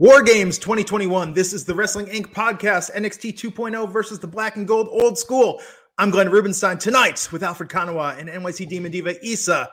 War 0.00 0.22
Games 0.22 0.58
2021. 0.58 1.32
This 1.32 1.52
is 1.52 1.64
the 1.64 1.74
Wrestling 1.74 2.06
Inc. 2.06 2.26
podcast, 2.26 2.94
NXT 2.94 3.34
2.0 3.34 3.92
versus 3.92 4.20
the 4.20 4.28
Black 4.28 4.54
and 4.54 4.64
Gold 4.64 4.86
Old 4.92 5.18
School. 5.18 5.60
I'm 5.98 6.10
Glenn 6.10 6.30
Rubenstein 6.30 6.78
tonight 6.78 7.28
with 7.32 7.42
Alfred 7.42 7.68
Konuwa 7.68 8.16
and 8.16 8.28
NYC 8.28 8.68
Demon 8.68 8.92
Diva 8.92 9.16
Isa, 9.26 9.68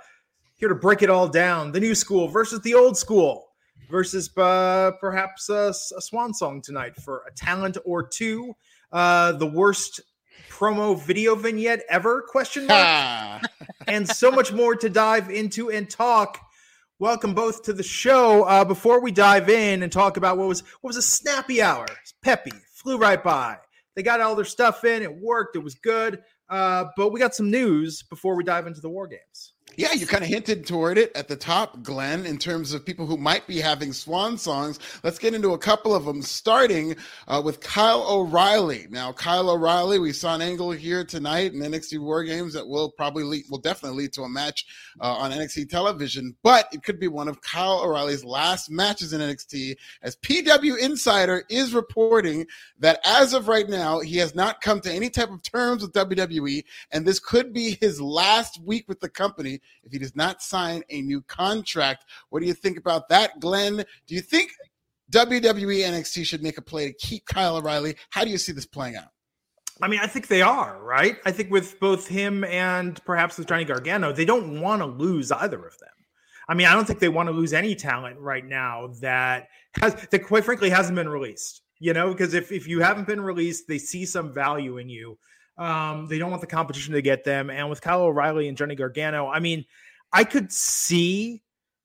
here 0.56 0.68
to 0.68 0.74
break 0.74 1.04
it 1.04 1.12
all 1.12 1.28
down. 1.28 1.72
The 1.72 1.80
new 1.80 1.94
school 1.94 2.28
versus 2.28 2.60
the 2.62 2.74
old 2.74 2.98
school 2.98 3.50
versus 3.88 4.36
uh, 4.36 4.94
perhaps 5.00 5.48
a, 5.50 5.72
a, 5.96 6.02
swan 6.02 6.34
song 6.34 6.60
tonight 6.60 6.96
for 6.96 7.22
a 7.28 7.32
talent 7.36 7.78
or 7.86 8.02
two. 8.02 8.56
Uh, 8.92 9.34
the 9.34 9.46
worst 9.46 10.02
promo 10.50 11.00
video 11.00 11.36
vignette 11.36 11.84
ever? 11.88 12.24
Question 12.28 12.66
mark. 12.66 13.44
and 13.88 14.08
so 14.10 14.32
much 14.32 14.52
more 14.52 14.76
to 14.76 14.90
dive 14.90 15.30
into 15.30 15.70
and 15.70 15.88
talk. 15.88 16.40
Welcome 16.98 17.34
both 17.34 17.64
to 17.64 17.74
the 17.74 17.84
show. 17.84 18.44
Uh, 18.44 18.64
before 18.64 19.02
we 19.02 19.12
dive 19.12 19.50
in 19.50 19.84
and 19.84 19.92
talk 19.92 20.16
about 20.16 20.38
what 20.38 20.48
was 20.48 20.62
what 20.80 20.92
was 20.92 20.96
a 20.96 21.02
snappy 21.02 21.62
hour, 21.62 21.86
peppy, 22.22 22.54
flew 22.72 22.98
right 22.98 23.22
by. 23.22 23.58
They 23.98 24.02
got 24.02 24.22
all 24.22 24.34
their 24.34 24.46
stuff 24.46 24.86
in. 24.86 25.04
It 25.04 25.14
worked. 25.14 25.58
It 25.58 25.64
was 25.64 25.76
good. 25.76 26.22
Uh, 26.48 26.86
but 26.96 27.12
we 27.12 27.20
got 27.20 27.36
some 27.36 27.52
news 27.52 28.02
before 28.04 28.38
we 28.38 28.46
dive 28.46 28.66
into 28.66 28.80
the 28.80 28.90
war 28.90 29.08
games. 29.08 29.55
Yeah, 29.78 29.92
you 29.92 30.08
kind 30.08 30.24
of 30.24 30.30
hinted 30.30 30.66
toward 30.66 30.98
it 30.98 31.12
at 31.16 31.28
the 31.28 31.36
top, 31.36 31.84
Glenn, 31.84 32.26
in 32.26 32.38
terms 32.38 32.74
of 32.74 32.86
people 32.86 33.06
who 33.06 33.18
might 33.18 33.46
be 33.46 33.60
having 33.60 33.92
swan 33.92 34.38
songs. 34.38 34.80
Let's 35.04 35.20
get 35.20 35.34
into 35.34 35.52
a 35.52 35.58
couple 35.58 35.94
of 35.94 36.06
them, 36.06 36.22
starting 36.22 36.96
uh, 37.28 37.42
with 37.44 37.60
Kyle 37.60 38.06
O'Reilly. 38.10 38.88
Now, 38.90 39.12
Kyle 39.12 39.50
O'Reilly, 39.50 40.00
we 40.00 40.14
saw 40.14 40.34
an 40.34 40.42
angle 40.42 40.72
here 40.72 41.04
tonight 41.04 41.54
in 41.54 41.60
NXT 41.60 42.00
War 42.00 42.24
Games 42.24 42.54
that 42.54 42.66
will 42.66 42.90
probably 42.90 43.24
lead, 43.24 43.44
will 43.50 43.58
definitely 43.58 44.04
lead 44.04 44.14
to 44.14 44.22
a 44.22 44.30
match 44.30 44.66
uh, 45.02 45.12
on 45.12 45.32
NXT 45.32 45.68
television, 45.70 46.34
but 46.42 46.70
it 46.72 46.82
could 46.82 47.00
be 47.00 47.10
one 47.10 47.28
of 47.28 47.42
Kyle 47.42 47.82
O'Reilly's 47.84 48.24
last 48.24 48.72
matches 48.72 49.12
in 49.12 49.20
NXT, 49.20 49.76
as 50.02 50.16
PW 50.18 50.78
Insider 50.78 51.44
is 51.50 51.74
reporting 51.74 52.46
that 52.80 53.00
as 53.04 53.34
of 53.34 53.50
right 53.50 53.68
now, 53.68 54.00
he 54.00 54.18
has 54.18 54.36
not 54.36 54.62
come 54.62 54.80
to 54.80 54.92
any 54.92 55.10
type 55.10 55.32
of 55.32 55.44
terms 55.44 55.82
with 55.82 55.92
WWE, 55.92 56.64
and 56.92 57.06
this 57.06 57.20
could 57.20 57.52
be 57.52 57.78
his 57.82 58.00
last 58.00 58.62
week 58.64 58.86
with 58.88 59.02
the 59.02 59.10
company 59.10 59.60
if 59.84 59.92
he 59.92 60.00
does 60.00 60.16
not 60.16 60.42
sign 60.42 60.84
a 60.90 61.02
new 61.02 61.22
contract. 61.22 62.06
What 62.30 62.42
do 62.42 62.46
you 62.46 62.54
think 62.54 62.78
about 62.78 63.10
that, 63.10 63.40
Glenn? 63.40 63.78
Do 64.08 64.16
you 64.16 64.22
think 64.22 64.52
WWE 65.12 65.84
NXT 65.84 66.26
should 66.26 66.44
make 66.44 66.58
a 66.58 66.62
play 66.62 66.88
to 66.88 66.94
keep 66.94 67.26
Kyle 67.26 67.58
O'Reilly? 67.58 67.96
How 68.10 68.24
do 68.24 68.30
you 68.30 68.38
see 68.38 68.52
this 68.52 68.66
playing 68.66 68.96
out? 68.96 69.10
I 69.82 69.88
mean, 69.88 70.00
I 70.02 70.08
think 70.08 70.28
they 70.28 70.42
are, 70.42 70.82
right? 70.82 71.18
I 71.26 71.32
think 71.32 71.52
with 71.52 71.80
both 71.80 72.08
him 72.08 72.44
and 72.46 73.04
perhaps 73.04 73.38
with 73.38 73.48
Johnny 73.48 73.66
Gargano, 73.66 74.14
they 74.14 74.24
don't 74.24 74.62
want 74.62 74.82
to 74.82 74.86
lose 74.86 75.32
either 75.32 75.58
of 75.58 75.78
them. 75.80 75.90
I 76.48 76.54
mean, 76.54 76.68
I 76.68 76.74
don't 76.74 76.86
think 76.86 77.00
they 77.00 77.10
want 77.10 77.28
to 77.28 77.34
lose 77.34 77.54
any 77.54 77.76
talent 77.76 78.20
right 78.20 78.46
now 78.46 78.94
that 79.02 79.48
has 79.82 79.96
that 79.96 80.24
quite 80.26 80.46
frankly 80.46 80.70
hasn't 80.70 80.96
been 80.96 81.10
released. 81.10 81.62
You 81.80 81.94
know, 81.94 82.12
because 82.12 82.34
if 82.34 82.52
if 82.52 82.68
you 82.68 82.80
haven't 82.80 83.08
been 83.08 83.20
released, 83.20 83.68
they 83.68 83.78
see 83.78 84.06
some 84.06 84.34
value 84.34 84.78
in 84.78 84.88
you. 84.88 85.18
Um, 85.58 86.08
they 86.08 86.18
don't 86.18 86.32
want 86.32 86.42
the 86.42 86.48
competition 86.48 86.94
to 86.94 87.02
get 87.02 87.24
them. 87.24 87.50
And 87.50 87.70
with 87.70 87.82
Kyle 87.82 88.02
O'Reilly 88.02 88.48
and 88.48 88.58
Johnny 88.58 88.76
Gargano, 88.76 89.28
I 89.28 89.40
mean, 89.40 89.66
I 90.12 90.24
could 90.24 90.52
see 90.52 91.42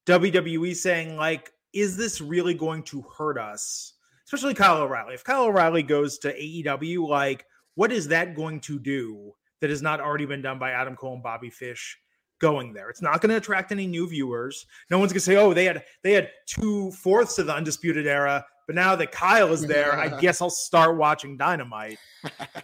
WWE 0.07 0.75
saying, 0.75 1.17
like, 1.17 1.53
is 1.73 1.97
this 1.97 2.21
really 2.21 2.55
going 2.55 2.83
to 2.85 3.03
hurt 3.17 3.39
us? 3.39 3.95
Especially 4.25 4.55
Kyle 4.55 4.79
O'Reilly. 4.79 5.15
If 5.15 5.25
Kyle 5.25 5.45
O'Reilly 5.45 5.83
goes 5.83 6.19
to 6.19 6.33
AEW, 6.33 7.09
like, 7.09 7.45
what 7.75 7.93
is 7.93 8.09
that 8.09 8.35
going 8.35 8.61
to 8.61 8.79
do 8.79 9.33
that 9.61 9.71
has 9.71 9.83
not 9.83 10.01
already 10.01 10.27
been 10.27 10.43
done 10.43 10.59
by 10.59 10.73
Adam 10.73 10.97
Cole 10.97 11.15
and 11.15 11.23
Bobby 11.23 11.51
Fish 11.51 11.99
going 12.41 12.73
there? 12.73 12.91
It's 12.91 13.03
not 13.03 13.21
going 13.21 13.31
to 13.31 13.37
attract 13.37 13.73
any 13.73 13.87
new 13.87 14.09
viewers. 14.09 14.67
No 14.91 14.99
one's 14.99 15.13
going 15.13 15.21
to 15.21 15.25
say, 15.25 15.37
"Oh, 15.37 15.55
they 15.55 15.65
had 15.65 15.85
they 16.03 16.13
had 16.13 16.31
two 16.47 16.91
fourths 16.93 17.39
of 17.39 17.47
the 17.47 17.55
Undisputed 17.55 18.07
Era." 18.07 18.45
But 18.71 18.77
now 18.77 18.95
that 18.95 19.11
Kyle 19.11 19.53
is 19.53 19.67
there, 19.67 19.99
I 19.99 20.17
guess 20.21 20.41
I'll 20.41 20.49
start 20.49 20.97
watching 20.97 21.37
Dynamite. 21.37 21.99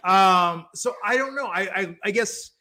Um, 0.05 0.65
so 0.73 0.95
I 1.03 1.17
don't 1.17 1.35
know. 1.35 1.47
I, 1.47 1.61
I, 1.63 1.97
I 2.05 2.11
guess 2.11 2.51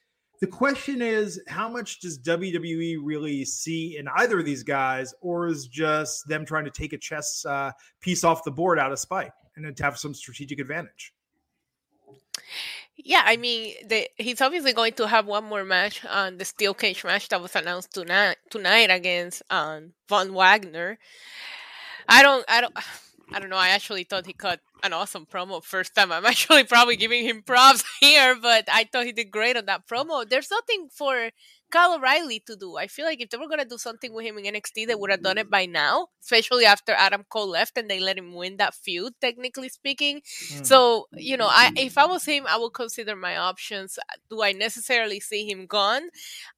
the 0.40 0.48
question 0.48 1.00
is, 1.00 1.40
how 1.46 1.68
much 1.68 2.00
does 2.00 2.18
WWE 2.18 2.96
really 3.00 3.44
see 3.44 3.98
in 3.98 4.08
either 4.16 4.40
of 4.40 4.46
these 4.46 4.64
guys, 4.64 5.14
or 5.20 5.46
is 5.46 5.68
just 5.68 6.26
them 6.26 6.44
trying 6.44 6.64
to 6.64 6.72
take 6.72 6.92
a 6.92 6.98
chess 6.98 7.46
uh, 7.46 7.70
piece 8.00 8.24
off 8.24 8.42
the 8.42 8.50
board 8.50 8.80
out 8.80 8.90
of 8.90 8.98
spite 8.98 9.30
and 9.54 9.64
then 9.64 9.76
to 9.76 9.84
have 9.84 9.96
some 9.96 10.12
strategic 10.12 10.58
advantage? 10.58 11.14
Yeah, 12.96 13.22
I 13.24 13.36
mean, 13.36 13.74
the, 13.86 14.08
he's 14.16 14.40
obviously 14.40 14.72
going 14.72 14.94
to 14.94 15.06
have 15.06 15.26
one 15.26 15.44
more 15.44 15.64
match 15.64 16.04
on 16.04 16.38
the 16.38 16.44
steel 16.44 16.74
cage 16.74 17.04
match 17.04 17.28
that 17.28 17.40
was 17.40 17.54
announced 17.54 17.94
tonight 17.94 18.38
tonight 18.50 18.90
against 18.90 19.44
um, 19.50 19.92
Von 20.08 20.34
Wagner. 20.34 20.98
I 22.08 22.24
don't, 22.24 22.44
I 22.48 22.60
don't. 22.60 22.74
I 23.32 23.40
don't 23.40 23.50
know. 23.50 23.56
I 23.56 23.68
actually 23.68 24.04
thought 24.04 24.26
he 24.26 24.32
cut 24.32 24.60
an 24.82 24.92
awesome 24.92 25.26
promo 25.26 25.62
first 25.62 25.94
time. 25.94 26.12
I'm 26.12 26.24
actually 26.32 26.64
probably 26.64 26.96
giving 26.96 27.24
him 27.24 27.42
props 27.42 27.84
here, 28.00 28.36
but 28.40 28.68
I 28.72 28.84
thought 28.84 29.06
he 29.06 29.12
did 29.12 29.30
great 29.30 29.56
on 29.56 29.66
that 29.66 29.86
promo. 29.86 30.28
There's 30.28 30.50
nothing 30.50 30.88
for 30.92 31.30
Kyle 31.70 31.94
O'Reilly 31.94 32.40
to 32.46 32.56
do. 32.56 32.76
I 32.76 32.86
feel 32.86 33.04
like 33.06 33.20
if 33.20 33.30
they 33.30 33.38
were 33.38 33.48
gonna 33.48 33.64
do 33.64 33.78
something 33.78 34.12
with 34.12 34.24
him 34.24 34.38
in 34.38 34.54
NXT, 34.54 34.86
they 34.86 34.94
would 34.94 35.10
have 35.10 35.22
done 35.22 35.38
it 35.38 35.50
by 35.50 35.66
now, 35.66 36.08
especially 36.22 36.64
after 36.64 36.92
Adam 36.92 37.24
Cole 37.28 37.48
left 37.48 37.76
and 37.76 37.90
they 37.90 37.98
let 37.98 38.18
him 38.18 38.34
win 38.34 38.56
that 38.58 38.74
feud, 38.74 39.14
technically 39.20 39.68
speaking. 39.68 40.20
Mm. 40.20 40.64
So, 40.64 41.08
you 41.12 41.36
know, 41.36 41.48
I 41.48 41.72
if 41.76 41.98
I 41.98 42.06
was 42.06 42.24
him, 42.24 42.46
I 42.48 42.56
would 42.56 42.72
consider 42.72 43.16
my 43.16 43.36
options. 43.36 43.98
Do 44.30 44.42
I 44.42 44.52
necessarily 44.52 45.18
see 45.18 45.50
him 45.50 45.66
gone? 45.66 46.08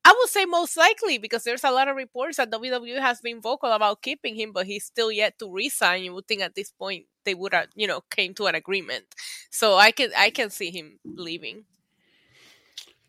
I 0.04 0.14
would 0.18 0.28
say 0.28 0.44
most 0.44 0.76
likely 0.76 1.18
because 1.18 1.44
there's 1.44 1.64
a 1.64 1.70
lot 1.70 1.88
of 1.88 1.96
reports 1.96 2.36
that 2.36 2.50
WWE 2.50 3.00
has 3.00 3.20
been 3.20 3.40
vocal 3.40 3.72
about 3.72 4.02
keeping 4.02 4.34
him, 4.36 4.52
but 4.52 4.66
he's 4.66 4.84
still 4.84 5.10
yet 5.10 5.38
to 5.38 5.50
resign. 5.50 6.04
You 6.04 6.14
would 6.14 6.28
think 6.28 6.42
at 6.42 6.54
this 6.54 6.70
point 6.70 7.06
they 7.28 7.34
would 7.34 7.54
have, 7.54 7.68
you 7.76 7.86
know, 7.86 8.02
came 8.10 8.34
to 8.34 8.46
an 8.46 8.56
agreement. 8.56 9.04
So 9.50 9.76
I 9.76 9.92
can 9.92 10.10
I 10.16 10.30
can 10.30 10.50
see 10.50 10.70
him 10.70 10.98
leaving. 11.04 11.64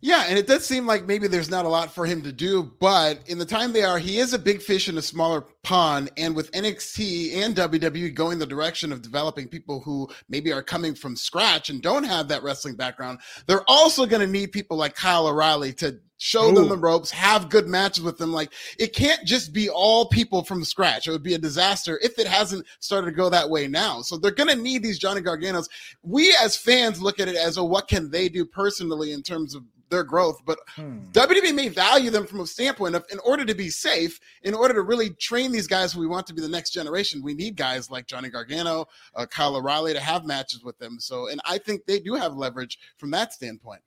Yeah, 0.02 0.26
and 0.30 0.40
it 0.40 0.48
does 0.48 0.66
seem 0.66 0.86
like 0.86 1.06
maybe 1.06 1.28
there's 1.28 1.50
not 1.50 1.66
a 1.66 1.70
lot 1.70 1.94
for 1.94 2.06
him 2.06 2.22
to 2.22 2.32
do, 2.32 2.64
but 2.80 3.20
in 3.28 3.38
the 3.38 3.46
time 3.46 3.74
they 3.74 3.84
are, 3.84 4.00
he 4.00 4.18
is 4.18 4.34
a 4.34 4.40
big 4.40 4.62
fish 4.62 4.88
in 4.88 4.98
a 4.98 5.02
smaller 5.02 5.42
pond. 5.62 6.10
And 6.16 6.36
with 6.36 6.52
NXT 6.54 7.36
and 7.36 7.54
WWE 7.54 8.14
going 8.14 8.40
the 8.40 8.46
direction 8.46 8.94
of 8.94 9.02
developing 9.02 9.50
people 9.50 9.82
who 9.82 10.08
maybe 10.30 10.54
are 10.54 10.64
coming 10.64 10.96
from 10.96 11.18
scratch 11.18 11.70
and 11.70 11.82
don't 11.82 12.06
have 12.06 12.30
that 12.30 12.44
wrestling 12.44 12.76
background, 12.76 13.20
they're 13.46 13.70
also 13.70 14.06
going 14.06 14.22
to 14.22 14.32
need 14.32 14.54
people 14.54 14.78
like 14.78 14.96
Kyle 14.96 15.28
O'Reilly 15.28 15.74
to 15.74 16.00
show 16.18 16.50
Ooh. 16.50 16.54
them 16.54 16.70
the 16.70 16.78
ropes, 16.78 17.12
have 17.12 17.50
good 17.50 17.68
matches 17.68 18.04
with 18.04 18.18
them. 18.18 18.32
Like 18.32 18.54
it 18.78 18.96
can't 18.96 19.26
just 19.26 19.52
be 19.52 19.70
all 19.70 20.06
people 20.06 20.46
from 20.46 20.64
scratch. 20.64 21.08
It 21.08 21.12
would 21.12 21.24
be 21.24 21.34
a 21.34 21.40
disaster 21.40 22.00
if 22.02 22.18
it 22.20 22.28
hasn't 22.28 22.66
started 22.80 23.08
to 23.08 23.14
go 23.14 23.30
that 23.30 23.50
way 23.50 23.68
now. 23.68 24.02
So 24.02 24.18
they're 24.18 24.32
going 24.32 24.50
to 24.50 24.62
need 24.62 24.82
these 24.82 25.00
Johnny 25.00 25.22
Garganos. 25.22 25.68
We 26.04 26.34
as 26.42 26.56
fans 26.56 27.02
look 27.02 27.20
at 27.20 27.28
it 27.28 27.36
as, 27.36 27.58
oh, 27.58 27.66
what 27.66 27.90
can 27.90 28.10
they 28.10 28.30
do 28.30 28.46
personally 28.46 29.12
in 29.12 29.24
terms 29.24 29.56
of 29.56 29.64
their 29.90 30.04
growth. 30.04 30.42
But 30.46 30.60
hmm. 30.76 31.00
WWE 31.12 31.54
may 31.54 31.70
value 31.70 32.10
them 32.10 32.26
from 32.26 32.42
a 32.42 32.48
standpoint 32.48 32.96
of, 32.96 33.06
in 33.12 33.20
order 33.20 33.46
to 33.46 33.56
be 33.56 33.70
safe, 33.70 34.20
in 34.44 34.54
order 34.54 34.74
to 34.74 34.82
really 34.82 35.12
train 35.12 35.52
these 35.52 35.68
guys 35.68 35.94
who 35.94 36.00
we 36.00 36.08
want 36.08 36.28
to 36.28 36.34
be 36.34 36.42
the 36.42 36.50
next 36.50 36.72
generation, 36.72 37.22
we 37.22 37.34
need 37.34 37.56
guys 37.56 37.90
like 37.90 38.08
Johnny 38.08 38.30
Gargano, 38.30 38.86
uh, 39.16 39.26
Kyle 39.26 39.56
O'Reilly 39.56 39.94
to 39.94 40.00
have 40.00 40.26
matches 40.26 40.64
with 40.64 40.78
them. 40.80 41.00
So, 41.00 41.28
and 41.28 41.42
I 41.46 41.58
think 41.58 41.86
they 41.86 42.00
do 42.00 42.16
have 42.16 42.36
leverage 42.36 42.80
from 42.98 43.12
that 43.12 43.34
standpoint. 43.34 43.82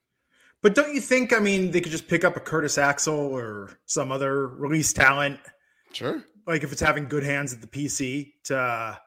But 0.61 0.75
don't 0.75 0.93
you 0.93 1.01
think? 1.01 1.33
I 1.33 1.39
mean, 1.39 1.71
they 1.71 1.81
could 1.81 1.91
just 1.91 2.07
pick 2.07 2.23
up 2.23 2.37
a 2.37 2.39
Curtis 2.39 2.77
Axel 2.77 3.13
or 3.13 3.77
some 3.85 4.13
other 4.13 4.47
release 4.47 4.93
talent. 4.93 5.39
Sure. 5.91 6.23
Like 6.47 6.63
if 6.63 6.71
it's 6.71 6.81
having 6.81 7.07
good 7.07 7.23
hands 7.23 7.53
at 7.53 7.59
the 7.59 7.67
PC 7.67 8.31
to 8.45 8.97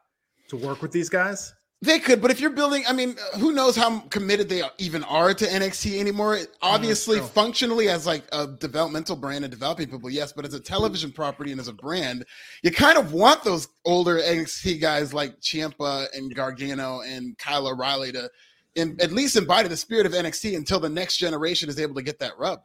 to 0.49 0.57
work 0.57 0.83
with 0.83 0.93
these 0.93 1.09
guys. 1.09 1.55
They 1.83 1.99
could, 1.99 2.23
but 2.23 2.31
if 2.31 2.41
you're 2.41 2.51
building, 2.51 2.85
I 2.89 2.95
mean, 2.95 3.17
who 3.35 3.53
knows 3.53 3.77
how 3.77 4.01
committed 4.09 4.49
they 4.49 4.63
even 4.79 5.05
are 5.05 5.35
to 5.35 5.45
NXT 5.45 6.01
anymore? 6.01 6.39
Obviously, 6.63 7.21
oh, 7.21 7.25
functionally 7.25 7.91
as 7.91 8.07
like 8.07 8.25
a 8.33 8.47
developmental 8.47 9.15
brand 9.15 9.45
and 9.45 9.51
developing 9.51 9.91
people, 9.91 10.09
yes, 10.09 10.33
but 10.33 10.47
as 10.47 10.55
a 10.55 10.61
television 10.61 11.13
property 11.13 11.51
and 11.51 11.61
as 11.61 11.69
a 11.69 11.75
brand, 11.75 12.25
you 12.63 12.71
kind 12.71 12.97
of 12.97 13.13
want 13.13 13.45
those 13.45 13.69
older 13.85 14.19
NXT 14.19 14.81
guys 14.81 15.13
like 15.13 15.39
Ciampa 15.41 16.07
and 16.15 16.35
Gargano 16.35 17.03
and 17.03 17.37
Kyle 17.37 17.69
O'Reilly 17.69 18.11
to 18.13 18.31
in, 18.75 18.97
at 19.01 19.13
least 19.13 19.37
embody 19.37 19.69
the 19.69 19.77
spirit 19.77 20.07
of 20.07 20.13
NXT 20.13 20.57
until 20.57 20.81
the 20.81 20.89
next 20.89 21.19
generation 21.19 21.69
is 21.69 21.79
able 21.79 21.95
to 21.97 22.03
get 22.03 22.19
that 22.21 22.39
rub. 22.39 22.61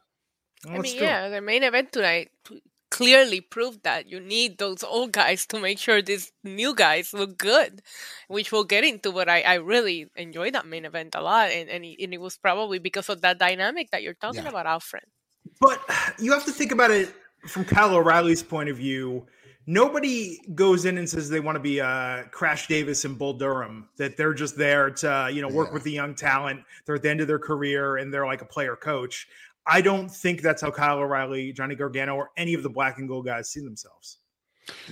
Oh, 0.68 0.72
I 0.72 0.78
mean, 0.80 0.96
yeah, 0.96 1.28
the 1.28 1.42
main 1.42 1.64
event 1.64 1.92
tonight 1.92 2.30
clearly 2.92 3.42
proved 3.42 3.84
that 3.84 4.08
you 4.08 4.20
need 4.20 4.60
those 4.60 4.84
old 4.84 5.14
guys 5.14 5.48
to 5.48 5.60
make 5.60 5.80
sure 5.80 6.02
these 6.02 6.32
new 6.44 6.76
guys 6.76 7.14
look 7.14 7.38
good, 7.38 7.82
which 8.28 8.52
we'll 8.52 8.66
get 8.66 8.84
into. 8.84 9.12
But 9.12 9.30
I, 9.30 9.42
I 9.42 9.56
really 9.56 10.12
enjoyed 10.16 10.54
that 10.54 10.68
main 10.68 10.86
event 10.86 11.16
a 11.16 11.22
lot, 11.22 11.50
and 11.50 11.68
and, 11.70 11.84
and 11.84 12.14
it 12.14 12.22
was 12.22 12.38
probably 12.38 12.78
because 12.78 13.10
of 13.10 13.22
that 13.22 13.40
dynamic 13.40 13.90
that 13.92 14.04
you're 14.04 14.14
talking 14.14 14.44
yeah. 14.44 14.50
about, 14.50 14.68
Alfred. 14.68 15.04
But 15.60 15.82
you 16.20 16.32
have 16.34 16.46
to 16.46 16.52
think 16.52 16.72
about 16.72 16.92
it 16.92 17.14
from 17.48 17.66
Kyle 17.66 17.96
O'Reilly's 17.96 18.44
point 18.44 18.70
of 18.70 18.78
view. 18.78 19.26
Nobody 19.68 20.40
goes 20.56 20.86
in 20.86 20.98
and 20.98 21.08
says 21.08 21.30
they 21.30 21.40
want 21.40 21.56
to 21.56 21.62
be 21.62 21.80
uh, 21.80 22.24
Crash 22.32 22.68
Davis 22.68 23.06
and 23.06 23.18
Bull 23.18 23.34
Durham. 23.34 23.88
That 23.98 24.18
they're 24.18 24.34
just 24.34 24.58
there 24.58 24.90
to 24.90 25.30
you 25.32 25.42
know 25.42 25.48
work 25.48 25.70
yeah. 25.70 25.74
with 25.74 25.84
the 25.84 25.92
young 25.92 26.14
talent. 26.14 26.62
They're 26.86 26.96
at 26.96 27.04
the 27.04 27.10
end 27.10 27.22
of 27.22 27.28
their 27.28 27.40
career 27.40 27.98
and 27.98 28.14
they're 28.14 28.26
like 28.26 28.42
a 28.42 28.46
player 28.46 28.76
coach. 28.76 29.28
I 29.68 29.82
don't 29.82 30.10
think 30.10 30.42
that's 30.42 30.62
how 30.62 30.72
Kyle 30.72 31.00
O'Reilly, 31.00 31.54
Johnny 31.54 31.76
Gargano, 31.76 32.16
or 32.16 32.32
any 32.38 32.54
of 32.54 32.64
the 32.64 32.70
black 32.70 32.98
and 32.98 33.08
gold 33.08 33.26
guys 33.26 33.50
see 33.50 33.62
themselves. 33.62 34.20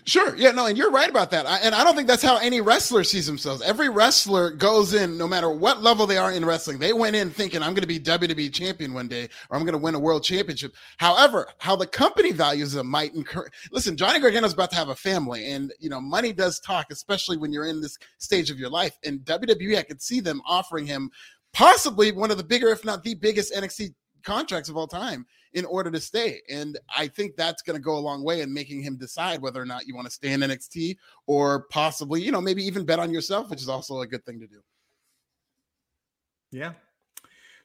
Sure. 0.04 0.36
Yeah, 0.36 0.52
no, 0.52 0.66
and 0.66 0.78
you're 0.78 0.92
right 0.92 1.10
about 1.10 1.32
that. 1.32 1.46
I, 1.46 1.58
and 1.60 1.76
I 1.76 1.84
don't 1.84 1.96
think 1.96 2.08
that's 2.08 2.24
how 2.24 2.38
any 2.38 2.60
wrestler 2.60 3.04
sees 3.04 3.28
themselves. 3.28 3.62
Every 3.62 3.88
wrestler 3.88 4.50
goes 4.50 4.94
in, 4.94 5.18
no 5.18 5.28
matter 5.28 5.50
what 5.52 5.84
level 5.84 6.08
they 6.08 6.18
are 6.18 6.32
in 6.32 6.44
wrestling, 6.44 6.80
they 6.80 6.92
went 6.92 7.16
in 7.16 7.30
thinking, 7.30 7.62
I'm 7.62 7.74
going 7.74 7.82
to 7.82 7.88
be 7.88 8.00
WWE 8.00 8.52
champion 8.52 8.94
one 8.94 9.08
day, 9.08 9.30
or 9.50 9.58
I'm 9.58 9.64
going 9.64 9.74
to 9.74 9.80
win 9.80 9.96
a 9.96 10.00
world 10.00 10.24
championship. 10.24 10.76
However, 10.98 11.48
how 11.60 11.76
the 11.76 11.88
company 11.88 12.32
values 12.32 12.74
them 12.74 12.88
might 12.88 13.14
encourage. 13.14 13.54
Listen, 13.72 13.96
Johnny 13.96 14.20
Gargano's 14.20 14.54
about 14.54 14.72
to 14.72 14.76
have 14.76 14.90
a 14.90 14.96
family, 14.96 15.52
and, 15.52 15.72
you 15.80 15.90
know, 15.90 16.02
money 16.02 16.34
does 16.34 16.60
talk, 16.60 16.88
especially 16.92 17.38
when 17.38 17.54
you're 17.54 17.68
in 17.68 17.80
this 17.80 17.98
stage 18.18 18.50
of 18.50 18.60
your 18.60 18.70
life. 18.70 18.98
And 19.06 19.20
WWE, 19.22 19.78
I 19.78 19.84
could 19.84 20.02
see 20.02 20.20
them 20.20 20.42
offering 20.46 20.88
him 20.88 21.12
possibly 21.54 22.12
one 22.12 22.32
of 22.32 22.38
the 22.38 22.44
bigger, 22.44 22.70
if 22.70 22.84
not 22.86 23.04
the 23.04 23.16
biggest 23.16 23.54
NXT 23.54 23.94
contracts 24.24 24.70
of 24.70 24.78
all 24.78 24.88
time 24.88 25.26
in 25.54 25.66
order 25.66 25.90
to 25.92 26.00
stay. 26.00 26.42
And 26.50 26.78
I 26.96 27.08
think 27.08 27.36
that's 27.36 27.62
going 27.62 27.76
to 27.76 27.82
go 27.82 27.98
a 27.98 28.00
long 28.00 28.24
way 28.24 28.42
in 28.42 28.54
making 28.54 28.82
him 28.82 28.98
decide 28.98 29.42
whether 29.42 29.62
or 29.62 29.66
not 29.66 29.88
you 29.88 29.96
want 29.96 30.06
to 30.08 30.14
stay 30.14 30.32
in 30.32 30.42
NXT 30.42 30.98
or 31.26 31.64
possibly, 31.70 32.22
you 32.22 32.32
know, 32.32 32.42
maybe 32.42 32.64
even 32.64 32.86
bet 32.86 33.00
on 33.00 33.12
yourself, 33.12 33.50
which 33.50 33.62
is 33.62 33.70
also 33.70 34.02
a 34.02 34.08
good 34.08 34.26
thing 34.26 34.40
to 34.40 34.48
do. 34.48 34.62
Yeah. 36.52 36.74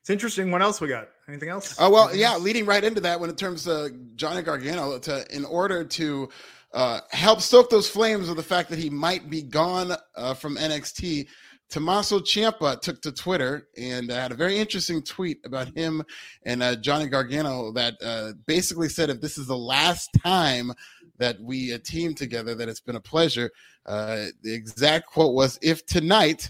It's 0.00 0.10
interesting. 0.10 0.50
What 0.50 0.60
else 0.60 0.80
we 0.80 0.88
got? 0.88 1.08
Anything 1.28 1.48
else? 1.48 1.76
Oh, 1.78 1.86
uh, 1.86 1.90
well, 1.90 2.02
Anything 2.04 2.20
yeah, 2.20 2.32
else? 2.32 2.42
leading 2.42 2.66
right 2.66 2.84
into 2.84 3.00
that 3.00 3.18
when 3.18 3.30
it 3.30 3.38
terms 3.38 3.66
of 3.66 3.90
Johnny 4.16 4.42
Gargano 4.42 4.98
to 4.98 5.34
in 5.34 5.46
order 5.46 5.82
to 5.82 6.28
uh, 6.74 7.00
help 7.10 7.40
stoke 7.40 7.70
those 7.70 7.88
flames 7.88 8.28
of 8.28 8.36
the 8.36 8.42
fact 8.42 8.68
that 8.68 8.78
he 8.78 8.90
might 8.90 9.30
be 9.30 9.40
gone 9.40 9.92
uh, 10.16 10.34
from 10.34 10.56
NXT. 10.56 11.26
Tommaso 11.74 12.20
Ciampa 12.20 12.80
took 12.80 13.02
to 13.02 13.10
Twitter 13.10 13.66
and 13.76 14.08
uh, 14.08 14.14
had 14.14 14.30
a 14.30 14.36
very 14.36 14.58
interesting 14.58 15.02
tweet 15.02 15.40
about 15.44 15.76
him 15.76 16.04
and 16.46 16.62
uh, 16.62 16.76
Johnny 16.76 17.08
Gargano 17.08 17.72
that 17.72 17.94
uh, 18.00 18.34
basically 18.46 18.88
said, 18.88 19.10
if 19.10 19.20
this 19.20 19.38
is 19.38 19.48
the 19.48 19.58
last 19.58 20.10
time 20.22 20.72
that 21.18 21.36
we 21.40 21.74
uh, 21.74 21.78
team 21.84 22.14
together, 22.14 22.54
that 22.54 22.68
it's 22.68 22.78
been 22.78 22.94
a 22.94 23.00
pleasure. 23.00 23.50
Uh, 23.86 24.26
the 24.42 24.54
exact 24.54 25.08
quote 25.08 25.34
was, 25.34 25.58
if 25.62 25.84
tonight, 25.84 26.48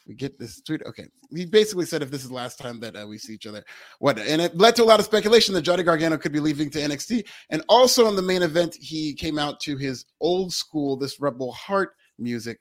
if 0.00 0.06
we 0.06 0.14
get 0.14 0.38
this 0.38 0.62
tweet, 0.62 0.80
okay. 0.86 1.04
He 1.34 1.44
basically 1.44 1.84
said, 1.84 2.00
if 2.00 2.10
this 2.10 2.22
is 2.22 2.28
the 2.28 2.34
last 2.34 2.58
time 2.58 2.80
that 2.80 2.96
uh, 2.96 3.06
we 3.06 3.18
see 3.18 3.34
each 3.34 3.46
other, 3.46 3.62
what? 3.98 4.18
And 4.18 4.40
it 4.40 4.56
led 4.56 4.74
to 4.76 4.84
a 4.84 4.86
lot 4.86 5.00
of 5.00 5.04
speculation 5.04 5.52
that 5.52 5.62
Johnny 5.62 5.82
Gargano 5.82 6.16
could 6.16 6.32
be 6.32 6.40
leaving 6.40 6.70
to 6.70 6.78
NXT. 6.78 7.26
And 7.50 7.62
also 7.68 8.08
in 8.08 8.16
the 8.16 8.22
main 8.22 8.42
event, 8.42 8.74
he 8.80 9.12
came 9.12 9.38
out 9.38 9.60
to 9.60 9.76
his 9.76 10.06
old 10.18 10.54
school, 10.54 10.96
this 10.96 11.20
Rebel 11.20 11.52
Heart 11.52 11.90
music 12.18 12.58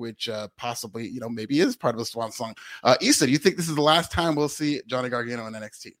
which 0.00 0.28
uh, 0.28 0.48
possibly, 0.56 1.06
you 1.06 1.20
know, 1.20 1.28
maybe 1.28 1.60
is 1.60 1.76
part 1.76 1.94
of 1.94 2.00
a 2.00 2.04
swan 2.04 2.32
song. 2.32 2.54
Uh, 2.82 2.96
Issa, 3.00 3.26
do 3.26 3.32
you 3.32 3.38
think 3.38 3.56
this 3.56 3.68
is 3.68 3.76
the 3.76 3.82
last 3.82 4.10
time 4.10 4.34
we'll 4.34 4.48
see 4.48 4.80
Johnny 4.86 5.08
Gargano 5.10 5.46
in 5.46 5.52
NXT? 5.52 5.92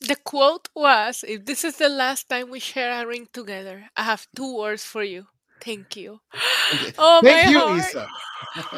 The 0.00 0.16
quote 0.16 0.68
was, 0.76 1.24
if 1.26 1.46
this 1.46 1.64
is 1.64 1.76
the 1.78 1.88
last 1.88 2.28
time 2.28 2.50
we 2.50 2.60
share 2.60 3.02
a 3.02 3.06
ring 3.06 3.26
together, 3.32 3.86
I 3.96 4.02
have 4.04 4.26
two 4.36 4.56
words 4.56 4.84
for 4.84 5.02
you. 5.02 5.26
Thank 5.64 5.96
you. 5.96 6.20
Okay. 6.74 6.92
Oh, 6.98 7.20
Thank 7.22 7.46
my 7.46 7.52
you, 7.52 7.58
heart, 7.58 7.78
Issa. 7.80 8.08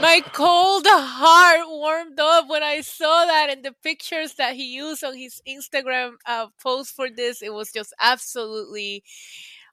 my 0.01 0.21
cold 0.33 0.87
heart 0.89 1.69
warmed 1.69 2.19
up 2.19 2.49
when 2.49 2.63
I 2.63 2.81
saw 2.81 3.25
that 3.27 3.49
and 3.51 3.65
the 3.65 3.75
pictures 3.83 4.35
that 4.35 4.55
he 4.55 4.75
used 4.75 5.03
on 5.05 5.17
his 5.17 5.41
Instagram 5.49 6.13
uh, 6.27 6.47
post 6.63 6.95
for 6.95 7.09
this. 7.11 7.43
It 7.43 7.53
was 7.53 7.73
just 7.73 7.93
absolutely 8.01 9.03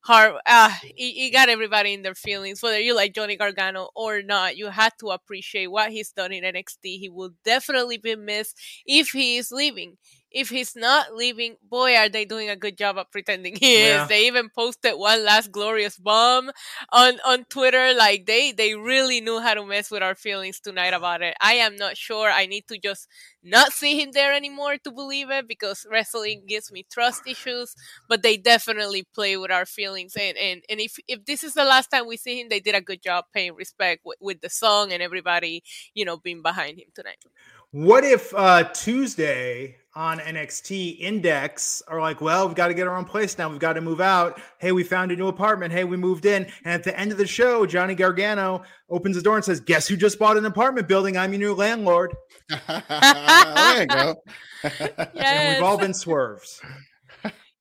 hard. 0.03 0.35
Uh, 0.45 0.69
he, 0.95 1.11
he, 1.11 1.31
got 1.31 1.49
everybody 1.49 1.93
in 1.93 2.01
their 2.01 2.15
feelings, 2.15 2.61
whether 2.61 2.79
you 2.79 2.95
like 2.95 3.13
Johnny 3.13 3.35
Gargano 3.35 3.89
or 3.95 4.21
not. 4.21 4.57
You 4.57 4.67
had 4.67 4.93
to 4.99 5.07
appreciate 5.07 5.67
what 5.67 5.91
he's 5.91 6.11
done 6.11 6.31
in 6.31 6.43
NXT. 6.43 6.99
He 6.99 7.09
will 7.09 7.31
definitely 7.43 7.97
be 7.97 8.15
missed 8.15 8.59
if 8.85 9.09
he 9.09 9.37
is 9.37 9.51
leaving 9.51 9.97
if 10.33 10.49
he's 10.49 10.75
not 10.75 11.15
leaving, 11.15 11.57
boy, 11.69 11.95
are 11.95 12.09
they 12.09 12.25
doing 12.25 12.49
a 12.49 12.55
good 12.55 12.77
job 12.77 12.97
of 12.97 13.11
pretending 13.11 13.55
he 13.55 13.85
yeah. 13.85 14.03
is. 14.03 14.09
They 14.09 14.27
even 14.27 14.49
posted 14.49 14.97
one 14.97 15.23
last 15.23 15.51
glorious 15.51 15.97
bomb 15.97 16.49
on 16.91 17.19
on 17.25 17.45
Twitter. 17.45 17.93
Like 17.93 18.25
they 18.25 18.51
they 18.51 18.73
really 18.73 19.21
knew 19.21 19.39
how 19.39 19.53
to 19.53 19.65
mess 19.65 19.91
with 19.91 20.01
our 20.01 20.15
feelings 20.15 20.59
tonight 20.59 20.93
about 20.93 21.21
it. 21.21 21.35
I 21.39 21.53
am 21.53 21.75
not 21.75 21.97
sure. 21.97 22.31
I 22.31 22.47
need 22.47 22.67
to 22.69 22.79
just 22.79 23.07
not 23.43 23.73
see 23.73 24.01
him 24.01 24.11
there 24.11 24.33
anymore 24.33 24.77
to 24.83 24.91
believe 24.91 25.29
it 25.29 25.47
because 25.47 25.85
wrestling 25.89 26.43
gives 26.47 26.71
me 26.71 26.85
trust 26.91 27.27
issues. 27.27 27.75
But 28.09 28.23
they 28.23 28.37
definitely 28.37 29.03
play 29.13 29.37
with 29.37 29.51
our 29.51 29.67
feelings. 29.67 30.15
And 30.19 30.35
and 30.37 30.63
and 30.67 30.79
if 30.79 30.97
if 31.07 31.25
this 31.25 31.43
is 31.43 31.53
the 31.53 31.63
last 31.63 31.91
time 31.91 32.07
we 32.07 32.17
see 32.17 32.41
him, 32.41 32.49
they 32.49 32.59
did 32.59 32.75
a 32.75 32.81
good 32.81 33.03
job 33.03 33.25
paying 33.33 33.53
respect 33.53 34.01
with, 34.03 34.17
with 34.19 34.41
the 34.41 34.49
song 34.49 34.91
and 34.91 35.03
everybody, 35.03 35.63
you 35.93 36.05
know, 36.05 36.17
being 36.17 36.41
behind 36.41 36.79
him 36.79 36.87
tonight. 36.95 37.23
What 37.71 38.03
if 38.03 38.33
uh, 38.35 38.65
Tuesday 38.65 39.77
on 39.95 40.19
NXT 40.19 40.99
Index 40.99 41.83
are 41.87 42.01
like, 42.01 42.19
well, 42.19 42.47
we've 42.47 42.55
got 42.55 42.69
to 42.69 42.73
get 42.73 42.87
our 42.87 42.95
own 42.95 43.05
place 43.05 43.37
now. 43.37 43.49
We've 43.49 43.59
got 43.59 43.73
to 43.73 43.81
move 43.81 44.01
out. 44.01 44.41
Hey, 44.57 44.71
we 44.71 44.83
found 44.83 45.11
a 45.11 45.15
new 45.15 45.27
apartment. 45.27 45.71
Hey, 45.71 45.83
we 45.83 45.97
moved 45.97 46.25
in. 46.25 46.43
And 46.63 46.73
at 46.73 46.83
the 46.83 46.97
end 46.99 47.11
of 47.11 47.17
the 47.17 47.27
show, 47.27 47.65
Johnny 47.65 47.93
Gargano 47.93 48.63
opens 48.89 49.15
the 49.15 49.21
door 49.21 49.35
and 49.35 49.45
says, 49.45 49.59
Guess 49.59 49.87
who 49.87 49.95
just 49.95 50.17
bought 50.17 50.37
an 50.37 50.45
apartment 50.45 50.87
building? 50.87 51.15
I'm 51.17 51.31
your 51.31 51.39
new 51.39 51.53
landlord. 51.53 52.15
there 52.49 53.81
you 53.81 53.87
go. 53.87 54.15
Yes. 54.63 54.89
And 55.15 55.57
we've 55.57 55.63
all 55.63 55.77
been 55.77 55.93
swerves. 55.93 56.61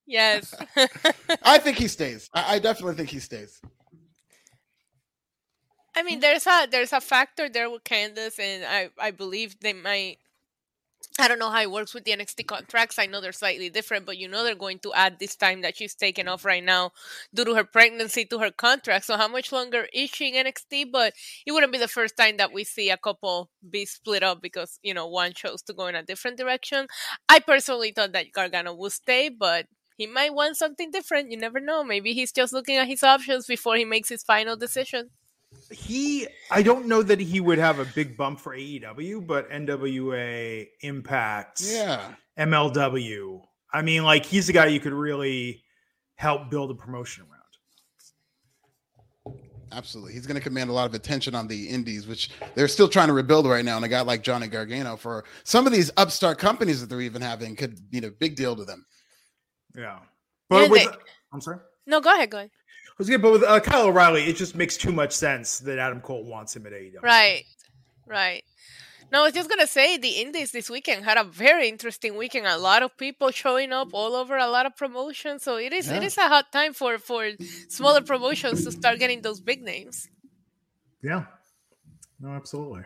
Yes. 0.05 0.53
I 1.43 1.57
think 1.57 1.77
he 1.77 1.87
stays. 1.87 2.29
I, 2.33 2.55
I 2.55 2.59
definitely 2.59 2.95
think 2.95 3.09
he 3.09 3.19
stays. 3.19 3.59
I 5.95 6.03
mean, 6.03 6.19
there's 6.19 6.47
a 6.47 6.67
there's 6.69 6.93
a 6.93 7.01
factor 7.01 7.49
there 7.49 7.69
with 7.69 7.83
Candice, 7.83 8.39
and 8.39 8.65
I 8.65 8.89
I 8.99 9.11
believe 9.11 9.59
they 9.59 9.73
might. 9.73 10.17
I 11.19 11.27
don't 11.27 11.37
know 11.37 11.51
how 11.51 11.61
it 11.61 11.69
works 11.69 11.93
with 11.93 12.05
the 12.05 12.11
NXT 12.11 12.47
contracts. 12.47 12.97
I 12.97 13.05
know 13.05 13.21
they're 13.21 13.31
slightly 13.31 13.69
different, 13.69 14.07
but 14.07 14.17
you 14.17 14.27
know 14.27 14.43
they're 14.43 14.55
going 14.55 14.79
to 14.79 14.93
add 14.93 15.19
this 15.19 15.35
time 15.35 15.61
that 15.61 15.77
she's 15.77 15.93
taken 15.93 16.27
off 16.27 16.43
right 16.43 16.63
now 16.63 16.91
due 17.35 17.45
to 17.45 17.53
her 17.53 17.63
pregnancy 17.63 18.25
to 18.25 18.39
her 18.39 18.49
contract. 18.49 19.05
So 19.05 19.15
how 19.15 19.27
much 19.27 19.51
longer 19.51 19.85
is 19.93 20.09
she 20.09 20.35
in 20.35 20.45
NXT? 20.45 20.91
But 20.91 21.13
it 21.45 21.51
wouldn't 21.51 21.71
be 21.71 21.77
the 21.77 21.87
first 21.87 22.17
time 22.17 22.37
that 22.37 22.51
we 22.51 22.63
see 22.63 22.89
a 22.89 22.97
couple 22.97 23.51
be 23.69 23.85
split 23.85 24.23
up 24.23 24.41
because 24.41 24.79
you 24.81 24.93
know 24.95 25.05
one 25.05 25.33
chose 25.33 25.61
to 25.63 25.73
go 25.73 25.85
in 25.85 25.93
a 25.93 26.01
different 26.01 26.37
direction. 26.37 26.87
I 27.29 27.39
personally 27.39 27.91
thought 27.91 28.13
that 28.13 28.31
Gargano 28.31 28.73
would 28.73 28.91
stay, 28.91 29.29
but 29.29 29.67
he 29.97 30.07
might 30.07 30.33
want 30.33 30.57
something 30.57 30.89
different. 30.89 31.29
You 31.29 31.37
never 31.37 31.59
know. 31.59 31.83
Maybe 31.83 32.13
he's 32.13 32.31
just 32.31 32.53
looking 32.53 32.77
at 32.77 32.87
his 32.87 33.03
options 33.03 33.45
before 33.45 33.75
he 33.75 33.85
makes 33.85 34.09
his 34.09 34.23
final 34.23 34.55
decision 34.55 35.11
he 35.71 36.27
I 36.51 36.61
don't 36.61 36.87
know 36.87 37.01
that 37.03 37.19
he 37.19 37.39
would 37.39 37.57
have 37.57 37.79
a 37.79 37.85
big 37.85 38.15
bump 38.15 38.39
for 38.39 38.55
AEW, 38.55 39.25
but 39.25 39.49
NWA 39.49 40.67
Impact, 40.81 41.61
yeah, 41.63 42.13
MLW. 42.37 43.41
I 43.71 43.81
mean, 43.81 44.03
like 44.03 44.25
he's 44.25 44.49
a 44.49 44.53
guy 44.53 44.67
you 44.67 44.79
could 44.79 44.93
really 44.93 45.63
help 46.15 46.49
build 46.49 46.71
a 46.71 46.75
promotion 46.75 47.23
around. 47.23 47.43
Absolutely. 49.71 50.13
He's 50.13 50.27
going 50.27 50.35
to 50.35 50.41
command 50.41 50.69
a 50.69 50.73
lot 50.73 50.85
of 50.85 50.93
attention 50.93 51.33
on 51.33 51.47
the 51.47 51.67
indies, 51.67 52.05
which 52.05 52.29
they're 52.53 52.67
still 52.67 52.87
trying 52.87 53.07
to 53.07 53.13
rebuild 53.13 53.47
right 53.47 53.65
now. 53.65 53.75
And 53.75 53.83
a 53.83 53.87
guy 53.87 54.01
like 54.01 54.21
Johnny 54.21 54.47
Gargano 54.47 54.95
for 54.95 55.25
some 55.43 55.65
of 55.65 55.73
these 55.73 55.89
upstart 55.97 56.37
companies 56.37 56.79
that 56.81 56.87
they're 56.87 57.01
even 57.01 57.21
having 57.21 57.55
could 57.55 57.89
be 57.89 57.97
a 58.05 58.11
big 58.11 58.35
deal 58.35 58.55
to 58.55 58.65
them. 58.65 58.85
Yeah. 59.75 59.99
But 60.49 60.69
with, 60.69 60.87
I'm 61.33 61.41
sorry. 61.41 61.57
No, 61.85 62.01
go 62.01 62.13
ahead. 62.13 62.29
Go 62.29 62.37
ahead 62.37 62.51
was 62.97 63.09
good, 63.09 63.21
but 63.21 63.31
with 63.31 63.43
uh, 63.43 63.59
Kyle 63.59 63.87
O'Reilly, 63.87 64.23
it 64.23 64.35
just 64.35 64.55
makes 64.55 64.77
too 64.77 64.91
much 64.91 65.11
sense 65.11 65.59
that 65.59 65.79
Adam 65.79 66.01
Cole 66.01 66.23
wants 66.23 66.55
him 66.55 66.65
at 66.65 66.73
AEW. 66.73 67.01
Right, 67.01 67.43
right. 68.07 68.43
No, 69.11 69.21
I 69.21 69.23
was 69.25 69.33
just 69.33 69.49
gonna 69.49 69.67
say 69.67 69.97
the 69.97 70.21
Indies 70.21 70.51
this 70.51 70.69
weekend 70.69 71.05
had 71.05 71.17
a 71.17 71.23
very 71.23 71.69
interesting 71.69 72.17
weekend. 72.17 72.47
A 72.47 72.57
lot 72.57 72.81
of 72.81 72.97
people 72.97 73.29
showing 73.29 73.71
up 73.71 73.89
all 73.93 74.15
over, 74.15 74.37
a 74.37 74.47
lot 74.47 74.65
of 74.65 74.75
promotions. 74.75 75.43
So 75.43 75.57
it 75.57 75.71
is 75.71 75.87
yeah. 75.87 75.97
it 75.97 76.03
is 76.03 76.17
a 76.17 76.27
hot 76.27 76.51
time 76.51 76.73
for 76.73 76.97
for 76.97 77.29
smaller 77.69 78.01
promotions 78.01 78.63
to 78.63 78.71
start 78.71 78.97
getting 78.99 79.21
those 79.21 79.39
big 79.39 79.61
names. 79.61 80.07
Yeah, 81.03 81.25
no, 82.19 82.29
absolutely. 82.29 82.83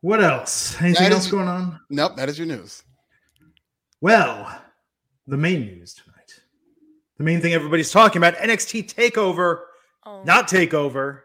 What 0.00 0.20
else? 0.22 0.74
Anything 0.80 1.04
that 1.04 1.12
else 1.12 1.30
going 1.30 1.46
on? 1.46 1.78
Nope, 1.88 2.16
that 2.16 2.28
is 2.28 2.36
your 2.36 2.48
news. 2.48 2.82
Well, 4.00 4.60
the 5.28 5.36
main 5.36 5.60
news 5.60 5.94
tonight 5.94 6.11
the 7.22 7.30
main 7.30 7.40
thing 7.40 7.54
everybody's 7.54 7.92
talking 7.92 8.18
about 8.18 8.34
NXT 8.34 8.92
Takeover, 8.92 9.60
oh. 10.04 10.22
not 10.24 10.48
Takeover. 10.48 11.20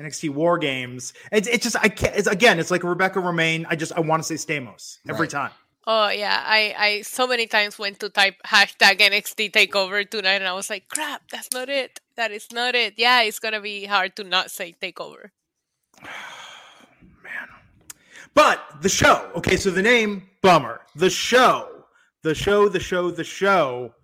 NXT 0.00 0.30
War 0.30 0.58
Games. 0.58 1.14
It's, 1.32 1.48
it's 1.48 1.62
just 1.62 1.76
I 1.76 1.88
can't. 1.88 2.14
It's 2.14 2.28
again. 2.28 2.58
It's 2.58 2.70
like 2.70 2.84
Rebecca 2.84 3.18
Romijn. 3.18 3.64
I 3.68 3.76
just 3.76 3.92
I 3.92 4.00
want 4.00 4.22
to 4.22 4.26
say 4.26 4.34
Stamos 4.34 4.98
every 5.08 5.22
right. 5.22 5.30
time. 5.30 5.50
Oh 5.86 6.10
yeah, 6.10 6.42
I 6.44 6.74
I 6.76 7.02
so 7.02 7.26
many 7.26 7.46
times 7.46 7.78
went 7.78 8.00
to 8.00 8.10
type 8.10 8.34
hashtag 8.44 8.98
NXT 8.98 9.52
Takeover 9.52 10.08
tonight, 10.08 10.42
and 10.42 10.48
I 10.48 10.52
was 10.52 10.68
like, 10.68 10.88
crap, 10.88 11.30
that's 11.30 11.48
not 11.54 11.70
it. 11.70 11.98
That 12.16 12.30
is 12.30 12.52
not 12.52 12.74
it. 12.74 12.94
Yeah, 12.98 13.22
it's 13.22 13.38
gonna 13.38 13.62
be 13.62 13.86
hard 13.86 14.16
to 14.16 14.24
not 14.24 14.50
say 14.50 14.74
Takeover. 14.82 15.30
Man, 16.02 17.48
but 18.34 18.60
the 18.82 18.90
show. 18.90 19.30
Okay, 19.34 19.56
so 19.56 19.70
the 19.70 19.80
name 19.82 20.28
bummer. 20.42 20.82
The 20.94 21.08
show, 21.08 21.86
the 22.22 22.34
show, 22.34 22.68
the 22.68 22.80
show, 22.80 23.10
the 23.10 23.24
show. 23.24 23.94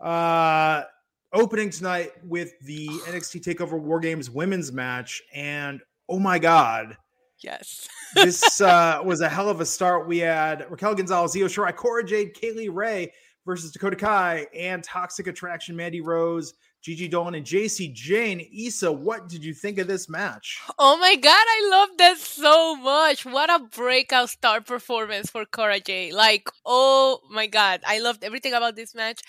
Uh, 0.00 0.84
opening 1.32 1.70
tonight 1.70 2.12
with 2.24 2.58
the 2.62 2.88
NXT 2.88 3.42
Takeover 3.42 3.78
War 3.78 4.00
Games 4.00 4.30
women's 4.30 4.72
match, 4.72 5.22
and 5.34 5.80
oh 6.08 6.18
my 6.18 6.38
god. 6.38 6.96
Yes. 7.42 7.88
this 8.14 8.60
uh, 8.60 9.00
was 9.04 9.20
a 9.20 9.28
hell 9.28 9.48
of 9.48 9.60
a 9.60 9.66
start. 9.66 10.06
We 10.06 10.18
had 10.18 10.66
Raquel 10.70 10.94
Gonzalez, 10.94 11.36
Io 11.36 11.46
Shirai, 11.46 11.74
Cora 11.74 12.04
Jade, 12.04 12.34
Kay 12.34 12.52
Lee 12.52 12.68
Ray 12.68 13.12
versus 13.46 13.72
Dakota 13.72 13.96
Kai 13.96 14.46
and 14.54 14.84
Toxic 14.84 15.26
Attraction, 15.26 15.74
Mandy 15.74 16.00
Rose, 16.00 16.54
Gigi 16.82 17.08
Dolin, 17.08 17.36
and 17.36 17.44
Jacy 17.44 17.88
Jayne. 17.88 18.46
Isa, 18.50 18.90
what 18.90 19.28
did 19.28 19.44
you 19.44 19.54
think 19.54 19.78
of 19.78 19.86
this 19.86 20.08
match? 20.08 20.60
Oh 20.78 20.98
my 20.98 21.16
god, 21.16 21.30
I 21.30 21.68
love 21.70 21.88
that 21.98 22.18
so 22.18 22.76
much. 22.76 23.24
What 23.24 23.50
a 23.50 23.64
breakout 23.64 24.30
star 24.30 24.60
performance 24.60 25.30
for 25.30 25.44
Cora 25.44 25.80
Jade. 25.80 26.12
Like, 26.12 26.48
oh 26.64 27.20
my 27.30 27.46
god, 27.46 27.80
I 27.86 28.00
loved 28.00 28.24
everything 28.24 28.52
about 28.52 28.76
this 28.76 28.94
match 28.94 29.22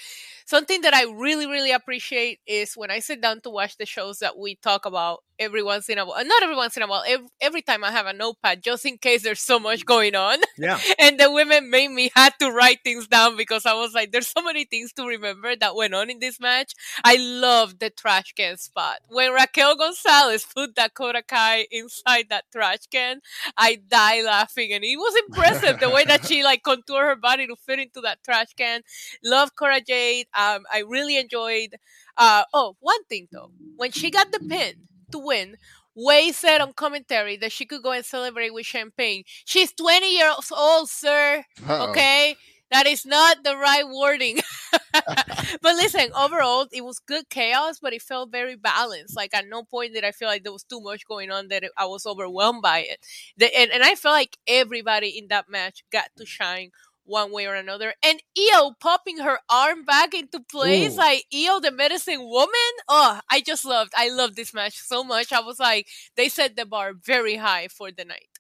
something 0.52 0.82
that 0.82 0.94
I 0.94 1.04
really, 1.06 1.48
really 1.48 1.72
appreciate 1.72 2.40
is 2.46 2.74
when 2.76 2.92
I 2.92 3.00
sit 3.00 3.22
down 3.22 3.40
to 3.42 3.50
watch 3.50 3.78
the 3.78 3.86
shows 3.86 4.20
that 4.20 4.38
we 4.38 4.56
talk 4.56 4.86
about 4.86 5.24
every 5.40 5.64
once 5.64 5.90
in 5.90 5.98
a 5.98 6.06
while, 6.06 6.24
not 6.24 6.44
every 6.44 6.56
once 6.56 6.78
in 6.78 6.84
a 6.84 6.88
while, 6.88 7.04
every, 7.08 7.28
every 7.42 7.62
time 7.64 7.84
I 7.84 7.92
have 7.92 8.06
a 8.06 8.14
notepad, 8.14 8.62
just 8.62 8.86
in 8.86 8.98
case 9.00 9.24
there's 9.24 9.42
so 9.42 9.60
much 9.60 9.86
going 9.86 10.14
on. 10.14 10.38
Yeah. 10.58 10.78
and 11.00 11.20
the 11.20 11.32
women 11.32 11.72
made 11.72 11.90
me 11.90 12.12
had 12.16 12.34
to 12.40 12.52
write 12.52 12.80
things 12.84 13.08
down 13.08 13.38
because 13.38 13.66
I 13.66 13.74
was 13.74 13.94
like, 13.94 14.12
there's 14.12 14.28
so 14.28 14.44
many 14.44 14.66
things 14.66 14.94
to 14.94 15.06
remember 15.08 15.56
that 15.56 15.76
went 15.76 15.96
on 15.96 16.10
in 16.10 16.20
this 16.20 16.40
match. 16.40 16.74
I 17.04 17.16
love 17.18 17.80
the 17.80 17.90
trash 17.90 18.34
can 18.34 18.58
spot. 18.58 19.00
When 19.08 19.34
Raquel 19.34 19.76
Gonzalez 19.76 20.46
put 20.46 20.76
Dakota 20.76 21.24
Kai 21.28 21.66
inside 21.72 22.26
that 22.30 22.44
trash 22.52 22.86
can, 22.92 23.22
I 23.58 23.80
die 23.88 24.22
laughing. 24.22 24.74
And 24.74 24.84
it 24.84 24.98
was 24.98 25.16
impressive 25.28 25.80
the 25.80 25.90
way 25.90 26.06
that 26.06 26.28
she 26.28 26.44
like 26.44 26.64
contoured 26.64 27.06
her 27.06 27.16
body 27.16 27.48
to 27.48 27.56
fit 27.56 27.80
into 27.80 28.02
that 28.02 28.24
trash 28.24 28.54
can. 28.56 28.82
Love 29.24 29.56
Cora 29.56 29.82
Jade. 29.82 30.28
Um, 30.42 30.64
I 30.72 30.80
really 30.88 31.18
enjoyed. 31.18 31.76
Uh, 32.18 32.44
oh, 32.54 32.76
one 32.80 33.04
thing 33.06 33.28
though, 33.32 33.52
when 33.78 33.92
she 33.92 34.10
got 34.12 34.32
the 34.32 34.40
pin 34.40 34.74
to 35.12 35.20
win, 35.20 35.58
Way 35.94 36.32
said 36.32 36.62
on 36.62 36.72
commentary 36.72 37.36
that 37.38 37.52
she 37.52 37.66
could 37.66 37.84
go 37.84 37.92
and 37.92 38.06
celebrate 38.06 38.54
with 38.54 38.66
champagne. 38.66 39.24
She's 39.44 39.74
20 39.74 40.16
years 40.16 40.52
old, 40.56 40.90
sir. 40.90 41.44
Uh-oh. 41.68 41.90
Okay. 41.90 42.38
That 42.72 42.88
is 42.88 43.06
not 43.06 43.44
the 43.44 43.58
right 43.58 43.84
wording. 43.86 44.40
but 44.94 45.76
listen, 45.76 46.14
overall, 46.18 46.68
it 46.72 46.86
was 46.86 47.00
good 47.00 47.30
chaos, 47.30 47.80
but 47.82 47.92
it 47.92 48.02
felt 48.02 48.32
very 48.32 48.56
balanced. 48.56 49.18
Like 49.18 49.36
at 49.36 49.50
no 49.50 49.64
point 49.64 49.94
did 49.94 50.06
I 50.06 50.12
feel 50.12 50.30
like 50.30 50.44
there 50.44 50.54
was 50.54 50.64
too 50.64 50.80
much 50.80 51.06
going 51.06 51.30
on 51.30 51.50
that 51.50 51.66
I 51.78 51.86
was 51.86 52.06
overwhelmed 52.06 52.62
by 52.62 52.80
it. 52.80 53.06
The, 53.36 53.54
and, 53.54 53.70
and 53.72 53.84
I 53.84 53.96
felt 53.96 54.14
like 54.14 54.38
everybody 54.48 55.10
in 55.10 55.28
that 55.28 55.50
match 55.50 55.84
got 55.92 56.06
to 56.18 56.26
shine 56.26 56.72
one 57.06 57.32
way 57.32 57.46
or 57.48 57.56
another. 57.56 57.94
And 58.04 58.22
Io 58.38 58.72
popping 58.80 59.20
her 59.20 59.40
arm 59.50 59.84
back 59.86 60.14
into 60.14 60.40
place, 60.40 60.96
Ooh. 60.96 60.98
like 60.98 61.26
Io, 61.34 61.60
the 61.60 61.72
medicine 61.72 62.22
woman. 62.22 62.72
Oh, 62.88 63.20
I 63.30 63.42
just 63.42 63.66
loved. 63.66 63.92
I 63.96 64.10
loved 64.10 64.36
this 64.36 64.54
match 64.54 64.78
so 64.78 65.04
much. 65.04 65.32
I 65.32 65.42
was 65.42 65.60
like, 65.60 65.88
they 66.16 66.30
set 66.30 66.56
the 66.56 66.66
bar 66.66 66.94
very 66.94 67.36
high 67.36 67.68
for 67.68 67.92
the 67.92 68.06
night. 68.06 68.31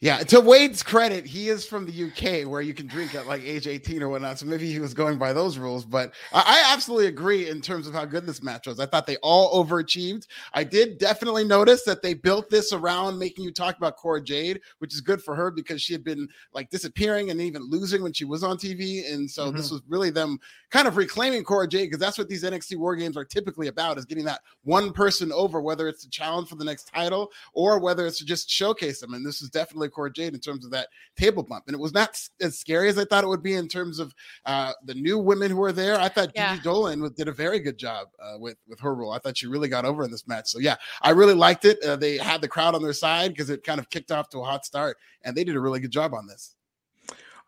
Yeah, 0.00 0.18
to 0.18 0.40
Wade's 0.40 0.82
credit, 0.82 1.26
he 1.26 1.48
is 1.48 1.66
from 1.66 1.86
the 1.86 2.04
UK 2.04 2.48
where 2.48 2.60
you 2.60 2.74
can 2.74 2.86
drink 2.86 3.14
at 3.14 3.26
like 3.26 3.42
age 3.42 3.66
18 3.66 4.02
or 4.02 4.08
whatnot. 4.08 4.38
So 4.38 4.46
maybe 4.46 4.70
he 4.70 4.78
was 4.78 4.94
going 4.94 5.18
by 5.18 5.32
those 5.32 5.58
rules. 5.58 5.84
But 5.84 6.12
I, 6.32 6.42
I 6.46 6.72
absolutely 6.72 7.06
agree 7.06 7.48
in 7.48 7.60
terms 7.60 7.86
of 7.86 7.94
how 7.94 8.04
good 8.04 8.26
this 8.26 8.42
match 8.42 8.66
was. 8.66 8.80
I 8.80 8.86
thought 8.86 9.06
they 9.06 9.16
all 9.18 9.64
overachieved. 9.64 10.26
I 10.52 10.64
did 10.64 10.98
definitely 10.98 11.44
notice 11.44 11.84
that 11.84 12.02
they 12.02 12.14
built 12.14 12.50
this 12.50 12.72
around 12.72 13.18
making 13.18 13.44
you 13.44 13.52
talk 13.52 13.76
about 13.76 13.96
Cora 13.96 14.22
Jade, 14.22 14.60
which 14.78 14.94
is 14.94 15.00
good 15.00 15.22
for 15.22 15.34
her 15.34 15.50
because 15.50 15.82
she 15.82 15.92
had 15.92 16.04
been 16.04 16.28
like 16.54 16.70
disappearing 16.70 17.30
and 17.30 17.40
even 17.40 17.62
losing 17.68 18.02
when 18.02 18.12
she 18.12 18.24
was 18.24 18.42
on 18.42 18.56
TV. 18.56 19.12
And 19.12 19.30
so 19.30 19.46
mm-hmm. 19.46 19.56
this 19.56 19.70
was 19.70 19.82
really 19.88 20.10
them 20.10 20.38
kind 20.70 20.86
of 20.86 20.96
reclaiming 20.96 21.42
Cora 21.42 21.68
Jade 21.68 21.86
because 21.86 22.00
that's 22.00 22.18
what 22.18 22.28
these 22.28 22.44
NXT 22.44 22.76
War 22.76 22.96
Games 22.96 23.16
are 23.16 23.24
typically 23.24 23.68
about 23.68 23.98
is 23.98 24.04
getting 24.04 24.24
that 24.24 24.40
one 24.64 24.92
person 24.92 25.32
over, 25.32 25.60
whether 25.60 25.88
it's 25.88 26.04
a 26.04 26.10
challenge 26.10 26.48
for 26.48 26.56
the 26.56 26.64
next 26.64 26.84
title 26.84 27.30
or 27.54 27.80
whether 27.80 28.06
it's 28.06 28.18
to 28.18 28.24
just 28.24 28.48
showcase 28.50 29.00
them. 29.00 29.14
And 29.14 29.24
this 29.24 29.42
is 29.42 29.50
definitely 29.50 29.69
Cora 29.88 30.12
Jade 30.12 30.34
in 30.34 30.40
terms 30.40 30.64
of 30.64 30.70
that 30.70 30.88
table 31.16 31.42
bump. 31.42 31.64
And 31.66 31.74
it 31.74 31.80
was 31.80 31.92
not 31.92 32.20
as 32.40 32.58
scary 32.58 32.88
as 32.88 32.98
I 32.98 33.04
thought 33.04 33.24
it 33.24 33.28
would 33.28 33.42
be 33.42 33.54
in 33.54 33.68
terms 33.68 33.98
of 33.98 34.14
uh, 34.46 34.72
the 34.84 34.94
new 34.94 35.18
women 35.18 35.50
who 35.50 35.56
were 35.56 35.72
there. 35.72 35.98
I 35.98 36.08
thought 36.08 36.32
yeah. 36.34 36.56
Gigi 36.56 36.68
Dolin 36.68 37.14
did 37.14 37.28
a 37.28 37.32
very 37.32 37.60
good 37.60 37.78
job 37.78 38.08
uh, 38.22 38.38
with, 38.38 38.56
with 38.68 38.80
her 38.80 38.94
role. 38.94 39.12
I 39.12 39.18
thought 39.18 39.38
she 39.38 39.46
really 39.46 39.68
got 39.68 39.84
over 39.84 40.04
in 40.04 40.10
this 40.10 40.26
match. 40.26 40.48
So, 40.48 40.58
yeah, 40.58 40.76
I 41.02 41.10
really 41.10 41.34
liked 41.34 41.64
it. 41.64 41.82
Uh, 41.82 41.96
they 41.96 42.18
had 42.18 42.40
the 42.40 42.48
crowd 42.48 42.74
on 42.74 42.82
their 42.82 42.92
side 42.92 43.30
because 43.30 43.50
it 43.50 43.64
kind 43.64 43.80
of 43.80 43.90
kicked 43.90 44.12
off 44.12 44.28
to 44.30 44.40
a 44.40 44.44
hot 44.44 44.64
start, 44.64 44.96
and 45.22 45.36
they 45.36 45.44
did 45.44 45.56
a 45.56 45.60
really 45.60 45.80
good 45.80 45.90
job 45.90 46.14
on 46.14 46.26
this. 46.26 46.54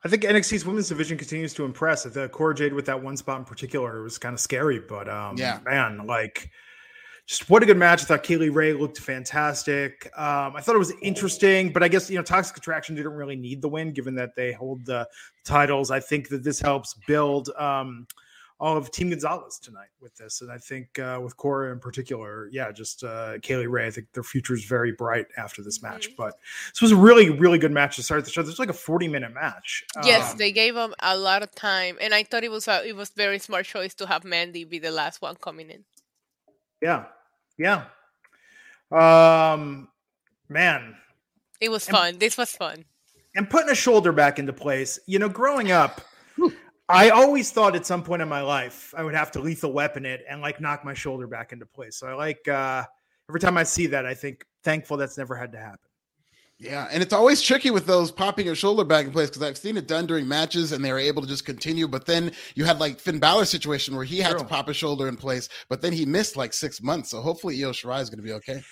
I 0.04 0.08
think 0.08 0.24
NXT's 0.24 0.66
women's 0.66 0.88
division 0.88 1.16
continues 1.16 1.54
to 1.54 1.64
impress. 1.64 2.02
The 2.02 2.28
Cora 2.28 2.54
Jade 2.54 2.72
with 2.72 2.86
that 2.86 3.00
one 3.00 3.16
spot 3.16 3.38
in 3.38 3.44
particular 3.44 4.02
was 4.02 4.18
kind 4.18 4.34
of 4.34 4.40
scary, 4.40 4.80
but 4.80 5.08
um, 5.08 5.36
yeah, 5.36 5.60
man, 5.64 6.06
like 6.06 6.50
just 7.26 7.48
what 7.48 7.62
a 7.62 7.66
good 7.66 7.76
match. 7.76 8.02
I 8.02 8.04
thought 8.04 8.22
Kay 8.22 8.36
Lee 8.36 8.48
Ray 8.48 8.72
looked 8.72 8.98
fantastic. 8.98 10.10
Um, 10.16 10.56
I 10.56 10.60
thought 10.60 10.74
it 10.74 10.78
was 10.78 10.92
interesting, 11.02 11.72
but 11.72 11.82
I 11.82 11.88
guess 11.88 12.10
you 12.10 12.16
know 12.16 12.22
Toxic 12.22 12.56
Attraction 12.56 12.94
didn't 12.94 13.12
really 13.12 13.36
need 13.36 13.62
the 13.62 13.68
win 13.68 13.92
given 13.92 14.14
that 14.16 14.34
they 14.34 14.52
hold 14.52 14.84
the 14.84 15.08
titles. 15.44 15.90
I 15.90 16.00
think 16.00 16.28
that 16.28 16.42
this 16.42 16.60
helps 16.60 16.94
build. 17.06 17.50
Um, 17.58 18.06
all 18.62 18.76
of 18.76 18.92
Team 18.92 19.10
Gonzalez 19.10 19.58
tonight 19.58 19.88
with 20.00 20.16
this. 20.16 20.40
And 20.40 20.50
I 20.50 20.56
think 20.56 20.96
uh, 21.00 21.18
with 21.20 21.36
Cora 21.36 21.72
in 21.72 21.80
particular, 21.80 22.48
yeah, 22.52 22.70
just 22.70 23.02
uh, 23.02 23.38
Kay 23.42 23.56
Lee 23.56 23.66
Ray, 23.66 23.88
I 23.88 23.90
think 23.90 24.12
their 24.12 24.22
future 24.22 24.54
is 24.54 24.64
very 24.64 24.92
bright 24.92 25.26
after 25.36 25.62
this 25.62 25.82
match. 25.82 26.06
Mm-hmm. 26.06 26.22
But 26.22 26.38
this 26.72 26.80
was 26.80 26.92
a 26.92 26.96
really, 26.96 27.28
really 27.28 27.58
good 27.58 27.72
match 27.72 27.96
to 27.96 28.04
start 28.04 28.24
the 28.24 28.30
show. 28.30 28.40
This 28.40 28.50
was 28.50 28.58
like 28.60 28.68
a 28.68 28.72
40 28.72 29.08
minute 29.08 29.34
match. 29.34 29.84
Yes, 30.04 30.30
um, 30.30 30.38
they 30.38 30.52
gave 30.52 30.76
them 30.76 30.94
a 31.00 31.18
lot 31.18 31.42
of 31.42 31.52
time. 31.56 31.98
And 32.00 32.14
I 32.14 32.22
thought 32.22 32.44
it 32.44 32.52
was 32.52 32.68
a, 32.68 32.86
it 32.86 32.94
was 32.94 33.10
very 33.10 33.40
smart 33.40 33.66
choice 33.66 33.94
to 33.94 34.06
have 34.06 34.22
Mandy 34.22 34.62
be 34.62 34.78
the 34.78 34.92
last 34.92 35.20
one 35.20 35.34
coming 35.34 35.68
in. 35.68 35.82
Yeah. 36.82 37.04
Yeah. 37.56 37.84
Um, 38.90 39.88
man. 40.48 40.96
It 41.60 41.70
was 41.70 41.86
fun. 41.86 42.18
This 42.18 42.36
was 42.36 42.50
fun. 42.50 42.84
And 43.34 43.48
putting 43.48 43.70
a 43.70 43.74
shoulder 43.74 44.12
back 44.12 44.38
into 44.38 44.52
place. 44.52 44.98
You 45.06 45.18
know, 45.18 45.28
growing 45.28 45.70
up, 45.70 46.02
I 46.88 47.10
always 47.10 47.50
thought 47.50 47.76
at 47.76 47.86
some 47.86 48.02
point 48.02 48.20
in 48.20 48.28
my 48.28 48.42
life 48.42 48.92
I 48.96 49.02
would 49.02 49.14
have 49.14 49.30
to 49.32 49.40
lethal 49.40 49.72
weapon 49.72 50.04
it 50.04 50.24
and 50.28 50.42
like 50.42 50.60
knock 50.60 50.84
my 50.84 50.92
shoulder 50.92 51.26
back 51.26 51.52
into 51.52 51.64
place. 51.64 51.96
So 51.96 52.08
I 52.08 52.14
like 52.14 52.46
uh 52.48 52.84
every 53.30 53.40
time 53.40 53.56
I 53.56 53.62
see 53.62 53.86
that, 53.88 54.04
I 54.04 54.14
think 54.14 54.44
thankful 54.64 54.96
that's 54.96 55.16
never 55.16 55.34
had 55.34 55.52
to 55.52 55.58
happen. 55.58 55.78
Yeah, 56.58 56.86
and 56.92 57.02
it's 57.02 57.12
always 57.12 57.42
tricky 57.42 57.70
with 57.70 57.86
those 57.86 58.12
popping 58.12 58.46
your 58.46 58.54
shoulder 58.54 58.84
back 58.84 59.06
in 59.06 59.10
place 59.10 59.28
because 59.28 59.42
I've 59.42 59.58
seen 59.58 59.76
it 59.76 59.88
done 59.88 60.06
during 60.06 60.28
matches 60.28 60.70
and 60.70 60.84
they 60.84 60.92
were 60.92 60.98
able 60.98 61.20
to 61.22 61.26
just 61.26 61.44
continue. 61.44 61.88
But 61.88 62.06
then 62.06 62.30
you 62.54 62.64
had 62.64 62.78
like 62.78 63.00
Finn 63.00 63.18
Balor 63.18 63.46
situation 63.46 63.96
where 63.96 64.04
he 64.04 64.18
had 64.18 64.32
True. 64.32 64.40
to 64.40 64.44
pop 64.44 64.68
his 64.68 64.76
shoulder 64.76 65.08
in 65.08 65.16
place, 65.16 65.48
but 65.68 65.82
then 65.82 65.92
he 65.92 66.06
missed 66.06 66.36
like 66.36 66.52
six 66.52 66.80
months. 66.80 67.10
So 67.10 67.20
hopefully 67.20 67.62
Io 67.64 67.72
Shirai 67.72 68.00
is 68.00 68.10
going 68.10 68.18
to 68.18 68.22
be 68.22 68.32
okay. 68.34 68.62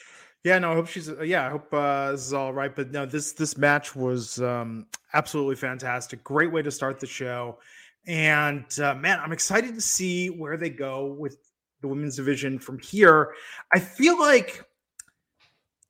Yeah, 0.45 0.59
no, 0.59 0.73
I 0.73 0.75
hope 0.75 0.87
she's. 0.87 1.11
Uh, 1.11 1.23
yeah, 1.23 1.47
I 1.47 1.51
hope 1.51 1.73
uh, 1.75 2.13
this 2.13 2.27
is 2.27 2.33
all 2.33 2.53
right. 2.53 2.75
But 2.75 2.93
no, 2.93 3.05
this 3.05 3.33
this 3.33 3.59
match 3.59 3.95
was 3.95 4.41
um, 4.41 4.87
absolutely 5.13 5.57
fantastic. 5.57 6.25
Great 6.25 6.51
way 6.51 6.63
to 6.63 6.71
start 6.71 6.99
the 6.99 7.07
show. 7.07 7.59
And 8.07 8.65
uh, 8.79 8.95
man, 8.95 9.21
I'm 9.21 9.33
excited 9.33 9.75
to 9.75 9.81
see 9.81 10.29
where 10.29 10.57
they 10.57 10.71
go 10.71 11.07
with 11.07 11.37
the 11.83 11.89
women's 11.89 12.17
division 12.17 12.59
from 12.59 12.79
here. 12.79 13.35
I 13.75 13.81
feel 13.81 14.19
like, 14.19 14.65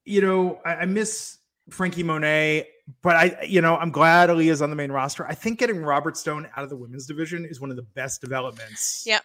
you 0.04 0.20
know, 0.20 0.60
I, 0.64 0.76
I 0.76 0.84
miss 0.86 1.38
Franky 1.70 2.02
Monet, 2.02 2.68
but 3.02 3.16
I, 3.16 3.44
you 3.46 3.60
know, 3.60 3.76
I'm 3.76 3.90
glad 3.90 4.28
Aliyah's 4.30 4.62
on 4.62 4.70
the 4.70 4.76
main 4.76 4.92
roster. 4.92 5.26
I 5.26 5.34
think 5.34 5.58
getting 5.58 5.82
Robert 5.82 6.16
Stone 6.16 6.48
out 6.56 6.64
of 6.64 6.70
the 6.70 6.76
women's 6.76 7.06
division 7.06 7.44
is 7.44 7.60
one 7.60 7.70
of 7.70 7.76
the 7.76 7.82
best 7.82 8.20
developments. 8.20 9.04
Yep. 9.06 9.22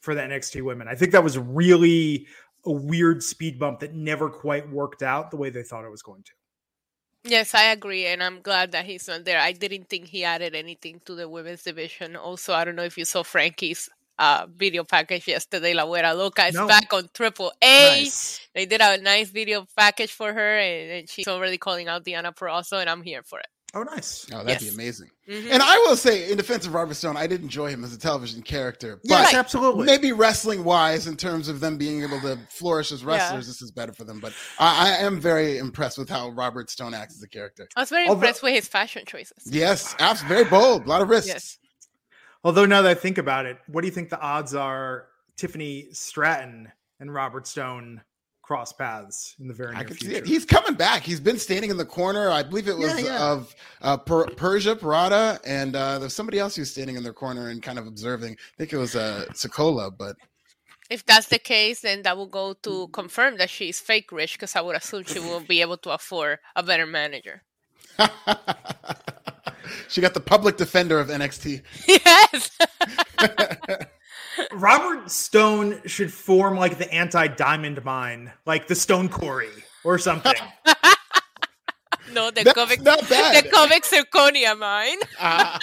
For 0.00 0.14
the 0.14 0.20
NXT 0.20 0.62
women, 0.62 0.86
I 0.86 0.94
think 0.94 1.12
that 1.12 1.24
was 1.24 1.36
really 1.36 2.26
a 2.64 2.70
weird 2.70 3.22
speed 3.22 3.58
bump 3.58 3.80
that 3.80 3.94
never 3.94 4.30
quite 4.30 4.68
worked 4.70 5.02
out 5.02 5.30
the 5.30 5.36
way 5.36 5.50
they 5.50 5.62
thought 5.62 5.84
it 5.84 5.90
was 5.90 6.02
going 6.02 6.22
to. 6.22 6.32
Yes, 7.24 7.54
I 7.54 7.64
agree, 7.72 8.06
and 8.06 8.22
I'm 8.22 8.40
glad 8.40 8.70
that 8.72 8.84
he's 8.84 9.08
not 9.08 9.24
there. 9.24 9.40
I 9.40 9.50
didn't 9.50 9.88
think 9.88 10.06
he 10.06 10.22
added 10.22 10.54
anything 10.54 11.00
to 11.06 11.14
the 11.16 11.28
women's 11.28 11.64
division. 11.64 12.14
Also, 12.14 12.54
I 12.54 12.64
don't 12.64 12.76
know 12.76 12.84
if 12.84 12.96
you 12.96 13.04
saw 13.04 13.24
Franky's 13.24 13.90
uh, 14.18 14.46
video 14.56 14.84
package 14.84 15.28
yesterday. 15.28 15.74
La 15.74 15.84
Güera 15.84 16.16
Loca 16.16 16.46
is 16.46 16.54
no. 16.54 16.66
back 16.66 16.92
on 16.92 17.08
Triple 17.12 17.52
A. 17.62 18.00
Nice. 18.02 18.40
They 18.54 18.66
did 18.66 18.80
a 18.80 18.98
nice 18.98 19.30
video 19.30 19.66
package 19.76 20.12
for 20.12 20.32
her, 20.32 20.58
and, 20.58 20.90
and, 20.90 21.08
she's 21.10 21.28
already 21.28 21.58
calling 21.58 21.88
out 21.88 22.04
Deonna 22.04 22.34
Purrazzo, 22.34 22.80
and 22.80 22.88
I'm 22.88 23.02
here 23.02 23.22
for 23.22 23.38
it. 23.40 23.46
Oh, 23.74 23.82
nice. 23.82 24.26
Oh, 24.32 24.38
that'd 24.42 24.62
Yes. 24.62 24.62
be 24.62 24.68
amazing. 24.70 25.10
Mhm. 25.28 25.50
And 25.50 25.62
I 25.62 25.76
will 25.78 25.96
say, 25.96 26.30
in 26.30 26.38
defense 26.38 26.66
of 26.66 26.72
Robert 26.72 26.94
Stone, 26.94 27.18
I 27.18 27.26
did 27.26 27.42
enjoy 27.42 27.68
him 27.68 27.84
as 27.84 27.92
a 27.92 27.98
television 27.98 28.40
character. 28.40 28.96
But 29.04 29.10
Yes, 29.10 29.34
absolutely. 29.34 29.84
maybe 29.84 30.12
wrestling 30.12 30.64
wise, 30.64 31.06
in 31.06 31.16
terms 31.18 31.48
of 31.48 31.60
them 31.60 31.76
being 31.76 32.02
able 32.02 32.18
to 32.22 32.38
flourish 32.48 32.90
as 32.90 33.04
wrestlers, 33.04 33.46
this 33.46 33.60
is 33.60 33.70
better 33.70 33.92
for 33.92 34.04
them. 34.04 34.18
But 34.18 34.32
I, 34.58 34.86
I 34.86 35.04
am 35.04 35.20
very 35.20 35.58
impressed 35.58 35.98
with 35.98 36.08
how 36.08 36.30
Robert 36.30 36.70
Stone 36.70 36.94
acts 36.94 37.16
as 37.16 37.22
a 37.22 37.28
character. 37.28 37.68
I 37.76 37.80
was 37.80 37.90
very 37.90 38.04
Although- 38.08 38.14
impressed 38.20 38.42
with 38.42 38.54
his 38.54 38.66
fashion 38.66 39.02
choices. 39.04 39.42
Yes, 39.44 39.94
absolutely. 39.98 40.36
Very 40.44 40.48
bold. 40.48 40.86
A 40.86 40.88
lot 40.88 41.02
of 41.02 41.10
risks. 41.10 41.28
Yes. 41.28 41.58
Although 42.46 42.66
now 42.66 42.80
that 42.82 42.90
I 42.90 42.94
think 42.94 43.18
about 43.18 43.44
it, 43.46 43.58
what 43.66 43.80
do 43.80 43.88
you 43.88 43.92
think 43.92 44.08
the 44.08 44.20
odds 44.20 44.54
are 44.54 45.08
Tiffany 45.36 45.88
Stratton 45.90 46.70
and 47.00 47.12
Robert 47.12 47.48
Stone 47.48 48.00
cross 48.42 48.72
paths 48.72 49.34
in 49.40 49.48
the 49.48 49.54
very 49.54 49.76
near 49.76 49.80
I 49.80 49.84
can 49.84 49.96
see 49.98 50.06
future? 50.06 50.22
it. 50.22 50.26
He's 50.28 50.44
coming 50.44 50.74
back. 50.74 51.02
He's 51.02 51.18
been 51.18 51.38
standing 51.40 51.70
in 51.70 51.76
the 51.76 51.84
corner. 51.84 52.30
I 52.30 52.44
believe 52.44 52.68
it 52.68 52.78
was 52.78 52.92
Yeah, 53.00 53.06
yeah. 53.06 53.32
of 53.32 53.56
uh, 53.82 53.96
per- 53.96 54.28
Persia 54.28 54.76
Pirotta, 54.76 55.40
and 55.44 55.74
uh, 55.74 55.98
there's 55.98 56.14
somebody 56.14 56.38
else 56.38 56.54
who's 56.54 56.70
standing 56.70 56.94
in 56.94 57.02
their 57.02 57.12
corner 57.12 57.48
and 57.48 57.60
kind 57.60 57.80
of 57.80 57.88
observing. 57.88 58.34
I 58.34 58.56
think 58.58 58.72
it 58.72 58.76
was 58.76 58.94
uh, 58.94 59.24
Sokola, 59.32 59.90
but 59.98 60.14
If 60.88 61.04
that's 61.04 61.26
the 61.28 61.40
case, 61.40 61.80
then 61.80 62.02
that 62.02 62.16
will 62.16 62.28
go 62.28 62.52
to 62.62 62.86
confirm 62.88 63.38
that 63.38 63.50
she's 63.50 63.80
fake 63.80 64.12
rich 64.12 64.34
because 64.34 64.54
I 64.54 64.60
would 64.60 64.76
assume 64.76 65.02
she 65.04 65.18
will 65.18 65.40
be 65.40 65.60
able 65.62 65.78
to 65.78 65.90
afford 65.90 66.38
a 66.54 66.62
better 66.62 66.86
manager. 66.86 67.42
she 69.88 70.00
got 70.00 70.14
the 70.14 70.20
public 70.20 70.56
defender 70.56 70.98
of 71.00 71.08
NXT. 71.08 71.62
yes. 71.88 72.50
Robert 74.52 75.10
Stone 75.10 75.80
should 75.86 76.12
form 76.12 76.56
like 76.56 76.78
the 76.78 76.92
anti 76.92 77.26
diamond 77.26 77.84
mine, 77.84 78.32
like 78.44 78.66
the 78.68 78.74
Stone 78.74 79.08
Quarry 79.08 79.48
or 79.84 79.98
something. 79.98 80.34
no, 82.12 82.30
the 82.30 82.44
That's 82.44 82.52
comic, 82.52 82.82
not 82.82 83.08
bad. 83.08 83.44
the 83.44 83.50
comic 83.50 83.84
zirconia 83.84 84.58
mine. 84.58 84.98
Ah. 85.18 85.58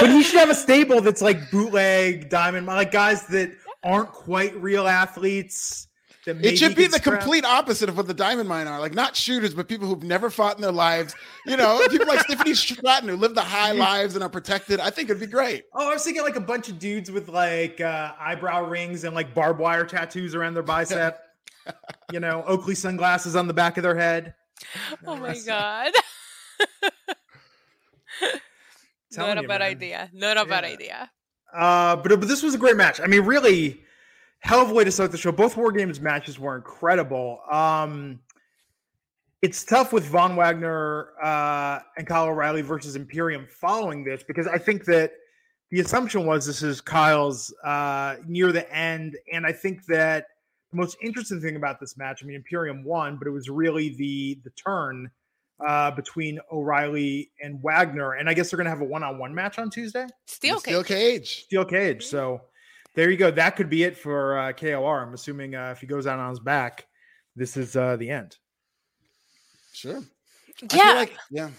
but 0.00 0.10
he 0.10 0.22
should 0.22 0.38
have 0.38 0.50
a 0.50 0.54
stable 0.54 1.00
that's 1.00 1.20
like 1.20 1.50
bootleg 1.50 2.30
diamond 2.30 2.66
like 2.66 2.90
guys 2.90 3.26
that 3.26 3.52
aren't 3.82 4.10
quite 4.10 4.54
real 4.56 4.88
athletes. 4.88 5.88
That 6.26 6.44
It 6.44 6.58
should 6.58 6.74
be 6.74 6.86
the 6.86 6.98
scrap- 6.98 7.20
complete 7.20 7.44
opposite 7.46 7.88
of 7.88 7.96
what 7.96 8.06
the 8.06 8.12
Diamond 8.14 8.48
Mine 8.48 8.66
are. 8.66 8.78
Like 8.78 8.92
not 8.94 9.16
shooters, 9.16 9.54
but 9.54 9.68
people 9.68 9.88
who've 9.88 10.02
never 10.02 10.28
fought 10.28 10.56
in 10.56 10.60
their 10.62 10.70
lives. 10.72 11.14
You 11.46 11.56
know, 11.56 11.80
people 11.90 12.06
like 12.06 12.26
Tiffany 12.26 12.52
Stratton 12.54 13.08
who 13.08 13.16
live 13.16 13.34
the 13.34 13.40
high 13.40 13.72
lives 13.88 14.14
and 14.14 14.22
are 14.22 14.28
protected. 14.28 14.80
I 14.80 14.90
think 14.90 15.08
it'd 15.08 15.20
be 15.20 15.26
great. 15.26 15.64
Oh, 15.74 15.88
I 15.88 15.94
was 15.94 16.04
thinking 16.04 16.22
like 16.22 16.36
a 16.36 16.40
bunch 16.40 16.68
of 16.68 16.78
dudes 16.78 17.10
with 17.10 17.28
like 17.28 17.80
uh, 17.80 18.12
eyebrow 18.20 18.64
rings 18.68 19.04
and 19.04 19.14
like 19.14 19.34
barbed 19.34 19.60
wire 19.60 19.86
tattoos 19.86 20.34
around 20.34 20.54
their 20.54 20.62
bicep. 20.62 21.20
you 22.12 22.20
know, 22.20 22.42
Oakley 22.46 22.74
sunglasses 22.74 23.34
on 23.34 23.46
the 23.46 23.54
back 23.54 23.76
of 23.78 23.82
their 23.82 23.96
head. 23.96 24.34
Oh 25.06 25.16
my 25.16 25.38
god. 25.46 25.92
Telling 29.12 29.34
Not 29.34 29.38
a 29.38 29.42
you, 29.42 29.48
bad 29.48 29.60
man. 29.60 29.70
idea. 29.70 30.10
Not 30.12 30.36
a 30.36 30.44
bad 30.44 30.64
idea. 30.64 31.10
Uh, 31.52 31.96
but 31.96 32.08
but 32.20 32.28
this 32.28 32.42
was 32.42 32.54
a 32.54 32.58
great 32.58 32.76
match. 32.76 33.00
I 33.00 33.06
mean, 33.06 33.22
really, 33.24 33.80
hell 34.40 34.60
of 34.60 34.70
a 34.70 34.74
way 34.74 34.84
to 34.84 34.90
start 34.90 35.12
the 35.12 35.18
show. 35.18 35.32
Both 35.32 35.56
War 35.56 35.72
Games 35.72 36.00
matches 36.00 36.38
were 36.38 36.56
incredible. 36.56 37.40
Um, 37.50 38.20
it's 39.42 39.64
tough 39.64 39.92
with 39.92 40.04
Von 40.04 40.36
Wagner 40.36 41.08
uh, 41.22 41.80
and 41.96 42.06
Kyle 42.06 42.26
O'Reilly 42.26 42.62
versus 42.62 42.96
Imperium 42.96 43.46
following 43.48 44.04
this 44.04 44.22
because 44.22 44.46
I 44.46 44.58
think 44.58 44.84
that 44.84 45.12
the 45.70 45.80
assumption 45.80 46.26
was 46.26 46.46
this 46.46 46.62
is 46.62 46.80
Kyle's 46.80 47.54
uh, 47.64 48.16
near 48.26 48.52
the 48.52 48.70
end, 48.74 49.16
and 49.32 49.46
I 49.46 49.52
think 49.52 49.86
that 49.86 50.26
the 50.72 50.76
most 50.76 50.96
interesting 51.02 51.40
thing 51.40 51.56
about 51.56 51.80
this 51.80 51.96
match, 51.96 52.22
I 52.22 52.26
mean, 52.26 52.36
Imperium 52.36 52.84
won, 52.84 53.16
but 53.16 53.28
it 53.28 53.30
was 53.30 53.48
really 53.48 53.90
the 53.90 54.40
the 54.44 54.50
turn 54.50 55.10
uh, 55.64 55.90
between 55.92 56.40
O'Reilly 56.50 57.30
and 57.42 57.62
Wagner, 57.62 58.14
and 58.14 58.28
I 58.28 58.34
guess 58.34 58.50
they're 58.50 58.56
going 58.56 58.64
to 58.64 58.70
have 58.70 58.80
a 58.80 58.84
one-on-one 58.84 59.34
match 59.34 59.58
on 59.58 59.70
Tuesday 59.70 60.06
Still 60.26 60.56
okay. 60.56 60.70
Steel 60.70 60.84
cage. 60.84 61.44
steel 61.44 61.64
cage. 61.64 62.04
So 62.04 62.42
there 62.94 63.10
you 63.10 63.16
go. 63.16 63.30
That 63.30 63.56
could 63.56 63.70
be 63.70 63.84
it 63.84 63.96
for 63.96 64.38
uh, 64.38 64.52
KOR. 64.52 65.02
I'm 65.02 65.14
assuming 65.14 65.54
uh, 65.54 65.70
if 65.70 65.80
he 65.80 65.86
goes 65.86 66.06
out 66.06 66.18
on 66.18 66.30
his 66.30 66.40
back, 66.40 66.86
this 67.36 67.56
is 67.56 67.76
uh, 67.76 67.96
the 67.96 68.10
end. 68.10 68.36
Sure. 69.72 69.98
I 69.98 70.76
Yeah. 70.76 70.86
feel 70.86 70.94
like, 70.96 71.16
yeah. 71.30 71.50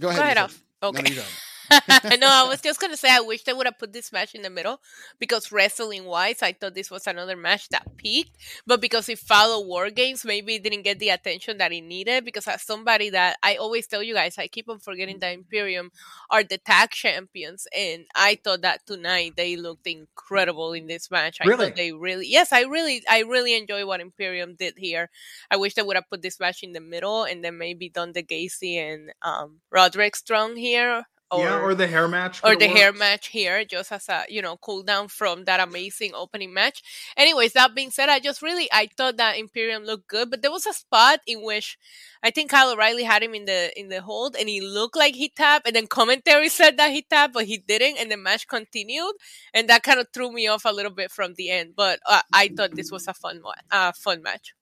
Go 0.00 0.08
ahead. 0.08 0.18
Go 0.18 0.22
ahead, 0.24 0.36
Lisa. 0.36 0.40
Alf. 0.40 0.62
No, 0.82 0.88
Okay. 0.88 1.02
no, 1.02 1.08
you 1.10 1.14
go. 1.16 1.24
no, 2.18 2.28
I 2.28 2.46
was 2.48 2.60
just 2.60 2.80
gonna 2.80 2.96
say 2.96 3.08
I 3.10 3.20
wish 3.20 3.44
they 3.44 3.52
would 3.52 3.66
have 3.66 3.78
put 3.78 3.92
this 3.92 4.12
match 4.12 4.34
in 4.34 4.42
the 4.42 4.50
middle 4.50 4.80
because 5.18 5.52
wrestling 5.52 6.04
wise, 6.04 6.42
I 6.42 6.52
thought 6.52 6.74
this 6.74 6.90
was 6.90 7.06
another 7.06 7.36
match 7.36 7.68
that 7.70 7.96
peaked. 7.96 8.36
But 8.66 8.80
because 8.80 9.08
it 9.08 9.18
followed 9.18 9.66
War 9.66 9.90
Games, 9.90 10.24
maybe 10.24 10.56
it 10.56 10.62
didn't 10.62 10.82
get 10.82 10.98
the 10.98 11.10
attention 11.10 11.58
that 11.58 11.72
it 11.72 11.82
needed. 11.82 12.24
Because 12.24 12.46
as 12.48 12.62
somebody 12.62 13.10
that 13.10 13.36
I 13.42 13.56
always 13.56 13.86
tell 13.86 14.02
you 14.02 14.14
guys, 14.14 14.38
I 14.38 14.48
keep 14.48 14.68
on 14.68 14.78
forgetting 14.78 15.18
that 15.20 15.34
Imperium 15.34 15.90
are 16.30 16.42
the 16.44 16.58
tag 16.58 16.90
champions, 16.90 17.66
and 17.76 18.04
I 18.14 18.38
thought 18.42 18.62
that 18.62 18.86
tonight 18.86 19.34
they 19.36 19.56
looked 19.56 19.86
incredible 19.86 20.72
in 20.72 20.86
this 20.86 21.10
match. 21.10 21.38
I 21.40 21.46
Really? 21.46 21.56
thought 21.56 21.74
they 21.76 21.92
really, 21.92 22.26
yes, 22.28 22.52
I 22.52 22.62
really, 22.62 23.02
I 23.08 23.20
really 23.20 23.56
enjoy 23.56 23.86
what 23.86 24.00
Imperium 24.00 24.54
did 24.54 24.74
here. 24.76 25.10
I 25.50 25.56
wish 25.56 25.74
they 25.74 25.82
would 25.82 25.96
have 25.96 26.08
put 26.10 26.22
this 26.22 26.40
match 26.40 26.62
in 26.62 26.72
the 26.72 26.80
middle 26.80 27.24
and 27.24 27.44
then 27.44 27.58
maybe 27.58 27.88
done 27.88 28.12
the 28.12 28.22
Gacy 28.22 28.76
and 28.76 29.12
um, 29.22 29.60
Roderick 29.70 30.16
Strong 30.16 30.56
here 30.56 31.04
yeah, 31.38 31.60
or 31.60 31.74
the 31.74 31.86
hair 31.86 32.08
match, 32.08 32.40
or 32.44 32.56
the 32.56 32.68
hair 32.68 32.92
match 32.92 33.28
here 33.28 33.64
just 33.64 33.92
as 33.92 34.08
a 34.08 34.24
you 34.28 34.42
know 34.42 34.56
cool 34.58 34.82
down 34.82 35.08
from 35.08 35.44
that 35.44 35.60
amazing 35.60 36.12
opening 36.14 36.52
match. 36.52 36.82
Anyways 37.16 37.52
that 37.54 37.74
being 37.74 37.90
said 37.90 38.08
i 38.08 38.18
just 38.18 38.42
really 38.42 38.68
i 38.72 38.88
thought 38.96 39.16
that 39.16 39.38
imperium 39.38 39.84
looked 39.84 40.08
good 40.08 40.30
but 40.30 40.42
there 40.42 40.50
was 40.50 40.66
a 40.66 40.72
spot 40.72 41.20
in 41.26 41.42
which 41.42 41.78
i 42.22 42.30
think 42.30 42.50
kyle 42.50 42.72
o'reilly 42.72 43.02
had 43.02 43.22
him 43.22 43.34
in 43.34 43.44
the 43.44 43.70
in 43.78 43.88
the 43.88 44.00
hold 44.00 44.36
and 44.36 44.48
he 44.48 44.60
looked 44.60 44.96
like 44.96 45.14
he 45.14 45.28
tapped 45.28 45.66
and 45.66 45.76
then 45.76 45.86
commentary 45.86 46.48
said 46.60 46.76
that 46.76 46.90
he 46.90 47.02
tapped 47.02 47.34
but 47.34 47.44
he 47.44 47.58
didn't 47.58 47.98
and 47.98 48.10
the 48.10 48.16
match 48.16 48.46
continued 48.48 49.14
and 49.54 49.68
that 49.68 49.82
kind 49.82 50.00
of 50.00 50.06
threw 50.12 50.32
me 50.32 50.46
off 50.46 50.64
a 50.64 50.72
little 50.72 50.92
bit 50.92 51.10
from 51.10 51.34
the 51.34 51.50
end 51.50 51.72
but 51.76 52.00
uh, 52.08 52.22
i 52.32 52.48
thought 52.48 52.74
this 52.74 52.90
was 52.90 53.06
a 53.08 53.14
fun 53.14 53.40
one 53.42 53.58
uh, 53.70 53.92
fun 53.92 54.22
match 54.22 54.54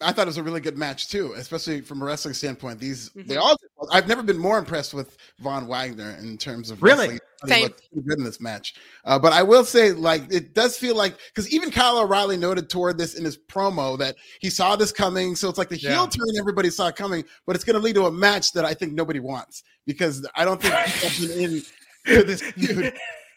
I 0.00 0.12
thought 0.12 0.22
it 0.22 0.26
was 0.26 0.36
a 0.36 0.42
really 0.44 0.60
good 0.60 0.78
match 0.78 1.08
too, 1.08 1.32
especially 1.36 1.80
from 1.80 2.00
a 2.02 2.04
wrestling 2.04 2.32
standpoint. 2.34 2.78
These 2.78 3.10
they 3.16 3.34
Mhm. 3.34 3.40
all. 3.40 3.56
I've 3.90 4.06
never 4.06 4.22
been 4.22 4.38
more 4.38 4.56
impressed 4.58 4.94
with 4.94 5.16
Von 5.40 5.66
Wagner 5.66 6.16
in 6.20 6.38
terms 6.38 6.70
of 6.70 6.80
Really? 6.82 6.98
wrestling. 7.08 7.18
I 7.42 7.46
thought 7.46 7.48
Same. 7.48 7.62
looked 7.62 7.82
good 8.06 8.18
in 8.18 8.24
this 8.24 8.40
match. 8.40 8.74
Uh, 9.04 9.18
but 9.18 9.32
I 9.32 9.42
will 9.42 9.64
say, 9.64 9.92
like, 9.92 10.22
it 10.32 10.54
does 10.54 10.76
feel 10.78 10.94
like 10.96 11.16
because 11.34 11.52
even 11.52 11.70
Kyle 11.70 11.98
O'Reilly 11.98 12.36
noted 12.36 12.68
toward 12.70 12.96
this 12.98 13.14
in 13.14 13.24
his 13.24 13.36
promo 13.36 13.98
that 13.98 14.14
he 14.40 14.50
saw 14.50 14.76
this 14.76 14.92
coming. 14.92 15.34
So 15.34 15.48
it's 15.48 15.58
like 15.58 15.68
the 15.68 15.76
heel 15.76 15.90
Yeah. 15.90 16.06
turn 16.06 16.36
everybody 16.38 16.70
saw 16.70 16.90
coming, 16.92 17.24
but 17.46 17.56
it's 17.56 17.64
going 17.64 17.74
to 17.74 17.82
lead 17.82 17.94
to 17.96 18.06
a 18.06 18.12
match 18.12 18.52
that 18.52 18.64
I 18.64 18.74
think 18.74 18.92
nobody 18.92 19.18
wants 19.20 19.62
because 19.86 20.24
I 20.36 20.44
don't 20.44 20.60
think 20.62 20.74
people 20.74 21.08
have 21.08 21.18
been 21.20 21.40
in 21.40 21.62
to 22.06 22.22
this 22.22 22.42
feud. 22.42 22.92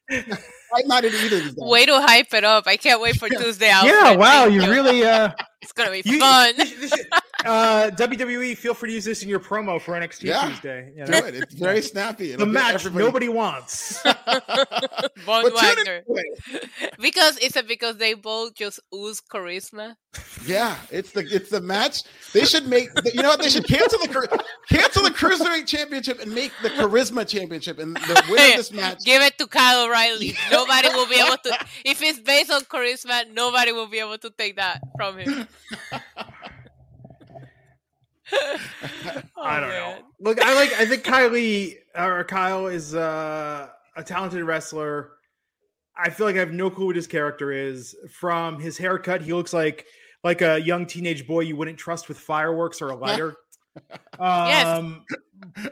I'm 0.74 0.88
not 0.88 1.06
in 1.06 1.14
either 1.14 1.38
of 1.38 1.44
these. 1.44 1.54
guys. 1.54 1.68
way 1.70 1.86
to 1.86 2.02
hype 2.02 2.34
it 2.34 2.44
up 2.44 2.66
i 2.68 2.78
can't 2.78 3.02
wait 3.02 3.18
for 3.18 3.30
tuesday 3.42 3.68
Yeah, 3.68 3.82
Alfred. 3.84 4.20
wow, 4.20 4.44
Thank 4.46 4.54
you 4.62 4.70
really 4.72 5.04
uh, 5.04 5.32
it's 5.62 5.72
gonna 5.74 5.92
be 5.92 6.02
you, 6.06 6.20
fun 6.20 6.54
this- 6.58 6.72
this- 6.92 7.06
uh, 7.46 7.92
WWE. 7.96 8.58
Feel 8.58 8.74
free 8.74 8.90
to 8.90 8.96
use 8.96 9.06
this 9.06 9.24
in 9.24 9.30
your 9.30 9.40
promo 9.40 9.80
for 9.82 9.94
NXT 9.94 10.24
Yeah. 10.24 10.48
Tuesday. 10.50 10.92
You 10.96 11.06
Do 11.06 11.14
it. 11.14 11.36
It's 11.36 11.54
very 11.54 11.82
snappy. 11.82 12.28
The 12.28 12.34
It'll 12.34 12.46
get 12.46 12.52
match 12.54 12.74
everybody- 12.76 13.06
nobody 13.06 13.30
wants. 13.30 14.02
Von 15.26 15.44
Wagner. 15.54 16.02
Because 17.00 17.38
it's 17.38 17.56
it 17.56 17.68
because 17.68 17.98
they 17.98 18.14
both 18.14 18.54
just 18.56 18.80
ooze 18.94 19.22
charisma? 19.22 19.96
Yeah, 20.46 20.76
it's 20.92 21.12
the 21.12 21.22
it's 21.22 21.50
the 21.50 21.62
match. 21.62 22.04
They 22.34 22.46
should 22.46 22.68
make 22.68 22.90
you 23.14 23.22
know 23.22 23.30
what 23.30 23.42
they 23.42 23.50
should 23.50 23.66
cancel 23.68 24.00
the 24.00 24.08
cancel 24.70 25.04
the 25.04 25.10
cruiserweight 25.10 25.66
championship 25.68 26.20
and 26.22 26.34
make 26.34 26.52
the 26.62 26.70
charisma 26.70 27.28
championship 27.28 27.80
and 27.80 27.96
the 27.96 28.24
winner 28.30 28.44
of 28.52 28.58
this 28.58 28.72
match. 28.82 29.04
Give 29.04 29.22
it 29.22 29.38
to 29.40 29.48
Kyle 29.48 29.86
O'Reilly. 29.88 30.36
Nobody 30.52 30.90
will 30.90 31.08
be 31.08 31.16
able 31.20 31.38
to. 31.38 31.58
If 31.86 32.02
it's 32.02 32.20
based 32.20 32.52
on 32.52 32.62
charisma, 32.62 33.32
nobody 33.34 33.72
will 33.72 33.88
be 33.88 34.00
able 34.00 34.18
to 34.20 34.30
take 34.30 34.56
that 34.58 34.82
from 34.98 35.18
him. 35.18 35.48
I 38.34 39.24
Oh, 39.38 39.60
don't 39.60 39.70
man. 39.70 39.70
know. 39.70 39.98
Look, 40.20 40.42
I 40.42 40.54
like. 40.54 40.74
I 40.74 40.86
think 40.86 41.04
Kylie 41.04 41.76
or 41.96 42.24
Kyle 42.24 42.68
is 42.68 42.94
uh, 42.96 43.68
a 43.96 44.04
talented 44.04 44.44
wrestler. 44.44 45.12
I 45.98 46.10
feel 46.10 46.26
like 46.26 46.36
I 46.36 46.40
have 46.40 46.54
no 46.54 46.70
clue 46.70 46.88
what 46.88 46.96
his 46.96 47.08
character 47.08 47.52
is. 47.52 47.96
From 48.20 48.60
his 48.60 48.78
haircut, 48.78 49.22
he 49.22 49.34
looks 49.34 49.54
like 49.54 49.86
like 50.24 50.42
a 50.42 50.60
young 50.60 50.86
teenage 50.86 51.26
boy 51.28 51.42
you 51.42 51.56
wouldn't 51.56 51.78
trust 51.78 52.08
with 52.08 52.18
fireworks 52.20 52.82
or 52.82 52.90
a 52.90 52.96
lighter. 52.96 53.36
Yes. 54.20 54.66
um, 54.68 55.06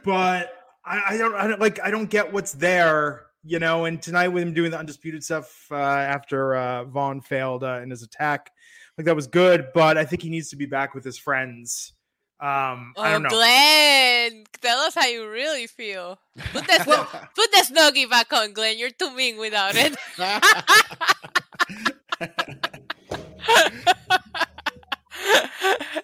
but 0.06 0.54
I, 0.86 1.02
I 1.10 1.17
don't. 1.17 1.36
I 1.36 1.48
don't 1.48 1.60
like. 1.60 1.80
I 1.84 1.91
don't 1.91 2.10
get 2.10 2.32
what's 2.32 2.54
there. 2.54 3.26
You 3.43 3.60
know, 3.60 3.86
and 3.86 4.02
tonight 4.02 4.30
with 4.30 4.43
him 4.43 4.54
doing 4.54 4.72
the 4.72 4.78
undisputed 4.80 5.24
stuff 5.24 5.65
uh, 5.72 5.76
after 5.76 6.56
uh, 6.56 6.84
Von 6.86 7.22
failed 7.22 7.63
uh, 7.63 7.80
in 7.82 7.89
his 7.89 8.02
attack, 8.04 8.52
like 8.98 9.06
that 9.06 9.15
was 9.15 9.28
good. 9.28 9.67
But 9.74 9.98
I 9.98 10.06
think 10.06 10.22
he 10.22 10.30
needs 10.30 10.50
to 10.50 10.56
be 10.56 10.65
back 10.65 10.93
with 10.95 11.04
his 11.06 11.17
friends. 11.17 11.93
Um, 12.41 12.93
I 12.97 13.10
Oh, 13.10 13.12
don't 13.12 13.23
know. 13.23 13.30
Glenn, 13.30 14.45
tell 14.62 14.80
us 14.80 14.95
how 14.95 15.06
you 15.08 15.30
really 15.30 15.67
feel. 15.67 16.17
Put 16.54 16.67
that 16.67 16.88
snu- 16.88 17.30
put 17.36 17.52
the 17.52 17.65
snuggie 17.69 18.10
back 18.10 18.32
on, 18.32 18.54
Glenn. 18.54 18.78
You're 18.78 18.91
too 18.91 19.13
mean 19.13 19.38
without 19.38 19.73
it. 19.75 19.93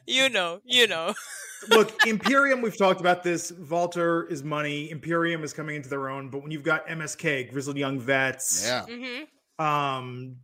you 0.07 0.29
know, 0.29 0.61
you 0.65 0.87
know. 0.87 1.13
Look, 1.69 2.05
Imperium, 2.05 2.61
we've 2.61 2.77
talked 2.77 2.99
about 2.99 3.23
this. 3.23 3.51
Walter 3.51 4.27
is 4.27 4.43
money. 4.43 4.91
Imperium 4.91 5.43
is 5.43 5.51
coming 5.53 5.75
into 5.75 5.89
their 5.89 6.09
own. 6.09 6.29
But 6.29 6.43
when 6.43 6.51
you've 6.51 6.63
got 6.63 6.87
MSK, 6.87 7.51
Grizzled 7.51 7.77
Young 7.77 7.99
Vets, 7.99 8.63
Yeah. 8.65 8.85
hmm 8.85 9.23
um, 9.63 10.35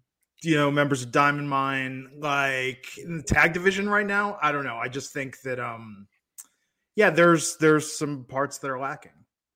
you 0.43 0.56
know, 0.56 0.71
members 0.71 1.04
of 1.04 1.12
Diamond 1.12 1.49
Mine, 1.49 2.10
like 2.17 2.97
in 2.97 3.17
the 3.17 3.23
tag 3.23 3.54
division 3.54 3.88
right 3.88 4.06
now, 4.06 4.38
I 4.41 4.51
don't 4.51 4.63
know. 4.63 4.77
I 4.77 4.88
just 4.88 5.13
think 5.13 5.41
that 5.41 5.60
um 5.60 6.08
yeah, 6.95 7.10
there's 7.10 7.58
there's 7.58 7.91
some 7.91 8.25
parts 8.25 8.58
that 8.60 8.69
are 8.69 8.80
lacking, 8.80 9.12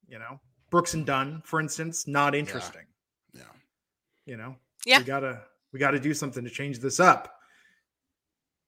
you 0.07 0.19
know. 0.19 0.39
Brooks 0.69 0.93
and 0.93 1.05
Dunn, 1.05 1.41
for 1.45 1.59
instance, 1.59 2.07
not 2.07 2.35
interesting. 2.35 2.81
Yeah. 3.33 3.41
You 4.25 4.37
know? 4.37 4.55
Yeah. 4.85 4.99
We 4.99 5.05
gotta 5.05 5.41
we 5.73 5.79
gotta 5.79 5.99
do 5.99 6.13
something 6.13 6.43
to 6.43 6.49
change 6.49 6.79
this 6.79 6.99
up. 6.99 7.34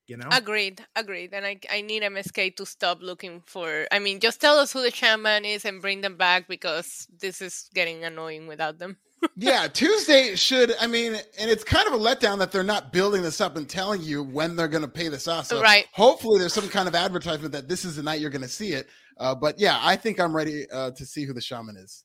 You 0.07 0.17
know? 0.17 0.29
Agreed, 0.31 0.85
agreed. 0.95 1.33
And 1.33 1.45
I, 1.45 1.59
I 1.69 1.81
need 1.81 2.01
MSK 2.01 2.55
to 2.55 2.65
stop 2.65 3.01
looking 3.01 3.41
for. 3.45 3.85
I 3.91 3.99
mean, 3.99 4.19
just 4.19 4.39
tell 4.39 4.57
us 4.57 4.71
who 4.71 4.81
the 4.81 4.91
shaman 4.91 5.43
is 5.43 5.65
and 5.65 5.81
bring 5.81 6.01
them 6.01 6.15
back 6.15 6.47
because 6.47 7.07
this 7.19 7.41
is 7.41 7.69
getting 7.73 8.05
annoying 8.05 8.47
without 8.47 8.79
them. 8.79 8.97
yeah, 9.35 9.67
Tuesday 9.67 10.35
should. 10.35 10.73
I 10.79 10.87
mean, 10.87 11.13
and 11.13 11.51
it's 11.51 11.63
kind 11.63 11.87
of 11.87 11.93
a 11.93 11.97
letdown 11.97 12.37
that 12.39 12.51
they're 12.51 12.63
not 12.63 12.93
building 12.93 13.21
this 13.21 13.41
up 13.41 13.57
and 13.57 13.67
telling 13.67 14.01
you 14.01 14.23
when 14.23 14.55
they're 14.55 14.67
going 14.67 14.83
to 14.83 14.87
pay 14.87 15.09
this 15.09 15.27
off. 15.27 15.47
So 15.47 15.61
Right. 15.61 15.87
hopefully, 15.91 16.39
there's 16.39 16.53
some 16.53 16.69
kind 16.69 16.87
of 16.87 16.95
advertisement 16.95 17.51
that 17.51 17.67
this 17.67 17.83
is 17.83 17.95
the 17.95 18.03
night 18.03 18.21
you're 18.21 18.29
going 18.29 18.41
to 18.43 18.47
see 18.47 18.73
it. 18.73 18.87
Uh, 19.17 19.35
but 19.35 19.59
yeah, 19.59 19.79
I 19.81 19.95
think 19.95 20.19
I'm 20.19 20.35
ready 20.35 20.69
uh, 20.69 20.91
to 20.91 21.05
see 21.05 21.25
who 21.25 21.33
the 21.33 21.41
shaman 21.41 21.75
is. 21.77 22.03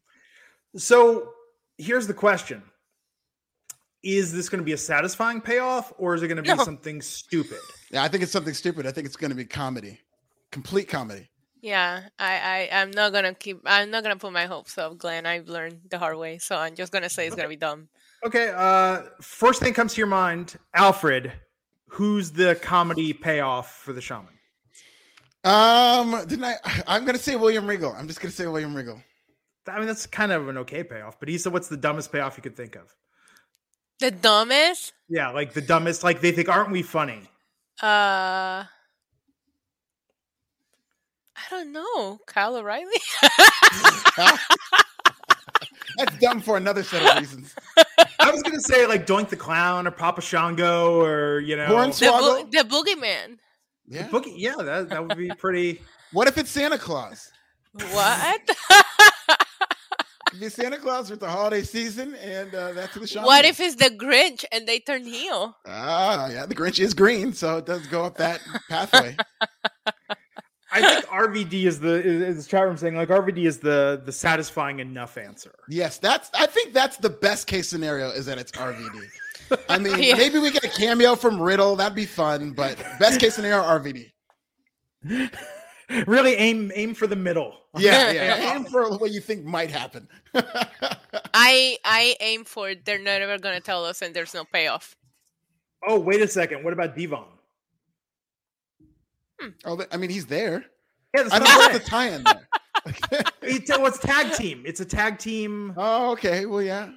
So 0.77 1.31
here's 1.79 2.07
the 2.07 2.15
question. 2.15 2.63
Is 4.03 4.33
this 4.33 4.49
going 4.49 4.59
to 4.59 4.65
be 4.65 4.73
a 4.73 4.77
satisfying 4.79 5.41
payoff 5.41 5.93
or 5.97 6.15
is 6.15 6.23
it 6.23 6.29
going 6.29 6.37
to 6.37 6.43
be 6.43 6.49
No. 6.49 6.65
something 6.65 7.01
stupid? 7.01 7.59
Yeah, 7.91 8.03
I 8.03 8.09
think 8.09 8.23
it's 8.23 8.33
something 8.33 8.55
stupid. 8.55 8.87
I 8.87 8.91
think 8.91 9.07
it's 9.07 9.17
going 9.17 9.31
to 9.31 9.37
be 9.37 9.45
comedy, 9.45 10.01
complete 10.51 10.89
comedy. 10.89 11.29
Yeah, 11.61 12.09
I, 12.19 12.69
I, 12.73 12.81
I'm 12.81 12.91
not 12.91 13.13
gonna 13.13 13.35
keep. 13.35 13.61
I'm 13.65 13.89
not 13.93 14.03
gonna 14.03 14.17
put 14.17 14.33
my 14.33 14.47
hopes 14.47 14.77
up, 14.79 14.99
Glenn. 14.99 15.27
I've 15.27 15.49
learned 15.49 15.83
the 15.91 15.97
hard 15.97 16.17
way, 16.19 16.39
so 16.39 16.57
I'm 16.57 16.75
just 16.75 16.91
gonna 16.93 17.09
say 17.09 17.25
it's 17.29 17.37
gonna 17.37 17.49
be 17.49 17.55
dumb. 17.55 17.89
Okay, 18.27 18.53
uh 18.53 19.03
first 19.21 19.63
thing 19.63 19.73
comes 19.73 19.95
to 19.95 19.99
your 19.99 20.09
mind, 20.09 20.57
Alfred, 20.75 21.31
who's 21.87 22.33
the 22.33 22.57
comedy 22.57 23.13
payoff 23.13 23.77
for 23.77 23.93
the 23.93 24.01
shaman? 24.01 24.35
Um, 25.45 26.25
didn't 26.27 26.45
I? 26.45 26.55
I'm 26.87 27.05
going 27.05 27.17
to 27.17 27.23
say 27.23 27.37
William 27.37 27.67
Regal. 27.67 27.93
I'm 27.93 28.07
just 28.09 28.21
going 28.21 28.31
to 28.31 28.37
say 28.37 28.47
William 28.47 28.75
Regal. 28.75 29.01
I 29.69 29.79
mean, 29.79 29.87
that's 29.87 30.07
kind 30.07 30.33
of 30.33 30.49
an 30.49 30.59
okay 30.59 30.83
payoff, 30.83 31.21
but 31.21 31.29
he 31.29 31.39
said, 31.39 31.53
"What's 31.53 31.69
the 31.69 31.77
dumbest 31.77 32.11
payoff 32.11 32.37
you 32.37 32.43
could 32.43 32.57
think 32.57 32.75
of?" 32.77 32.93
The 34.03 34.11
dumbest. 34.11 34.95
Yeah, 35.09 35.29
like 35.31 35.53
the 35.53 35.61
dumbest. 35.61 36.03
Like 36.03 36.21
they 36.21 36.33
think, 36.33 36.49
"Aren't 36.49 36.73
we 36.73 36.83
funny?" 36.83 37.21
Uh, 37.81 38.65
I 38.67 38.67
don't 41.51 41.71
know. 41.71 42.19
Kyle 42.27 42.57
O'Reilly. 42.57 42.91
That's 45.99 46.19
dumb 46.21 46.41
for 46.41 46.57
another 46.57 46.83
set 46.83 47.09
of 47.09 47.17
reasons. 47.21 47.55
I 48.19 48.33
was 48.33 48.43
gonna 48.43 48.59
say 48.61 48.89
like 48.89 49.07
Doink 49.07 49.29
the 49.29 49.37
Clown 49.37 49.87
or 49.87 49.93
Papa 49.93 50.21
Shango 50.21 51.01
or 51.01 51.39
you 51.39 51.55
know, 51.55 51.67
Horns- 51.67 52.01
the, 52.01 52.07
bo- 52.07 52.19
Swallow? 52.19 52.45
the 52.51 52.65
boogeyman. 52.65 53.39
Yeah. 53.87 54.09
Boogie. 54.09 54.35
Yeah, 54.35 54.57
that 54.59 54.89
that 54.89 55.07
would 55.07 55.17
be 55.17 55.31
pretty. 55.39 55.81
What 56.13 56.27
if 56.27 56.39
it's 56.39 56.51
Santa 56.51 56.77
Claus? 56.77 57.31
What? 57.73 58.41
It'd 60.33 60.41
be 60.41 60.49
Santa 60.49 60.79
Claus 60.79 61.11
with 61.11 61.21
the 61.21 61.29
holiday 61.29 61.63
season, 61.63 62.15
and 62.15 62.55
uh, 62.55 62.73
that's 62.73 62.95
the 62.95 63.07
shaman. 63.07 63.27
What 63.27 63.45
if 63.45 63.61
it's 63.61 63.75
the 63.75 63.91
Grinch 63.91 64.47
and 64.51 64.67
they 64.67 64.79
turn 64.79 65.05
heel? 65.05 65.55
Ah, 65.67 66.31
yeah, 66.31 66.47
the 66.47 66.55
Grinch 66.55 66.81
is 66.81 66.95
green, 66.95 67.35
so 67.35 67.59
it 67.59 67.67
does 67.67 67.87
go 67.89 68.03
up 68.05 68.17
that 68.17 68.41
pathway. 68.71 69.15
I 70.75 70.81
think 70.81 71.05
RVD 71.05 71.65
is 71.65 71.81
the 71.81 72.03
is, 72.03 72.39
is 72.39 72.47
chat 72.47 72.63
room 72.65 72.79
saying 72.79 72.97
like 72.97 73.11
RVD 73.11 73.45
is 73.47 73.59
the 73.59 74.01
the 74.07 74.11
satisfying 74.13 74.79
enough 74.81 75.19
answer. 75.19 75.53
Yes, 75.69 75.99
that's. 75.99 76.31
I 76.33 76.47
think 76.47 76.73
that's 76.73 76.97
the 76.97 77.11
best 77.11 77.47
case 77.47 77.69
scenario 77.69 78.09
is 78.09 78.25
that 78.25 78.39
it's 78.39 78.53
RVD. 78.53 79.03
I 79.69 79.79
mean, 79.79 80.03
Yeah. 80.03 80.15
maybe 80.15 80.39
we 80.39 80.51
get 80.51 80.65
a 80.65 80.71
cameo 80.71 81.15
from 81.15 81.39
Riddle. 81.39 81.77
That'd 81.77 81.95
be 81.95 82.07
fun, 82.07 82.53
but 82.53 82.79
best 82.99 83.21
case 83.21 83.35
scenario 83.35 83.63
RVD. 83.63 84.13
Really 86.07 86.33
aim 86.37 86.73
aim 86.75 86.95
for 86.95 87.07
the 87.07 87.17
middle. 87.17 87.59
Yeah, 87.79 88.11
yeah. 88.11 88.55
Aim 88.55 88.65
for 88.65 88.99
what 88.99 89.13
you 89.13 89.21
think 89.21 89.45
might 89.47 89.71
happen. 89.71 90.07
I 90.35 91.79
I 91.85 92.17
aim 92.21 92.45
for 92.45 92.75
they're 92.75 92.99
never 92.99 93.39
gonna 93.39 93.61
tell 93.61 93.87
us 93.87 94.03
and 94.03 94.15
there's 94.15 94.35
no 94.35 94.45
payoff. 94.45 94.95
Oh, 95.87 95.99
wait 95.99 96.21
a 96.21 96.29
second. 96.29 96.65
What 96.65 96.75
about 96.75 96.95
Devon? 96.95 97.25
Hmm. 99.41 99.49
oh, 99.65 99.83
I 99.91 99.97
mean, 99.97 100.11
he's 100.11 100.27
there. 100.27 100.67
Yeah, 101.15 101.23
that's 101.25 101.35
I 101.35 101.39
don't 101.39 101.49
know 101.49 101.67
I'm 101.67 101.73
the 101.73 101.79
tie-in 101.81 102.25
there. 103.11 103.23
It's, 103.43 103.71
oh, 103.71 103.87
it's 103.87 103.99
tag 103.99 104.33
team. 104.35 104.63
It's 104.67 104.81
a 104.81 104.85
tag 104.85 105.19
team. 105.19 105.73
oh, 105.77 106.13
okay. 106.13 106.47
Well, 106.47 106.63
yeah. 106.63 106.91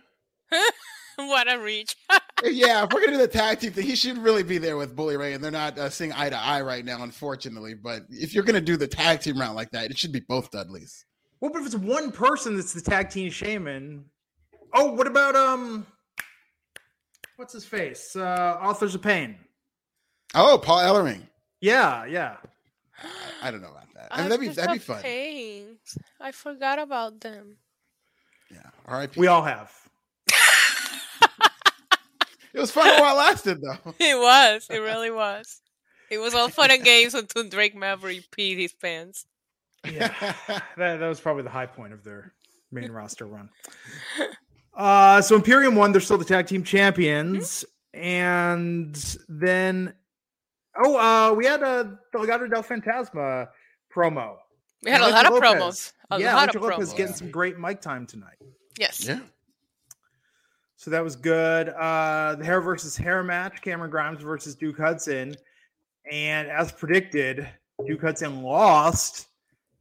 what 1.28 1.52
a 1.52 1.60
reach. 1.60 1.96
Yeah, 2.44 2.84
if 2.84 2.92
we're 2.92 3.00
gonna 3.00 3.14
do 3.14 3.18
the 3.18 3.30
tag 3.30 3.60
team 3.62 3.72
thing, 3.72 3.86
he 3.86 3.96
should 3.96 4.18
really 4.18 4.44
be 4.44 4.58
there 4.58 4.76
with 4.76 4.94
Bully 4.94 5.16
Ray, 5.16 5.34
and 5.34 5.42
they're 5.44 5.52
not 5.52 5.80
uh, 5.80 5.90
seeing 5.90 6.12
eye 6.12 6.30
to 6.30 6.38
eye 6.38 6.62
right 6.62 6.84
now, 6.84 7.02
unfortunately. 7.02 7.74
But 7.74 8.04
if 8.10 8.34
you're 8.34 8.44
gonna 8.44 8.60
do 8.60 8.76
the 8.76 8.88
tag 8.88 9.22
team 9.22 9.40
round 9.40 9.56
like 9.56 9.72
that, 9.72 9.90
it 9.90 9.98
should 9.98 10.12
be 10.12 10.20
both 10.20 10.52
Dudleys. 10.52 11.06
Well, 11.40 11.52
but 11.52 11.62
if 11.62 11.68
it's 11.68 11.76
one 11.76 12.12
person 12.12 12.58
that's 12.58 12.74
the 12.74 12.82
tag 12.82 13.10
team 13.10 13.32
shaman. 13.32 14.06
Oh, 14.74 14.92
what 14.92 15.08
about 15.08 15.38
um 15.38 15.88
what's 17.38 17.54
his 17.54 17.66
face? 17.66 18.18
Uh 18.18 18.58
Authors 18.62 18.96
of 18.96 19.02
Pain. 19.02 19.38
Oh, 20.36 20.60
Paul 20.62 20.80
Ellering. 20.80 21.22
Yeah, 21.62 22.04
yeah. 22.06 22.36
I 23.42 23.50
don't 23.50 23.62
know 23.62 23.72
about 23.72 23.94
that. 23.96 24.10
I 24.12 24.22
mean, 24.22 24.30
that'd 24.30 24.42
be 24.42 24.50
that'd 24.50 24.72
be 24.72 24.78
of 24.78 24.84
fun. 24.84 25.02
Pains. 25.02 25.98
I 26.20 26.32
forgot 26.34 26.80
about 26.80 27.22
them. 27.22 27.58
Yeah. 28.52 28.70
R.I.P. 28.86 29.20
We 29.20 29.28
all 29.28 29.42
have. 29.42 29.72
It 32.56 32.60
was 32.62 32.72
fun 32.72 32.88
while 33.02 33.16
it 33.16 33.18
lasted, 33.18 33.62
though. 33.62 33.94
It 34.00 34.18
was. 34.18 34.68
It 34.70 34.80
really 34.80 35.12
was. 35.12 35.62
It 36.10 36.20
was 36.20 36.34
all 36.34 36.48
fun 36.50 36.72
and 36.72 36.84
games 36.84 37.14
until 37.14 37.44
Drake 37.50 37.76
Maverick 37.76 38.24
peed 38.32 38.58
his 38.58 38.74
pants. 38.74 39.26
Yeah. 39.84 40.14
that, 40.78 41.00
that 41.00 41.08
was 41.08 41.20
probably 41.20 41.44
the 41.44 41.50
high 41.50 41.66
point 41.66 41.92
of 41.94 42.04
their 42.04 42.34
main 42.72 42.92
roster 42.92 43.26
run. 43.26 43.50
Uh 44.78 45.22
so 45.22 45.38
Imperium 45.38 45.74
won, 45.76 45.94
they're 45.94 46.02
still 46.02 46.18
the 46.18 46.26
tag 46.26 46.48
team 46.48 46.62
champions. 46.62 47.64
And 47.94 48.94
then 49.30 49.94
oh 50.84 50.98
uh 50.98 51.34
we 51.34 51.46
had 51.46 51.64
a 51.64 51.98
Legado 52.14 52.50
del 52.50 52.62
Fantasma 52.62 53.48
promo. 53.96 54.36
We 54.84 54.92
had 54.92 55.00
a 55.00 55.06
And 55.06 55.14
lot 55.14 55.26
of 55.28 55.32
Lucha 55.32 55.40
promos. 55.40 55.94
A 56.12 56.20
yeah, 56.20 56.36
lot 56.36 56.50
Lucha 56.50 56.56
of 56.56 56.62
Lopez 56.64 56.94
promos. 56.94 56.98
getting 56.98 57.16
some 57.16 57.32
great 57.32 57.58
mic 57.58 57.80
time 57.80 58.06
tonight. 58.06 58.36
Yes. 58.78 59.06
yeah. 59.08 59.20
So 60.86 60.92
that 60.92 61.04
was 61.04 61.16
good. 61.16 61.70
Uh, 61.70 62.36
the 62.36 62.46
hair 62.46 62.62
versus 62.62 62.96
hair 62.96 63.24
match, 63.24 63.60
Cameron 63.64 63.90
Grimes 63.90 64.22
versus 64.22 64.54
Duke 64.54 64.78
Hudson. 64.78 65.36
And 66.12 66.48
as 66.48 66.72
predicted, 66.72 67.50
Duke 67.88 68.02
Hudson 68.02 68.44
lost. 68.44 69.30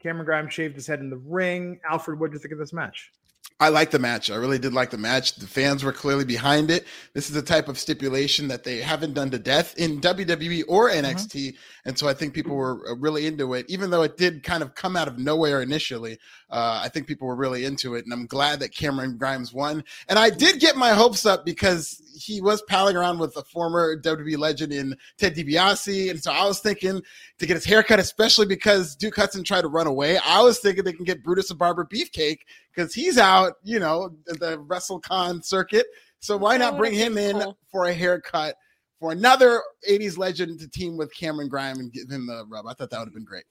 Cameron 0.03 0.25
Grimes 0.25 0.55
shaved 0.55 0.75
his 0.75 0.87
head 0.87 1.01
in 1.01 1.11
the 1.11 1.19
ring. 1.19 1.79
Alfred, 1.87 2.19
what 2.19 2.31
did 2.31 2.37
you 2.37 2.41
think 2.41 2.53
of 2.53 2.59
this 2.59 2.73
match? 2.73 3.13
I 3.61 3.69
like 3.69 3.93
the 3.93 4.01
match. 4.01 4.31
I 4.31 4.35
really 4.35 4.59
did 4.59 4.75
like 4.75 4.91
the 4.91 4.99
match. 4.99 5.37
The 5.37 5.47
fans 5.47 5.85
were 5.85 5.93
clearly 5.93 6.25
behind 6.25 6.73
it. 6.73 6.87
This 7.13 7.29
is 7.29 7.35
the 7.35 7.43
type 7.43 7.69
of 7.69 7.79
stipulation 7.79 8.49
that 8.49 8.65
they 8.65 8.81
haven't 8.81 9.15
done 9.15 9.31
to 9.31 9.39
death 9.39 9.79
in 9.79 10.01
WWE 10.01 10.65
or 10.67 10.91
NXT. 10.91 11.55
And 11.85 11.97
so 11.97 12.09
I 12.09 12.15
think 12.15 12.35
people 12.35 12.57
were 12.57 12.89
uh, 12.91 12.97
really 12.97 13.27
into 13.27 13.55
it, 13.55 13.67
even 13.69 13.91
though 13.91 14.03
it 14.03 14.17
did 14.17 14.43
kind 14.43 14.65
of 14.65 14.75
come 14.75 14.97
out 14.97 15.07
of 15.07 15.21
nowhere 15.21 15.63
initially. 15.63 16.19
Uh, 16.51 16.81
I 16.83 16.89
think 16.89 17.07
people 17.07 17.29
were 17.29 17.37
really 17.37 17.65
into 17.65 17.95
it. 17.95 18.05
And 18.05 18.13
I'm 18.13 18.27
glad 18.27 18.59
that 18.59 18.75
Cameron 18.75 19.17
Grimes 19.17 19.53
won. 19.53 19.85
And 20.09 20.19
I 20.19 20.31
did 20.31 20.59
get 20.59 20.77
my 20.77 20.91
hopes 20.91 21.25
up 21.25 21.45
because 21.45 22.03
he 22.19 22.41
was 22.41 22.61
palling 22.63 22.97
around 22.97 23.19
with 23.19 23.37
a 23.37 23.45
former 23.45 24.01
WWE 24.01 24.37
legend 24.37 24.73
in 24.73 24.97
Ted 25.17 25.37
DiBiase. 25.37 26.11
And 26.11 26.21
so 26.21 26.33
I 26.33 26.45
was 26.45 26.59
thinking 26.59 27.03
to 27.39 27.47
get 27.47 27.55
his 27.55 27.65
haircut, 27.65 28.01
especially 28.01 28.47
because 28.47 28.97
Duke 28.97 29.15
Hudson 29.15 29.45
tried 29.45 29.63
to 29.63 29.69
run 29.69 29.87
away. 29.87 30.19
I 30.19 30.43
was 30.43 30.59
thinking 30.59 30.85
they 30.85 30.93
can 30.93 31.05
get 31.05 31.23
Brutus 31.23 31.51
a 31.51 31.55
Barber 31.55 31.85
Beefcake 31.85 32.41
because 32.75 32.95
he's 32.95 33.19
out, 33.19 33.55
you 33.63 33.79
know, 33.79 34.11
the, 34.27 34.59
WrestleCon 34.67 35.45
circuit. 35.45 35.87
So 36.21 36.37
why 36.37 36.57
not 36.57 36.75
oh, 36.75 36.79
bring 36.79 36.95
him 36.95 37.19
in 37.19 37.43
for 37.71 37.87
a 37.87 37.95
haircut 37.95 38.57
for 38.99 39.13
another 39.13 39.61
80s 39.89 40.17
legend 40.17 40.61
to 40.61 40.69
team 40.69 40.97
with 40.97 41.15
Cameron 41.15 41.49
Grime 41.49 41.79
and 41.79 41.93
give 41.93 42.09
him 42.09 42.27
the 42.27 42.45
rub? 42.49 42.67
I 42.67 42.75
thought 42.75 42.91
that 42.91 42.99
would 42.99 43.09
have 43.09 43.15
been 43.15 43.25
great. 43.25 43.45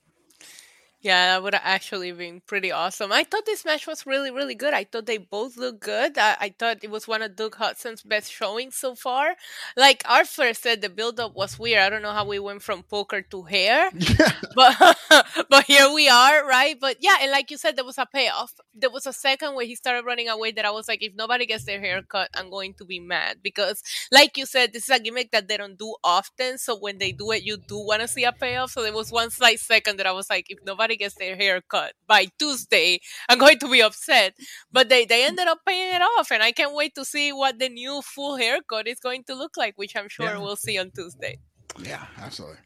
Yeah, 1.04 1.34
that 1.34 1.44
would 1.44 1.54
have 1.54 1.64
actually 1.66 2.14
been 2.14 2.42
pretty 2.48 2.72
awesome. 2.72 3.12
I 3.12 3.26
thought 3.26 3.46
this 3.46 3.66
match 3.66 3.86
was 3.88 4.06
really, 4.06 4.32
really 4.32 4.56
good. 4.56 4.74
I 4.74 4.86
thought 4.86 5.06
they 5.06 5.18
both 5.18 5.58
looked 5.58 5.82
good. 5.82 6.18
I, 6.18 6.38
I 6.40 6.56
thought 6.58 6.78
it 6.82 6.90
was 6.90 7.10
one 7.10 7.22
of 7.22 7.36
Duke 7.36 7.56
Hudson's 7.56 8.02
best 8.04 8.32
showings 8.32 8.76
so 8.78 8.96
far. 8.96 9.36
Like 9.76 10.02
Arthur 10.08 10.54
said, 10.54 10.80
the 10.82 10.88
build 10.88 11.20
up 11.20 11.36
was 11.36 11.60
weird. 11.60 11.82
I 11.82 11.90
don't 11.90 12.04
know 12.04 12.14
how 12.14 12.26
we 12.26 12.40
went 12.40 12.62
from 12.62 12.84
poker 12.84 13.22
to 13.22 13.44
hair, 13.44 13.90
Yeah. 13.98 14.32
but 14.56 14.98
but 15.50 15.66
here 15.66 15.92
we 15.94 16.08
are, 16.08 16.48
right? 16.48 16.80
But 16.80 16.98
yeah, 17.02 17.16
and 17.22 17.32
like 17.32 17.52
you 17.52 17.58
said, 17.58 17.76
there 17.76 17.84
was 17.84 17.98
a 17.98 18.06
payoff. 18.06 18.54
There 18.74 18.90
was 18.90 19.06
a 19.06 19.12
second 19.12 19.56
where 19.56 19.66
he 19.66 19.76
started 19.76 20.06
running 20.06 20.30
away 20.30 20.52
that 20.54 20.64
I 20.64 20.72
was 20.72 20.88
like, 20.88 21.04
if 21.04 21.14
nobody 21.16 21.46
gets 21.46 21.66
their 21.66 21.82
hair 21.82 22.02
cut, 22.04 22.30
I'm 22.34 22.50
going 22.50 22.76
to 22.76 22.86
be 22.86 23.02
mad 23.02 23.40
because, 23.44 23.84
like 24.12 24.38
you 24.38 24.46
said, 24.46 24.72
this 24.72 24.84
is 24.90 24.96
a 24.96 25.00
gimmick 25.02 25.32
that 25.32 25.50
they 25.50 25.58
don't 25.58 25.78
do 25.78 25.96
often. 26.04 26.58
So 26.58 26.78
when 26.78 26.98
they 26.98 27.12
do 27.12 27.32
it, 27.32 27.44
you 27.44 27.58
do 27.58 27.78
want 27.86 28.02
to 28.02 28.08
see 28.08 28.24
a 28.24 28.32
payoff. 28.32 28.72
So 28.72 28.84
there 28.84 28.94
was 28.94 29.12
one 29.12 29.32
slight 29.32 29.60
second 29.60 29.98
that 29.98 30.08
I 30.08 30.12
was 30.12 30.30
like, 30.30 30.46
if 30.50 30.60
nobody 30.66 30.93
gets 30.98 31.16
their 31.16 31.36
hair 31.36 31.62
cut 31.62 31.94
by 32.08 32.28
Tuesday, 32.40 33.00
I'm 33.30 33.38
going 33.38 33.60
to 33.60 33.70
be 33.70 33.82
upset. 33.82 34.34
But 34.72 34.90
they, 34.90 35.06
they 35.06 35.26
ended 35.26 35.48
up 35.48 35.60
paying 35.68 35.96
it 35.96 36.02
off, 36.02 36.32
and 36.32 36.44
I 36.44 36.52
can't 36.52 36.74
wait 36.76 36.96
to 36.96 37.06
see 37.06 37.32
what 37.34 37.60
the 37.60 37.70
new 37.70 38.02
full 38.02 38.38
haircut 38.38 38.88
is 38.88 39.00
going 39.00 39.24
to 39.26 39.36
look 39.36 39.58
like, 39.58 39.78
which 39.78 39.96
I'm 39.96 40.10
sure 40.10 40.26
Yeah. 40.28 40.40
we'll 40.40 40.56
see 40.56 40.78
on 40.78 40.92
Tuesday. 40.92 41.38
Yeah, 41.82 42.06
absolutely. 42.20 42.58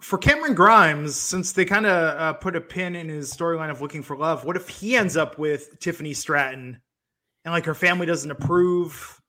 For 0.00 0.16
Cameron 0.16 0.54
Grimes, 0.54 1.16
since 1.16 1.52
they 1.52 1.64
kind 1.64 1.84
of 1.84 2.20
uh, 2.20 2.32
put 2.34 2.54
a 2.54 2.60
pin 2.60 2.94
in 2.94 3.08
his 3.08 3.32
storyline 3.34 3.70
of 3.70 3.80
looking 3.82 4.02
for 4.02 4.16
love, 4.16 4.44
what 4.44 4.56
if 4.56 4.68
he 4.68 4.96
ends 4.96 5.16
up 5.16 5.38
with 5.38 5.78
Tiffany 5.80 6.14
Stratton 6.14 6.80
and 7.44 7.52
like 7.52 7.64
her 7.64 7.74
family 7.74 8.06
doesn't 8.06 8.30
approve? 8.30 9.20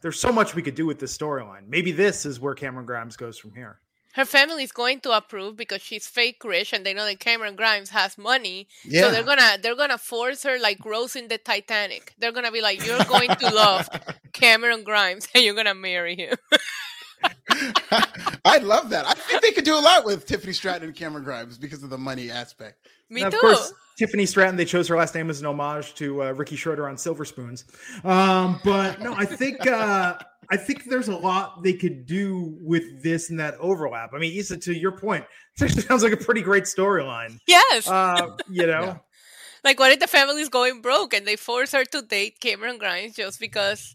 There's 0.00 0.18
so 0.20 0.32
much 0.32 0.54
we 0.54 0.62
could 0.62 0.74
do 0.74 0.84
with 0.86 0.98
this 0.98 1.16
storyline. 1.16 1.68
Maybe 1.68 1.92
this 1.92 2.26
is 2.26 2.40
where 2.40 2.54
Cameron 2.54 2.86
Grimes 2.86 3.16
goes 3.16 3.38
from 3.38 3.54
here. 3.54 3.80
Her 4.14 4.24
family 4.24 4.64
is 4.64 4.72
going 4.72 5.00
to 5.00 5.16
approve 5.16 5.56
because 5.56 5.80
she's 5.82 6.06
fake 6.06 6.42
rich 6.44 6.72
and 6.72 6.84
they 6.84 6.94
know 6.94 7.04
that 7.04 7.20
Cameron 7.20 7.54
Grimes 7.56 7.90
has 7.90 8.18
money. 8.18 8.66
Yeah. 8.84 9.02
So 9.02 9.10
they're 9.12 9.22
gonna 9.22 9.58
they're 9.62 9.76
gonna 9.76 9.98
force 9.98 10.42
her 10.44 10.58
like 10.58 10.84
Rose 10.84 11.14
in 11.14 11.28
the 11.28 11.38
Titanic. 11.38 12.14
They're 12.18 12.32
gonna 12.32 12.50
be 12.52 12.60
like, 12.60 12.84
You're 12.84 13.04
going 13.04 13.30
to 13.30 13.48
love 13.54 13.88
Cameron 14.32 14.82
Grimes 14.84 15.28
and 15.34 15.44
you're 15.44 15.54
gonna 15.54 15.74
marry 15.74 16.16
him. 16.16 16.36
I 18.44 18.58
love 18.58 18.90
that. 18.90 19.06
I 19.06 19.14
think 19.14 19.42
they 19.42 19.52
could 19.52 19.64
do 19.64 19.74
a 19.76 19.80
lot 19.80 20.04
with 20.04 20.26
Tiffany 20.26 20.52
Stratton 20.52 20.84
and 20.88 20.96
Cameron 20.96 21.24
Grimes 21.24 21.58
because 21.58 21.82
of 21.82 21.90
the 21.90 21.98
money 21.98 22.30
aspect. 22.30 22.88
Me 23.10 23.22
And 23.22 23.30
too. 23.32 23.36
of 23.36 23.40
course, 23.40 23.72
Tiffany 23.98 24.26
Stratton, 24.26 24.56
they 24.56 24.64
chose 24.64 24.86
her 24.88 24.96
last 24.96 25.14
name 25.14 25.28
as 25.30 25.40
an 25.40 25.46
homage 25.46 25.94
to 25.94 26.22
uh, 26.22 26.32
Ricky 26.32 26.56
Schroeder 26.56 26.88
on 26.88 26.96
Silver 26.96 27.24
Spoons. 27.24 27.64
Um, 28.04 28.60
but 28.64 29.00
no, 29.00 29.14
I 29.14 29.24
think 29.24 29.66
uh, 29.66 30.18
I 30.50 30.56
think 30.56 30.84
there's 30.84 31.08
a 31.08 31.16
lot 31.16 31.62
they 31.62 31.74
could 31.74 32.06
do 32.06 32.56
with 32.62 33.02
this 33.02 33.28
and 33.30 33.38
that 33.40 33.54
overlap. 33.60 34.14
I 34.14 34.18
mean, 34.18 34.38
Issa, 34.38 34.56
to 34.58 34.74
your 34.74 34.92
point, 34.92 35.24
it 35.56 35.64
actually 35.64 35.82
sounds 35.82 36.02
like 36.02 36.12
a 36.12 36.16
pretty 36.16 36.40
great 36.42 36.64
storyline. 36.64 37.38
yes. 37.46 37.86
Uh, 37.88 38.36
you 38.48 38.66
know, 38.66 38.82
Yeah. 38.82 38.96
like 39.64 39.78
what 39.78 39.92
if 39.92 40.00
the 40.00 40.06
family's 40.06 40.48
going 40.48 40.80
broke 40.80 41.12
and 41.14 41.26
they 41.26 41.36
force 41.36 41.72
her 41.72 41.84
to 41.84 42.02
date 42.02 42.40
Cameron 42.40 42.78
Grimes 42.78 43.14
just 43.16 43.38
because, 43.40 43.94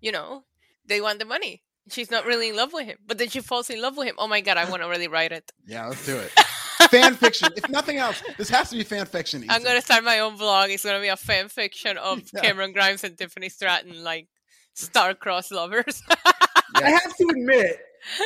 you 0.00 0.12
know, 0.12 0.44
they 0.86 1.00
want 1.00 1.18
the 1.18 1.24
money. 1.24 1.62
She's 1.90 2.10
not 2.10 2.24
really 2.24 2.48
in 2.50 2.56
love 2.56 2.72
with 2.72 2.86
him. 2.86 2.98
But 3.06 3.18
then 3.18 3.28
she 3.28 3.40
falls 3.40 3.68
in 3.68 3.80
love 3.82 3.96
with 3.96 4.06
him. 4.06 4.14
Oh 4.18 4.28
my 4.28 4.40
god, 4.40 4.56
I 4.56 4.70
wanna 4.70 4.88
really 4.88 5.08
write 5.08 5.32
it. 5.32 5.50
Yeah, 5.66 5.86
let's 5.88 6.06
do 6.06 6.16
it. 6.16 6.30
fan 6.90 7.14
fiction. 7.14 7.48
If 7.56 7.68
nothing 7.68 7.96
else, 7.98 8.22
this 8.38 8.48
has 8.50 8.70
to 8.70 8.76
be 8.76 8.84
fan 8.84 9.06
fiction. 9.06 9.44
I'm 9.48 9.62
gonna 9.64 9.82
start 9.82 10.04
my 10.04 10.20
own 10.20 10.38
vlog. 10.38 10.68
It's 10.72 10.84
gonna 10.84 11.00
be 11.00 11.08
a 11.08 11.16
fan 11.16 11.48
fiction 11.48 11.98
of 11.98 12.22
Yeah. 12.32 12.40
Cameron 12.42 12.72
Grimes 12.72 13.02
and 13.04 13.16
Tiffany 13.18 13.48
Stratton, 13.48 14.02
like 14.04 14.28
star-crossed 14.74 15.52
lovers. 15.52 16.02
I 16.76 16.90
have 16.90 17.16
to 17.16 17.28
admit, 17.30 17.78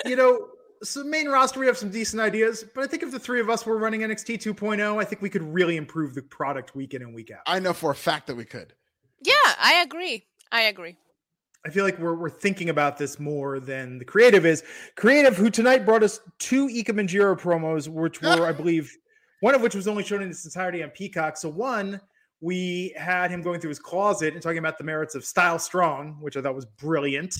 you 0.04 0.16
know, 0.16 0.48
so 0.82 1.04
main 1.04 1.28
roster 1.28 1.60
we 1.60 1.66
have 1.66 1.78
some 1.78 1.90
decent 1.90 2.20
ideas, 2.20 2.64
but 2.74 2.84
I 2.84 2.86
think 2.86 3.02
if 3.02 3.10
the 3.10 3.18
three 3.18 3.40
of 3.40 3.50
us 3.50 3.66
were 3.66 3.78
running 3.78 4.00
NXT 4.00 4.42
2.0, 4.42 5.00
I 5.00 5.04
think 5.04 5.22
we 5.22 5.30
could 5.30 5.42
really 5.42 5.76
improve 5.76 6.14
the 6.14 6.22
product 6.22 6.74
week 6.74 6.94
in 6.94 7.02
and 7.02 7.14
week 7.14 7.30
out. 7.30 7.40
I 7.46 7.58
know 7.58 7.72
for 7.72 7.90
a 7.90 7.94
fact 7.94 8.26
that 8.28 8.36
we 8.36 8.44
could. 8.44 8.72
yeah, 9.22 9.34
I 9.58 9.82
agree. 9.84 10.24
I 10.50 10.62
agree. 10.62 10.96
I 11.66 11.70
feel 11.70 11.84
like 11.84 11.98
we're 11.98 12.14
we're 12.14 12.30
thinking 12.30 12.70
about 12.70 12.96
this 12.96 13.18
more 13.18 13.58
than 13.58 13.98
the 13.98 14.04
creative 14.04 14.46
is. 14.46 14.62
Creative, 14.96 15.36
who 15.36 15.50
tonight 15.50 15.84
brought 15.84 16.02
us 16.02 16.20
two 16.38 16.68
Ikemen 16.68 17.08
Jiro 17.08 17.34
promos, 17.36 17.88
which 17.88 18.22
were, 18.22 18.46
I 18.46 18.52
believe, 18.62 18.96
one 19.40 19.54
of 19.54 19.60
which 19.60 19.74
was 19.74 19.88
only 19.88 20.04
shown 20.04 20.22
in 20.22 20.30
its 20.30 20.44
entirety 20.44 20.82
on 20.82 20.90
Peacock. 20.90 21.36
So 21.36 21.48
one, 21.48 22.00
we 22.40 22.94
had 22.96 23.30
him 23.30 23.42
going 23.42 23.60
through 23.60 23.70
his 23.70 23.78
closet 23.78 24.34
and 24.34 24.42
talking 24.42 24.58
about 24.58 24.78
the 24.78 24.84
merits 24.84 25.14
of 25.14 25.24
Style 25.24 25.58
Strong, 25.58 26.18
which 26.20 26.36
I 26.36 26.42
thought 26.42 26.54
was 26.54 26.66
brilliant. 26.66 27.34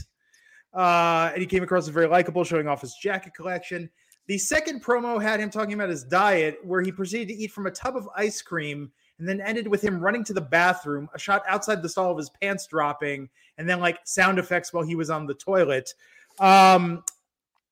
Uh, 0.75 1.31
and 1.33 1.41
he 1.41 1.47
came 1.47 1.63
across 1.63 1.85
as 1.85 1.91
very 1.91 2.09
likable, 2.09 2.45
showing 2.45 2.69
off 2.69 2.81
his 2.81 2.95
jacket 2.95 3.35
collection. 3.35 3.89
The 4.27 4.39
second 4.39 4.85
promo 4.85 5.23
had 5.23 5.41
him 5.41 5.51
talking 5.51 5.73
about 5.73 5.89
his 5.89 6.05
diet, 6.05 6.59
where 6.63 6.83
he 6.83 6.93
proceeded 6.93 7.29
to 7.29 7.35
eat 7.35 7.53
from 7.53 7.67
a 7.67 7.71
tub 7.71 7.97
of 7.97 8.09
ice 8.15 8.43
cream 8.43 8.91
and 9.19 9.29
then 9.29 9.41
ended 9.41 9.67
with 9.67 9.83
him 9.83 10.01
running 10.01 10.23
to 10.25 10.33
the 10.33 10.41
bathroom, 10.41 11.09
a 11.15 11.19
shot 11.19 11.43
outside 11.49 11.83
the 11.83 11.89
stall 11.89 12.13
of 12.13 12.19
his 12.19 12.31
pants 12.31 12.67
dropping, 12.67 13.29
and 13.57 13.69
then 13.69 13.81
like 13.81 13.99
sound 14.05 14.39
effects 14.39 14.73
while 14.73 14.85
he 14.85 14.95
was 14.95 15.11
on 15.11 15.27
the 15.27 15.35
toilet. 15.35 15.93
Um, 16.39 17.03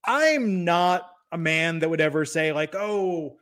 I'm 0.04 0.64
not 0.64 1.12
a 1.32 1.38
man 1.38 1.78
that 1.80 1.90
would 1.90 2.00
ever 2.00 2.24
say, 2.24 2.52
like, 2.52 2.74
oh, 2.74 3.36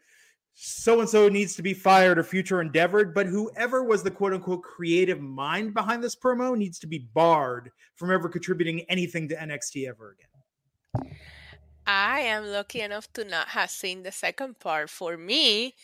so 0.54 1.00
and 1.00 1.08
so 1.08 1.28
needs 1.28 1.56
to 1.56 1.62
be 1.62 1.74
fired 1.74 2.18
or 2.18 2.22
future 2.22 2.60
endeavored, 2.60 3.12
but 3.12 3.26
whoever 3.26 3.82
was 3.82 4.02
the 4.02 4.10
quote 4.10 4.32
unquote 4.32 4.62
creative 4.62 5.20
mind 5.20 5.74
behind 5.74 6.02
this 6.02 6.16
promo 6.16 6.56
needs 6.56 6.78
to 6.78 6.86
be 6.86 7.08
barred 7.12 7.70
from 7.96 8.10
ever 8.10 8.28
contributing 8.28 8.82
anything 8.88 9.28
to 9.28 9.34
NXT 9.34 9.88
ever 9.88 10.16
again. 10.16 11.14
I 11.86 12.20
am 12.20 12.46
lucky 12.46 12.80
enough 12.80 13.12
to 13.12 13.24
not 13.24 13.48
have 13.48 13.70
seen 13.70 14.04
the 14.04 14.12
second 14.12 14.58
part. 14.58 14.88
For 14.88 15.16
me, 15.18 15.74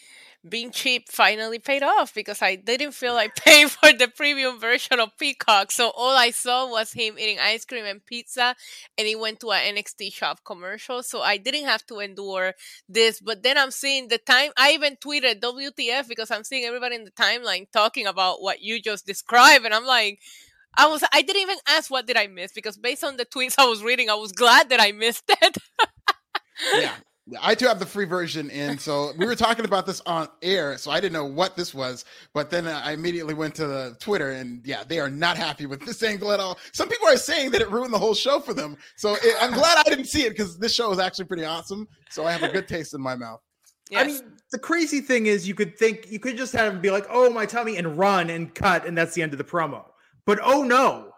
being 0.49 0.71
cheap 0.71 1.09
finally 1.11 1.59
paid 1.59 1.83
off 1.83 2.15
because 2.15 2.41
I 2.41 2.57
didn't 2.57 2.93
feel 2.93 3.15
like 3.15 3.35
paying 3.45 3.69
for 3.69 3.93
the 3.93 4.09
premium 4.09 4.59
version 4.59 4.99
of 4.99 5.17
Peacock. 5.19 5.71
So 5.71 5.91
all 5.91 6.17
I 6.17 6.31
saw 6.31 6.71
was 6.71 6.93
him 6.93 7.19
eating 7.19 7.39
ice 7.39 7.65
cream 7.65 7.85
and 7.85 8.05
pizza, 8.05 8.55
and 8.97 9.07
he 9.07 9.15
went 9.15 9.41
to 9.41 9.53
an 9.53 9.77
NXT 9.77 10.13
shop 10.13 10.41
commercial. 10.45 11.03
So 11.03 11.21
I 11.21 11.37
didn't 11.37 11.65
have 11.67 11.85
to 11.87 11.99
endure 12.01 12.55
this. 12.89 13.21
But 13.21 13.43
then 13.43 13.59
I'm 13.59 13.71
seeing 13.71 14.09
the 14.09 14.19
time. 14.19 14.51
I 14.57 14.73
even 14.73 14.97
tweeted 14.97 15.41
WTF 15.41 16.09
because 16.09 16.31
I'm 16.31 16.45
seeing 16.45 16.65
everybody 16.65 16.97
in 16.97 17.05
the 17.05 17.11
timeline 17.11 17.71
talking 17.73 18.07
about 18.07 18.41
what 18.41 18.63
you 18.63 18.81
just 18.81 19.07
described, 19.07 19.65
and 19.65 19.75
I'm 19.75 19.87
like. 19.87 20.21
I 20.79 20.87
was 20.87 21.03
I 21.13 21.23
didn't 21.23 21.43
even 21.43 21.57
ask 21.67 21.91
what 21.91 22.07
did 22.07 22.17
I 22.17 22.29
miss 22.29 22.53
because 22.53 22.77
based 22.77 23.03
on 23.03 23.17
the 23.17 23.27
tweets 23.27 23.57
I 23.59 23.67
was 23.67 23.83
reading, 23.83 24.09
I 24.09 24.15
was 24.15 24.31
glad 24.31 24.69
that 24.69 24.81
I 24.81 24.93
missed 24.93 25.25
it. 25.29 25.57
Yeah. 26.75 26.95
I 27.41 27.55
too 27.55 27.67
have 27.67 27.79
the 27.79 27.87
free 27.87 28.07
version, 28.07 28.51
and 28.51 28.81
so 28.81 29.13
we 29.19 29.27
were 29.27 29.35
talking 29.35 29.65
about 29.65 29.87
this 29.87 30.01
on 30.07 30.29
air, 30.43 30.77
so 30.79 30.91
I 30.91 31.01
didn't 31.01 31.13
know 31.13 31.25
what 31.25 31.57
this 31.57 31.75
was. 31.75 32.05
But 32.35 32.51
then 32.51 32.67
I 32.67 32.93
immediately 32.93 33.35
went 33.35 33.55
to 33.57 33.67
the 33.67 33.97
Twitter, 34.01 34.31
and 34.33 34.61
yeah, 34.65 34.85
they 34.87 34.99
are 34.99 35.11
not 35.11 35.37
happy 35.37 35.67
with 35.67 35.85
this 35.85 36.03
angle 36.05 36.33
at 36.33 36.41
all. 36.41 36.59
Some 36.73 36.89
people 36.89 37.09
are 37.09 37.17
saying 37.17 37.51
that 37.53 37.61
it 37.61 37.71
ruined 37.71 37.93
the 37.93 37.99
whole 37.99 38.15
show 38.15 38.41
for 38.41 38.55
them. 38.55 38.77
So 38.97 39.15
it, 39.15 39.37
I'm 39.41 39.53
glad 39.53 39.79
I 39.79 39.89
didn't 39.89 40.07
see 40.07 40.25
it 40.25 40.31
because 40.31 40.59
this 40.59 40.75
show 40.75 40.91
is 40.93 40.99
actually 40.99 41.27
pretty 41.27 41.45
awesome. 41.45 41.87
So 42.11 42.27
I 42.27 42.33
have 42.33 42.43
a 42.43 42.49
good 42.49 42.67
taste 42.67 42.95
in 42.95 43.01
my 43.01 43.15
mouth. 43.15 43.41
I 43.95 44.07
mean, 44.07 44.21
the 44.53 44.59
crazy 44.59 45.01
thing 45.01 45.27
is, 45.27 45.49
you 45.49 45.55
could 45.55 45.77
think 45.77 46.11
you 46.11 46.21
could 46.21 46.37
just 46.37 46.53
have 46.53 46.75
him 46.75 46.81
be 46.81 46.91
like, 46.91 47.07
"Oh, 47.11 47.29
my 47.31 47.45
tummy," 47.47 47.77
and 47.77 47.99
run 47.99 48.31
and 48.31 48.55
cut, 48.55 48.87
and 48.87 48.97
that's 48.97 49.15
the 49.15 49.23
end 49.23 49.33
of 49.33 49.39
the 49.39 49.45
promo. 49.45 49.85
But 50.27 50.39
oh 50.43 50.63
no, 50.63 51.10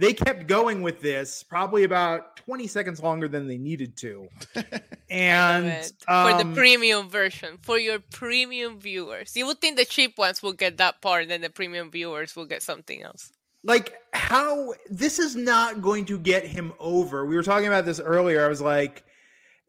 they 0.00 0.12
kept 0.14 0.46
going 0.46 0.82
with 0.82 1.00
this 1.00 1.42
probably 1.42 1.84
about 1.84 2.36
20 2.38 2.66
seconds 2.66 3.02
longer 3.02 3.28
than 3.28 3.46
they 3.46 3.58
needed 3.58 3.96
to. 3.98 4.28
And 5.10 5.66
it. 5.66 5.92
for 6.06 6.32
the 6.34 6.46
um, 6.46 6.54
premium 6.54 7.08
version 7.10 7.58
for 7.62 7.78
your 7.78 7.98
premium 7.98 8.78
viewers. 8.78 9.36
You 9.36 9.44
would 9.46 9.60
think 9.60 9.76
the 9.76 9.84
cheap 9.84 10.16
ones 10.18 10.40
will 10.42 10.52
get 10.52 10.76
that 10.78 11.00
part, 11.02 11.22
and 11.22 11.30
then 11.32 11.40
the 11.40 11.50
premium 11.50 11.90
viewers 11.90 12.36
will 12.36 12.46
get 12.46 12.62
something 12.62 13.02
else. 13.02 13.32
like 13.64 13.92
how 14.12 14.72
this 14.88 15.18
is 15.18 15.34
not 15.36 15.82
going 15.82 16.04
to 16.06 16.18
get 16.18 16.46
him 16.46 16.72
over. 16.78 17.26
We 17.26 17.34
were 17.36 17.42
talking 17.42 17.66
about 17.66 17.84
this 17.84 17.98
earlier. 18.00 18.44
I 18.44 18.48
was 18.48 18.60
like, 18.62 18.94
it- 18.98 19.04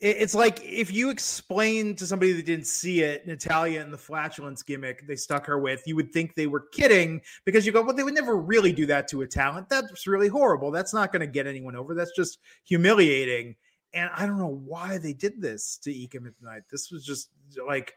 it's 0.01 0.33
like 0.33 0.59
if 0.63 0.91
you 0.91 1.11
explain 1.11 1.95
to 1.95 2.07
somebody 2.07 2.33
that 2.33 2.45
didn't 2.45 2.65
see 2.65 3.01
it, 3.01 3.27
Natalya 3.27 3.81
and 3.81 3.93
the 3.93 3.97
flatulence 3.97 4.63
gimmick 4.63 5.05
they 5.05 5.15
stuck 5.15 5.45
her 5.45 5.59
with, 5.59 5.83
you 5.85 5.95
would 5.95 6.11
think 6.11 6.33
they 6.33 6.47
were 6.47 6.65
kidding 6.71 7.21
because 7.45 7.67
you 7.67 7.71
go, 7.71 7.83
well, 7.83 7.95
they 7.95 8.01
would 8.01 8.15
never 8.15 8.35
really 8.35 8.73
do 8.73 8.87
that 8.87 9.07
to 9.09 9.21
a 9.21 9.27
talent. 9.27 9.69
That's 9.69 10.07
really 10.07 10.27
horrible. 10.27 10.71
That's 10.71 10.91
not 10.91 11.11
going 11.11 11.19
to 11.19 11.27
get 11.27 11.45
anyone 11.45 11.75
over. 11.75 11.93
That's 11.93 12.15
just 12.15 12.39
humiliating. 12.63 13.55
And 13.93 14.09
I 14.15 14.25
don't 14.25 14.39
know 14.39 14.61
why 14.65 14.97
they 14.97 15.13
did 15.13 15.39
this 15.39 15.77
to 15.83 15.93
Ika 15.93 16.19
Midnight. 16.19 16.63
This 16.71 16.89
was 16.89 17.05
just 17.05 17.29
like, 17.67 17.93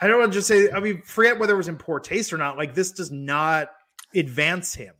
I 0.00 0.06
don't 0.06 0.20
want 0.20 0.32
to 0.32 0.38
just 0.38 0.48
say, 0.48 0.70
I 0.70 0.80
mean, 0.80 1.02
forget 1.02 1.38
whether 1.38 1.52
it 1.52 1.58
was 1.58 1.68
in 1.68 1.76
poor 1.76 2.00
taste 2.00 2.32
or 2.32 2.38
not. 2.38 2.56
Like, 2.56 2.74
this 2.74 2.92
does 2.92 3.10
not 3.10 3.68
advance 4.14 4.74
him. 4.74 4.94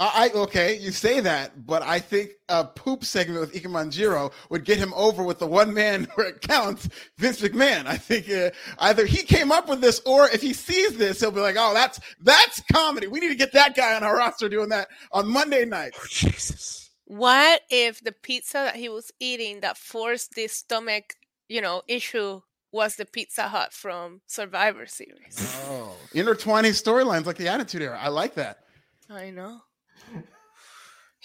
I, 0.00 0.30
I 0.34 0.38
okay, 0.38 0.78
you 0.78 0.92
say 0.92 1.20
that, 1.20 1.66
but 1.66 1.82
I 1.82 1.98
think 1.98 2.30
a 2.48 2.64
poop 2.64 3.04
segment 3.04 3.40
with 3.40 3.54
Ikemen 3.54 3.90
Jiro 3.90 4.30
would 4.48 4.64
get 4.64 4.78
him 4.78 4.92
over 4.94 5.22
with 5.22 5.38
the 5.38 5.46
one 5.46 5.74
man 5.74 6.04
where 6.14 6.28
it 6.28 6.40
counts, 6.40 6.88
Vince 7.16 7.40
McMahon. 7.40 7.86
I 7.86 7.96
think 7.96 8.30
uh, 8.30 8.50
either 8.78 9.06
he 9.06 9.22
came 9.22 9.50
up 9.50 9.68
with 9.68 9.80
this, 9.80 10.00
or 10.06 10.28
if 10.28 10.40
he 10.40 10.52
sees 10.52 10.96
this, 10.96 11.20
he'll 11.20 11.30
be 11.30 11.40
like, 11.40 11.56
"Oh, 11.58 11.74
that's 11.74 12.00
that's 12.20 12.62
comedy. 12.72 13.06
We 13.06 13.20
need 13.20 13.28
to 13.28 13.34
get 13.34 13.52
that 13.52 13.74
guy 13.76 13.94
on 13.96 14.04
our 14.04 14.16
roster 14.16 14.48
doing 14.48 14.68
that 14.68 14.88
on 15.12 15.28
Monday 15.28 15.64
night." 15.64 15.94
Oh, 15.96 16.06
Jesus. 16.08 16.90
What 17.04 17.62
if 17.70 18.04
the 18.04 18.12
pizza 18.12 18.58
that 18.58 18.76
he 18.76 18.88
was 18.88 19.10
eating 19.18 19.60
that 19.60 19.78
forced 19.78 20.34
this 20.34 20.52
stomach, 20.52 21.14
you 21.48 21.60
know, 21.60 21.82
issue 21.88 22.42
was 22.70 22.96
the 22.96 23.06
Pizza 23.06 23.48
Hut 23.48 23.72
from 23.72 24.20
Survivor 24.26 24.86
Series. 24.86 25.56
Oh, 25.66 25.96
intertwining 26.12 26.72
storylines 26.72 27.24
like 27.24 27.36
the 27.36 27.48
Attitude 27.48 27.82
Era. 27.82 27.98
I 28.00 28.08
like 28.08 28.34
that. 28.34 28.58
I 29.08 29.30
know. 29.30 29.62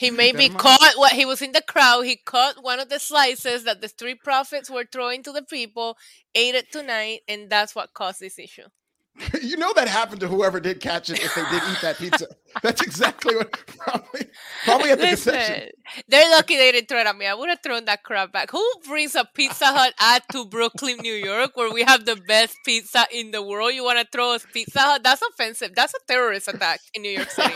He 0.03 0.11
maybe 0.11 0.49
caught 0.49 0.93
what 0.95 1.13
he 1.13 1.25
was 1.25 1.41
in 1.41 1.53
the 1.53 1.61
crowd. 1.61 2.01
He 2.01 2.17
caught 2.17 2.61
one 2.61 2.79
of 2.79 2.89
the 2.89 2.99
slices 2.99 3.63
that 3.63 3.79
the 3.79 3.87
street 3.87 4.21
profits 4.21 4.69
were 4.69 4.85
throwing 4.91 5.23
to 5.23 5.31
the 5.31 5.43
people, 5.43 5.97
ate 6.35 6.55
it 6.55 6.71
tonight, 6.71 7.21
and 7.27 7.49
that's 7.49 7.73
what 7.73 7.93
caused 7.93 8.19
this 8.19 8.37
issue. 8.37 8.67
you 9.41 9.57
know 9.57 9.71
that 9.73 9.87
happened 9.87 10.19
to 10.19 10.27
whoever 10.27 10.59
did 10.59 10.79
catch 10.81 11.09
it 11.09 11.23
if 11.23 11.35
they 11.35 11.43
did 11.43 11.61
eat 11.71 11.81
that 11.81 11.97
pizza. 11.97 12.27
That's 12.63 12.81
exactly 12.81 13.35
what 13.35 13.51
probably 13.51 14.27
probably 14.63 14.91
at 14.91 14.99
the 14.99 15.05
Listen, 15.05 15.33
concession. 15.33 15.69
they're 16.07 16.29
lucky 16.31 16.55
they 16.55 16.71
didn't 16.71 16.87
throw 16.87 16.99
it 16.99 17.07
at 17.07 17.15
me. 17.15 17.27
I 17.27 17.33
would 17.33 17.49
have 17.49 17.59
thrown 17.63 17.85
that 17.85 18.03
crap 18.03 18.31
back. 18.31 18.51
Who 18.51 18.67
brings 18.87 19.15
a 19.15 19.27
Pizza 19.33 19.65
Hut 19.65 19.93
ad 19.99 20.23
to 20.31 20.45
Brooklyn, 20.45 20.97
New 20.97 21.13
York, 21.13 21.51
where 21.55 21.71
we 21.71 21.83
have 21.83 22.05
the 22.05 22.15
best 22.15 22.57
pizza 22.65 23.05
in 23.11 23.31
the 23.31 23.41
world? 23.41 23.73
You 23.73 23.83
want 23.83 23.99
to 23.99 24.07
throw 24.11 24.33
us 24.33 24.45
Pizza 24.51 24.79
Hut? 24.79 25.01
That's 25.03 25.21
offensive. 25.21 25.73
That's 25.75 25.93
a 25.93 25.99
terrorist 26.07 26.47
attack 26.47 26.79
in 26.93 27.03
New 27.03 27.11
York 27.11 27.29
City. 27.31 27.53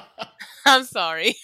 I'm 0.66 0.84
sorry. 0.84 1.36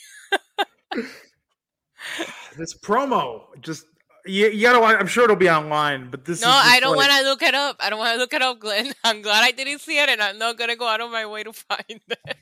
This 2.57 2.75
promo 2.75 3.43
just 3.61 3.87
you, 4.27 4.49
you 4.49 4.63
gotta. 4.63 4.81
I'm 4.85 5.07
sure 5.07 5.25
it'll 5.25 5.37
be 5.37 5.49
online, 5.51 6.11
but 6.11 6.25
this. 6.25 6.43
No, 6.43 6.49
I 6.51 6.81
don't 6.81 6.97
like- 6.97 7.09
want 7.09 7.21
to 7.23 7.29
look 7.29 7.43
it 7.43 7.55
up. 7.55 7.77
I 7.81 7.89
don't 7.91 7.99
want 7.99 8.15
to 8.15 8.19
look 8.19 8.33
it 8.35 8.43
up, 8.43 8.59
Glenn. 8.59 8.93
I'm 9.05 9.23
glad 9.23 9.43
I 9.45 9.53
didn't 9.53 9.81
see 9.81 9.99
it, 9.99 10.09
and 10.09 10.21
I'm 10.21 10.39
not 10.39 10.59
gonna 10.59 10.77
go 10.77 10.87
out 10.87 11.01
of 11.01 11.11
my 11.11 11.27
way 11.27 11.45
to 11.45 11.53
find 11.69 11.83
it. 11.89 12.37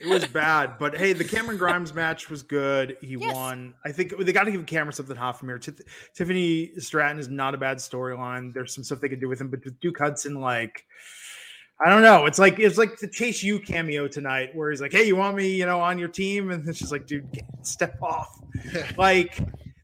It 0.00 0.06
was 0.06 0.24
bad, 0.26 0.78
but 0.78 0.96
hey, 0.96 1.12
the 1.12 1.24
Cameron 1.24 1.58
Grimes 1.58 1.92
match 1.92 2.30
was 2.30 2.44
good. 2.44 2.96
He 3.00 3.16
Yes. 3.18 3.34
won. 3.34 3.74
I 3.84 3.90
think 3.90 4.16
they 4.16 4.32
got 4.32 4.44
to 4.44 4.52
give 4.52 4.64
Cameron 4.64 4.92
something 4.92 5.16
hot 5.16 5.36
from 5.40 5.48
here. 5.48 5.58
Tiff- 5.58 5.80
Tiffany 6.14 6.70
Stratton 6.78 7.18
is 7.18 7.28
not 7.28 7.52
a 7.52 7.58
bad 7.58 7.78
storyline. 7.78 8.54
There's 8.54 8.72
some 8.72 8.84
stuff 8.84 9.00
they 9.00 9.08
could 9.08 9.18
do 9.20 9.28
with 9.28 9.40
him, 9.40 9.48
but 9.48 9.64
with 9.64 9.80
Duke 9.80 9.98
Hudson, 9.98 10.36
like, 10.40 10.84
I 11.80 11.90
don't 11.90 12.02
know. 12.02 12.26
It's 12.26 12.38
like 12.38 12.58
it's 12.58 12.76
like 12.76 12.98
the 12.98 13.06
Chase 13.06 13.42
U 13.42 13.60
cameo 13.60 14.08
tonight, 14.08 14.54
where 14.54 14.70
he's 14.70 14.80
like, 14.80 14.92
"Hey, 14.92 15.04
you 15.04 15.14
want 15.14 15.36
me, 15.36 15.54
you 15.54 15.64
know, 15.64 15.80
on 15.80 15.98
your 15.98 16.08
team?" 16.08 16.50
And 16.50 16.68
it's 16.68 16.78
just 16.78 16.90
like, 16.90 17.06
dude, 17.06 17.28
step 17.62 18.02
off. 18.02 18.40
like, 18.96 19.38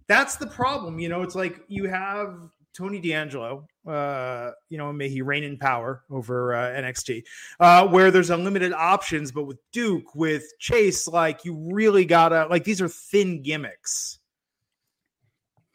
that's 0.09 0.37
the 0.37 0.47
problem. 0.47 0.99
You 0.99 1.09
know, 1.09 1.23
it's 1.23 1.37
like 1.37 1.61
you 1.69 1.89
have 1.89 2.51
Tony 2.75 3.01
D'Angelo, 3.01 3.69
uh, 3.87 4.51
you 4.69 4.77
know, 4.77 4.93
may 4.93 5.09
he 5.09 5.23
reign 5.23 5.45
in 5.45 5.57
power 5.57 6.03
over 6.11 6.55
uh, 6.55 6.73
NXT 6.73 7.23
uh, 7.61 7.87
where 7.87 8.11
there's 8.11 8.31
unlimited 8.31 8.73
options. 8.73 9.31
But 9.31 9.45
with 9.45 9.59
Duke, 9.73 10.15
with 10.17 10.45
Chase, 10.59 11.07
like 11.07 11.45
you 11.45 11.55
really 11.73 12.05
gotta 12.05 12.47
like 12.51 12.65
these 12.65 12.81
are 12.81 12.89
thin 12.89 13.43
gimmicks. 13.43 14.19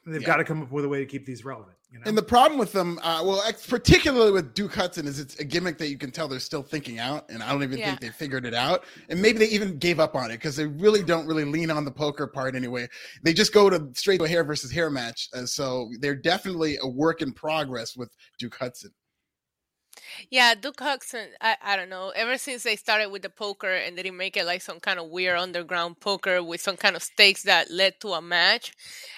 They've 0.05 0.21
Yeah. 0.21 0.27
got 0.27 0.37
to 0.37 0.43
come 0.43 0.61
up 0.63 0.71
with 0.71 0.85
a 0.85 0.89
way 0.89 0.99
to 0.99 1.05
keep 1.05 1.25
these 1.25 1.43
relevant. 1.45 1.75
You 1.91 1.99
know? 1.99 2.03
And 2.05 2.17
the 2.17 2.23
problem 2.23 2.59
with 2.59 2.71
them, 2.71 2.99
uh, 2.99 3.21
well, 3.25 3.41
ex- 3.47 3.65
particularly 3.65 4.31
with 4.31 4.53
Duke 4.53 4.73
Hudson, 4.75 5.07
is 5.07 5.19
it's 5.19 5.39
a 5.39 5.43
gimmick 5.43 5.77
that 5.79 5.89
you 5.89 5.97
can 5.97 6.11
tell 6.11 6.27
they're 6.27 6.39
still 6.39 6.61
thinking 6.63 6.99
out, 6.99 7.29
and 7.29 7.41
I 7.41 7.51
don't 7.51 7.63
even 7.63 7.79
Yeah. 7.79 7.87
think 7.89 8.01
they 8.01 8.09
figured 8.09 8.45
it 8.45 8.53
out. 8.53 8.85
And 9.09 9.21
maybe 9.21 9.39
they 9.39 9.47
even 9.47 9.77
gave 9.77 9.99
up 9.99 10.15
on 10.15 10.31
it 10.31 10.35
because 10.35 10.55
they 10.55 10.67
really 10.67 11.03
don't 11.03 11.25
really 11.25 11.45
lean 11.45 11.71
on 11.71 11.85
the 11.85 11.91
poker 11.91 12.27
part 12.27 12.55
anyway. 12.55 12.87
They 13.23 13.33
just 13.33 13.53
go 13.53 13.69
to 13.69 13.89
straight 13.95 14.19
to 14.19 14.25
a 14.25 14.27
hair 14.27 14.43
versus 14.43 14.71
hair 14.71 14.89
match. 14.89 15.29
Uh, 15.33 15.45
so 15.45 15.89
they're 15.99 16.15
definitely 16.15 16.77
a 16.81 16.87
work 16.87 17.21
in 17.21 17.33
progress 17.33 17.97
with 17.97 18.15
Duke 18.37 18.55
Hudson. 18.55 18.91
Yeah, 20.29 20.55
Duke 20.55 20.79
Hudson, 20.79 21.29
I, 21.41 21.55
I 21.61 21.75
don't 21.75 21.89
know. 21.89 22.09
Ever 22.09 22.37
since 22.37 22.63
they 22.63 22.75
started 22.75 23.09
with 23.09 23.21
the 23.21 23.29
poker 23.29 23.73
and 23.73 23.97
they 23.97 24.03
didn't 24.03 24.17
make 24.17 24.37
it 24.37 24.45
like 24.45 24.61
some 24.61 24.79
kind 24.79 24.99
of 24.99 25.09
weird 25.09 25.37
underground 25.37 25.99
poker 25.99 26.43
with 26.43 26.61
some 26.61 26.77
kind 26.77 26.95
of 26.95 27.03
stakes 27.03 27.43
that 27.43 27.71
led 27.71 27.99
to 28.01 28.09
a 28.09 28.21
match, 28.21 28.73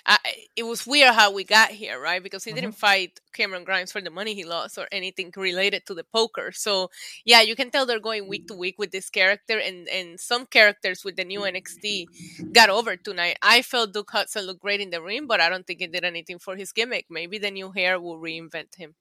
I, 0.05 0.17
it 0.55 0.63
was 0.63 0.85
weird 0.85 1.13
how 1.13 1.33
we 1.33 1.43
got 1.43 1.69
here, 1.71 1.99
right? 1.99 2.21
Because 2.21 2.43
he 2.43 2.51
mm-hmm. 2.51 2.61
didn't 2.61 2.75
fight 2.75 3.19
Cameron 3.33 3.63
Grimes 3.63 3.91
for 3.91 4.01
the 4.01 4.09
money 4.09 4.33
he 4.33 4.43
lost 4.43 4.77
or 4.77 4.87
anything 4.91 5.31
related 5.35 5.85
to 5.87 5.93
the 5.93 6.03
poker. 6.03 6.51
So, 6.51 6.89
yeah, 7.25 7.41
you 7.41 7.55
can 7.55 7.71
tell 7.71 7.85
they're 7.85 7.99
going 7.99 8.27
week 8.27 8.47
to 8.47 8.53
week 8.53 8.75
with 8.77 8.91
this 8.91 9.09
character, 9.09 9.57
and, 9.57 9.87
and 9.89 10.19
some 10.19 10.45
characters 10.45 11.03
with 11.03 11.15
the 11.15 11.25
new 11.25 11.41
NXT 11.41 12.53
got 12.53 12.69
over 12.69 12.95
tonight. 12.95 13.37
I 13.41 13.61
felt 13.61 13.93
Duke 13.93 14.11
Hudson 14.11 14.45
looked 14.45 14.61
great 14.61 14.81
in 14.81 14.89
the 14.89 15.01
ring, 15.01 15.27
but 15.27 15.41
I 15.41 15.49
don't 15.49 15.65
think 15.65 15.81
it 15.81 15.91
did 15.91 16.03
anything 16.03 16.39
for 16.39 16.55
his 16.55 16.71
gimmick. 16.71 17.05
Maybe 17.09 17.37
the 17.37 17.51
new 17.51 17.71
hair 17.71 17.99
will 17.99 18.19
reinvent 18.19 18.75
him. 18.75 18.95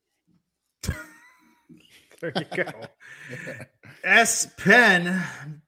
there 2.21 2.33
you 2.37 2.65
go. 2.65 2.71
S 4.05 4.47
Pen 4.57 5.23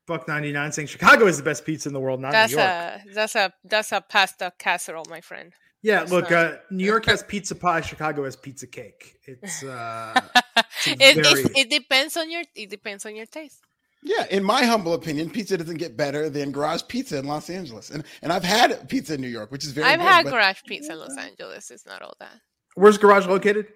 Buck 0.06 0.26
ninety 0.28 0.52
nine 0.52 0.72
saying 0.72 0.88
Chicago 0.88 1.26
is 1.26 1.36
the 1.36 1.42
best 1.42 1.64
pizza 1.64 1.88
in 1.88 1.92
the 1.92 2.00
world, 2.00 2.20
not 2.20 2.32
That's 2.32 2.52
New 2.52 2.58
York. 2.58 2.70
a 2.70 3.02
that's 3.14 3.34
a 3.36 3.52
that's 3.64 3.92
a 3.92 4.00
pasta 4.00 4.52
casserole, 4.58 5.04
my 5.08 5.20
friend. 5.20 5.52
yeah, 5.82 6.00
that's 6.00 6.12
look, 6.12 6.30
not- 6.30 6.44
uh, 6.46 6.56
New 6.70 6.84
York 6.84 7.04
has 7.06 7.22
pizza 7.28 7.54
pie, 7.54 7.80
Chicago 7.82 8.24
has 8.24 8.36
pizza 8.36 8.66
cake. 8.66 9.16
It's 9.26 9.62
uh, 9.62 10.18
it, 10.86 10.98
very- 10.98 11.42
it, 11.42 11.52
it 11.56 11.70
depends 11.70 12.16
on 12.16 12.30
your 12.30 12.42
it 12.54 12.70
depends 12.70 13.04
on 13.06 13.16
your 13.16 13.26
taste. 13.26 13.60
Yeah, 14.04 14.26
in 14.30 14.42
my 14.42 14.64
humble 14.64 14.94
opinion, 14.94 15.30
pizza 15.30 15.56
doesn't 15.56 15.76
get 15.78 15.96
better 15.96 16.28
than 16.28 16.50
Garage 16.50 16.82
Pizza 16.88 17.18
in 17.18 17.26
Los 17.26 17.48
Angeles, 17.48 17.90
and 17.90 18.02
and 18.22 18.32
I've 18.32 18.42
had 18.42 18.88
pizza 18.88 19.14
in 19.14 19.20
New 19.20 19.28
York, 19.28 19.52
which 19.52 19.64
is 19.64 19.70
very. 19.72 19.86
I've 19.86 20.00
good, 20.00 20.08
had 20.08 20.24
but 20.24 20.30
garage 20.32 20.60
pizza 20.66 20.92
in 20.94 20.98
Los 20.98 21.16
Angeles. 21.16 21.70
It's 21.70 21.86
not 21.86 22.02
all 22.02 22.14
that. 22.18 22.34
where's 22.74 22.98
Garage 22.98 23.26
located? 23.26 23.66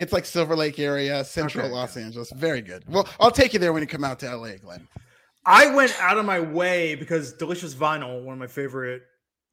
It's 0.00 0.12
like 0.12 0.24
Silver 0.24 0.56
Lake 0.56 0.78
area, 0.78 1.22
central 1.24 1.66
Okay. 1.66 1.74
Los 1.74 1.96
Angeles. 1.96 2.30
Very 2.32 2.62
good. 2.62 2.84
Well, 2.88 3.06
I'll 3.20 3.30
take 3.30 3.52
you 3.52 3.58
there 3.58 3.72
when 3.72 3.82
you 3.82 3.86
come 3.86 4.02
out 4.04 4.18
to 4.20 4.34
LA, 4.34 4.56
Glenn. 4.56 4.88
I 5.46 5.74
went 5.74 5.94
out 6.00 6.18
of 6.18 6.24
my 6.24 6.40
way 6.40 6.94
because 6.94 7.32
Delicious 7.34 7.74
Vinyl, 7.74 8.24
one 8.24 8.32
of 8.34 8.38
my 8.38 8.46
favorite 8.46 9.02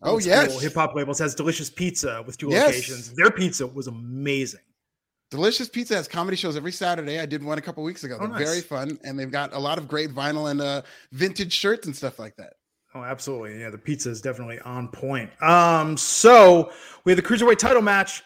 Oh, 0.01 0.19
yes. 0.19 0.61
hip 0.61 0.73
hop 0.75 0.95
labels, 0.95 1.17
has 1.19 1.33
delicious 1.35 1.69
pizza 1.69 2.23
with 2.25 2.37
two 2.37 2.49
Yes. 2.49 2.67
locations. 2.67 3.13
Their 3.13 3.31
pizza 3.31 3.65
was 3.67 3.87
amazing. 3.87 4.61
Delicious 5.29 5.67
Pizza 5.67 5.93
has 5.95 6.07
comedy 6.07 6.37
shows 6.37 6.55
every 6.55 6.71
Saturday. 6.71 7.19
I 7.19 7.25
did 7.25 7.43
one 7.43 7.57
a 7.57 7.61
couple 7.61 7.83
weeks 7.83 8.05
ago. 8.05 8.15
Oh, 8.17 8.27
They're 8.27 8.37
nice. 8.39 8.47
very 8.47 8.61
fun, 8.61 8.97
and 9.03 9.19
they've 9.19 9.29
got 9.31 9.51
a 9.53 9.59
lot 9.59 9.77
of 9.77 9.85
great 9.87 10.11
vinyl 10.15 10.49
and 10.49 10.61
uh, 10.61 10.83
vintage 11.11 11.51
shirts 11.51 11.85
and 11.85 11.93
stuff 11.93 12.17
like 12.17 12.37
that. 12.37 12.53
Oh, 12.95 13.03
absolutely. 13.03 13.59
Yeah, 13.59 13.69
the 13.69 13.77
pizza 13.77 14.09
is 14.09 14.21
definitely 14.21 14.59
on 14.61 14.87
point. 14.87 15.29
Um, 15.43 15.97
so 15.97 16.71
we 17.03 17.11
had 17.11 17.17
the 17.17 17.21
cruiserweight 17.27 17.57
title 17.57 17.81
match, 17.81 18.23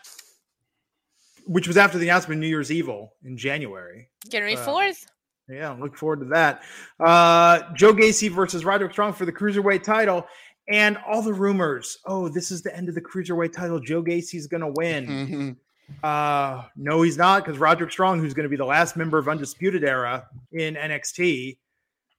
which 1.46 1.68
was 1.68 1.78
after 1.78 1.98
the 1.98 2.08
announcement 2.08 2.38
of 2.38 2.42
New 2.42 2.48
Year's 2.48 2.72
Evil 2.72 3.14
in 3.24 3.38
January. 3.38 4.10
January 4.30 4.56
Uh, 4.56 4.64
fourth. 4.66 5.06
Yeah, 5.50 5.72
look 5.72 5.98
forward 5.98 6.20
to 6.22 6.26
that. 6.28 6.64
Uh, 7.00 7.74
Joe 7.74 7.94
Gacy 7.94 8.30
versus 8.30 8.64
Roderick 8.64 8.94
Strong 8.94 9.14
for 9.14 9.26
the 9.26 9.34
cruiserweight 9.34 9.84
title, 9.84 10.26
and 10.70 10.98
all 11.08 11.22
the 11.22 11.34
rumors. 11.34 11.98
Oh, 12.06 12.30
this 12.30 12.52
is 12.52 12.62
the 12.62 12.74
end 12.76 12.88
of 12.88 12.96
the 12.96 13.02
cruiserweight 13.02 13.52
title. 13.52 13.80
Joe 13.80 14.02
Gacy's 14.04 14.48
going 14.48 14.62
to 14.62 14.72
win. 14.76 15.06
Mhm. 15.08 16.04
Uh, 16.04 16.64
no, 16.78 17.02
he's 17.02 17.18
not 17.18 17.44
because 17.44 17.60
Roderick 17.60 17.92
Strong, 17.92 18.20
who's 18.22 18.34
going 18.34 18.46
to 18.46 18.50
be 18.50 18.56
the 18.56 18.64
last 18.66 18.96
member 18.96 19.18
of 19.18 19.28
Undisputed 19.28 19.84
Era 19.84 20.26
in 20.54 20.76
NXT, 20.76 21.58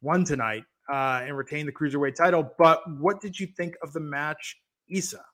won 0.02 0.24
tonight 0.24 0.64
uh, 0.92 1.22
and 1.24 1.34
retained 1.34 1.68
the 1.68 1.72
cruiserweight 1.72 2.14
title. 2.14 2.52
But 2.58 2.82
what 2.98 3.22
did 3.22 3.38
you 3.40 3.46
think 3.46 3.76
of 3.82 3.94
the 3.94 4.00
match, 4.00 4.58
Issa? 4.90 5.24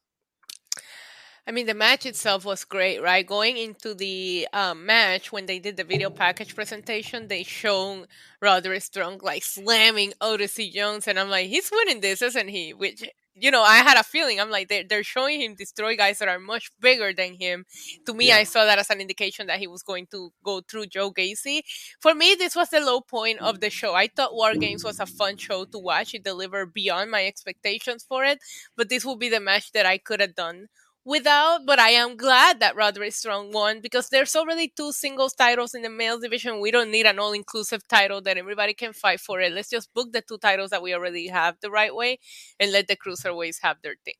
I 1.48 1.50
mean, 1.50 1.64
the 1.64 1.72
match 1.72 2.04
itself 2.04 2.44
was 2.44 2.66
great, 2.66 3.02
right? 3.02 3.26
Going 3.26 3.56
into 3.56 3.94
the 3.94 4.46
um, 4.52 4.84
match, 4.84 5.32
when 5.32 5.46
they 5.46 5.58
did 5.58 5.78
the 5.78 5.84
video 5.84 6.10
package 6.10 6.54
presentation, 6.54 7.26
they 7.26 7.42
shown 7.42 8.04
Roderick 8.42 8.82
Strong 8.82 9.20
like 9.22 9.42
slamming 9.42 10.12
Odyssey 10.20 10.70
Jones, 10.70 11.08
and 11.08 11.18
I'm 11.18 11.30
like, 11.30 11.46
he's 11.46 11.70
winning 11.72 12.02
this, 12.02 12.20
isn't 12.20 12.48
he? 12.48 12.74
Which, 12.74 13.02
you 13.34 13.50
know, 13.50 13.62
I 13.62 13.78
had 13.78 13.98
a 13.98 14.02
feeling. 14.02 14.38
I'm 14.38 14.50
like, 14.50 14.68
they're, 14.68 14.84
they're 14.86 15.02
showing 15.02 15.40
him 15.40 15.54
destroy 15.54 15.96
guys 15.96 16.18
that 16.18 16.28
are 16.28 16.38
much 16.38 16.70
bigger 16.80 17.14
than 17.14 17.32
him. 17.32 17.64
To 18.04 18.12
me, 18.12 18.30
I 18.30 18.44
saw 18.44 18.66
that 18.66 18.78
as 18.78 18.90
an 18.90 19.00
indication 19.00 19.46
that 19.46 19.58
he 19.58 19.66
was 19.66 19.82
going 19.82 20.06
to 20.10 20.30
go 20.44 20.60
through 20.60 20.88
Joe 20.88 21.12
Gacy. 21.12 21.62
For 21.98 22.14
me, 22.14 22.34
this 22.38 22.56
was 22.56 22.68
the 22.68 22.80
low 22.80 23.00
point 23.00 23.38
of 23.38 23.60
the 23.60 23.70
show. 23.70 23.94
I 23.94 24.08
thought 24.08 24.34
War 24.34 24.54
Games 24.54 24.84
was 24.84 25.00
a 25.00 25.06
fun 25.06 25.38
show 25.38 25.64
to 25.64 25.78
watch. 25.78 26.12
It 26.12 26.24
delivered 26.24 26.74
beyond 26.74 27.10
my 27.10 27.24
expectations 27.24 28.04
for 28.06 28.22
it, 28.22 28.38
but 28.76 28.90
this 28.90 29.02
will 29.02 29.16
be 29.16 29.30
the 29.30 29.40
match 29.40 29.72
that 29.72 29.86
I 29.86 29.96
could 29.96 30.20
have 30.20 30.34
done 30.34 30.68
without, 31.08 31.66
but 31.66 31.78
I 31.78 31.90
am 31.90 32.16
glad 32.16 32.60
that 32.60 32.76
Roderick 32.76 33.12
Strong 33.14 33.52
won 33.52 33.80
because 33.80 34.08
there's 34.10 34.36
already 34.36 34.68
two 34.76 34.92
singles 34.92 35.34
titles 35.34 35.74
in 35.74 35.82
the 35.82 35.90
male 35.90 36.20
division. 36.20 36.60
We 36.60 36.70
don't 36.70 36.90
need 36.90 37.06
an 37.06 37.18
all 37.18 37.32
inclusive 37.32 37.86
title 37.88 38.20
that 38.22 38.36
everybody 38.38 38.74
can 38.74 38.92
fight 38.92 39.20
for 39.20 39.40
it. 39.40 39.52
Let's 39.52 39.70
just 39.70 39.92
book 39.94 40.12
the 40.12 40.22
two 40.22 40.38
titles 40.38 40.70
that 40.70 40.82
we 40.82 40.94
already 40.94 41.28
have 41.28 41.56
the 41.60 41.70
right 41.70 41.94
way 41.94 42.18
and 42.60 42.72
let 42.72 42.88
the 42.88 42.96
cruiserweights 42.96 43.58
have 43.62 43.78
their 43.82 43.96
thing. 44.04 44.14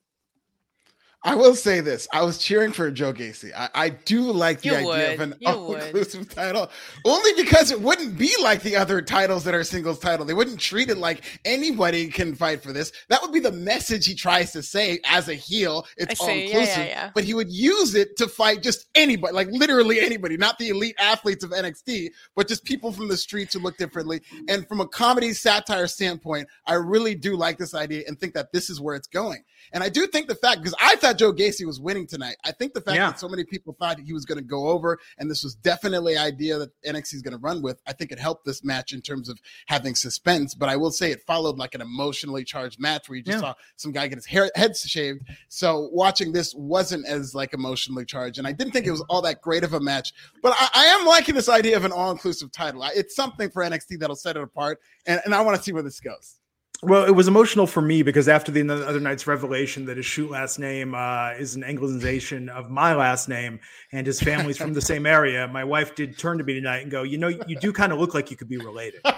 I 1.25 1.35
will 1.35 1.57
say 1.57 1.81
this: 1.81 2.07
I 2.13 2.23
was 2.23 2.39
cheering 2.39 2.71
for 2.71 2.91
Joe 2.93 3.13
Gacy. 3.13 3.53
I, 3.55 3.69
I 3.75 3.89
do 3.89 4.31
like 4.31 4.61
the 4.61 4.69
You 4.69 4.75
idea 4.77 5.15
of 5.15 5.21
an 5.21 5.35
You 5.41 5.49
all-inclusive 5.49 6.29
title, 6.35 6.71
only 7.05 7.33
because 7.43 7.73
it 7.73 7.81
wouldn't 7.81 8.17
be 8.17 8.33
like 8.41 8.63
the 8.63 8.77
other 8.77 9.03
titles 9.03 9.43
that 9.45 9.55
are 9.55 9.65
singles 9.65 9.99
title. 9.99 10.25
They 10.25 10.35
wouldn't 10.35 10.61
treat 10.61 10.91
it 10.91 10.99
like 10.99 11.25
anybody 11.45 12.09
can 12.09 12.37
fight 12.37 12.63
for 12.63 12.73
this. 12.73 12.93
That 13.09 13.21
would 13.21 13.33
be 13.33 13.41
the 13.41 13.51
message 13.51 14.07
he 14.07 14.15
tries 14.15 14.53
to 14.53 14.63
say 14.63 15.01
as 15.05 15.29
a 15.29 15.35
heel. 15.35 15.87
It's 15.97 16.21
all 16.21 16.29
see. 16.29 16.39
Yeah, 16.39 16.45
inclusive, 16.45 16.79
yeah, 16.79 16.85
yeah. 16.85 17.11
but 17.13 17.25
he 17.25 17.35
would 17.35 17.51
use 17.51 17.97
it 17.97 18.17
to 18.19 18.29
fight 18.29 18.63
just 18.63 18.87
anybody, 18.95 19.35
like 19.35 19.49
literally 19.51 20.01
anybody, 20.01 20.37
not 20.37 20.57
the 20.59 20.69
elite 20.69 20.97
athletes 21.01 21.43
of 21.43 21.51
NXT, 21.51 22.11
but 22.37 22.47
just 22.47 22.65
people 22.65 22.93
from 22.93 23.09
the 23.09 23.17
streets 23.17 23.55
who 23.55 23.61
look 23.61 23.77
differently. 23.77 24.23
And 24.49 24.69
from 24.69 24.81
a 24.81 24.87
comedy 24.87 25.33
satire 25.33 25.89
standpoint, 25.89 26.47
I 26.65 26.75
really 26.75 27.17
do 27.17 27.35
like 27.35 27.59
this 27.59 27.75
idea 27.75 28.05
and 28.07 28.21
think 28.21 28.35
that 28.35 28.53
this 28.53 28.71
is 28.71 28.81
where 28.81 28.95
it's 28.95 29.09
going. 29.09 29.43
And 29.73 29.83
I 29.85 29.89
do 29.89 30.07
think 30.07 30.29
the 30.29 30.35
fact 30.35 30.61
because 30.63 30.75
I 30.81 30.97
thought 30.97 31.19
Joe 31.19 31.33
Gacy 31.33 31.65
was 31.67 31.81
winning 31.81 32.07
tonight. 32.07 32.37
I 32.45 32.53
think 32.53 32.75
the 32.75 32.81
fact 32.81 32.97
Yeah. 32.97 33.11
that 33.11 33.21
so 33.21 33.29
many 33.29 33.45
people 33.45 33.77
thought 33.79 33.99
he 34.01 34.13
was 34.13 34.25
going 34.25 34.39
to 34.39 34.45
go 34.45 34.69
over, 34.69 34.99
and 35.19 35.31
this 35.31 35.43
was 35.45 35.55
definitely 35.55 36.17
idea 36.17 36.59
that 36.59 36.71
NXT 36.83 37.15
is 37.15 37.23
going 37.23 37.33
to 37.33 37.39
run 37.39 37.63
with. 37.63 37.81
I 37.87 37.93
think 37.93 38.13
it 38.13 38.19
helped 38.19 38.45
this 38.45 38.65
match 38.65 38.93
in 38.93 39.01
terms 39.03 39.29
of 39.29 39.39
having 39.67 39.95
suspense. 39.95 40.55
But 40.55 40.69
I 40.69 40.77
will 40.77 40.91
say 40.91 41.11
it 41.11 41.23
followed 41.27 41.59
like 41.59 41.75
an 41.75 41.81
emotionally 41.81 42.45
charged 42.45 42.81
match 42.81 43.09
where 43.09 43.17
you 43.17 43.23
just 43.23 43.37
Yeah. 43.37 43.41
saw 43.53 43.55
some 43.77 43.93
guy 43.93 44.07
get 44.09 44.17
his 44.17 44.27
hair 44.27 44.51
head 44.55 44.77
shaved. 44.77 45.23
So 45.49 45.89
watching 45.93 46.33
this 46.33 46.55
wasn't 46.55 47.07
as 47.07 47.35
like 47.35 47.55
emotionally 47.55 48.05
charged, 48.05 48.39
and 48.39 48.47
I 48.47 48.53
didn't 48.53 48.73
think 48.73 48.87
it 48.87 48.91
was 48.91 49.05
all 49.09 49.23
that 49.23 49.43
great 49.43 49.65
of 49.65 49.75
a 49.75 49.81
match. 49.81 50.13
But 50.43 50.55
I, 50.57 50.69
I 50.75 50.85
am 50.87 51.07
liking 51.07 51.35
this 51.35 51.49
idea 51.49 51.77
of 51.77 51.85
an 51.85 51.93
all-inclusive 51.93 52.53
title. 52.53 52.83
It's 52.95 53.15
something 53.15 53.51
for 53.51 53.63
NXT 53.63 53.99
that'll 54.01 54.17
set 54.17 54.37
it 54.37 54.43
apart, 54.43 54.79
and, 55.07 55.21
and 55.25 55.35
I 55.35 55.41
want 55.41 55.57
to 55.57 55.63
see 55.63 55.73
where 55.73 55.83
this 55.83 56.01
goes. 56.01 56.37
Well, 56.83 57.05
it 57.05 57.11
was 57.11 57.27
emotional 57.27 57.67
for 57.67 57.83
me 57.83 58.03
because 58.03 58.29
after 58.29 58.53
the 58.53 58.61
other 58.87 59.01
night's 59.01 59.27
revelation 59.27 59.87
that 59.87 59.97
his 59.97 60.07
shoot 60.07 60.31
last 60.31 60.61
name 60.61 60.95
uh, 60.95 61.31
is 61.33 61.57
an 61.57 61.63
anglicization 61.63 62.49
of 62.49 62.71
my 62.71 62.95
last 62.95 63.29
name 63.29 63.59
and 63.93 64.07
his 64.07 64.21
family's 64.21 64.59
from 64.59 64.75
the 64.75 64.81
same 64.81 65.05
area, 65.05 65.49
my 65.49 65.65
wife 65.65 65.97
did 65.97 66.17
turn 66.17 66.39
to 66.39 66.45
me 66.45 66.55
tonight 66.55 66.83
and 66.83 66.91
go, 66.91 67.03
"You 67.03 67.19
know, 67.19 67.29
you 67.29 67.59
do 67.59 67.73
kind 67.73 67.93
of 67.93 67.99
look 67.99 68.15
like 68.15 68.31
you 68.31 68.37
could 68.37 68.49
be 68.49 68.59
related." 68.59 69.01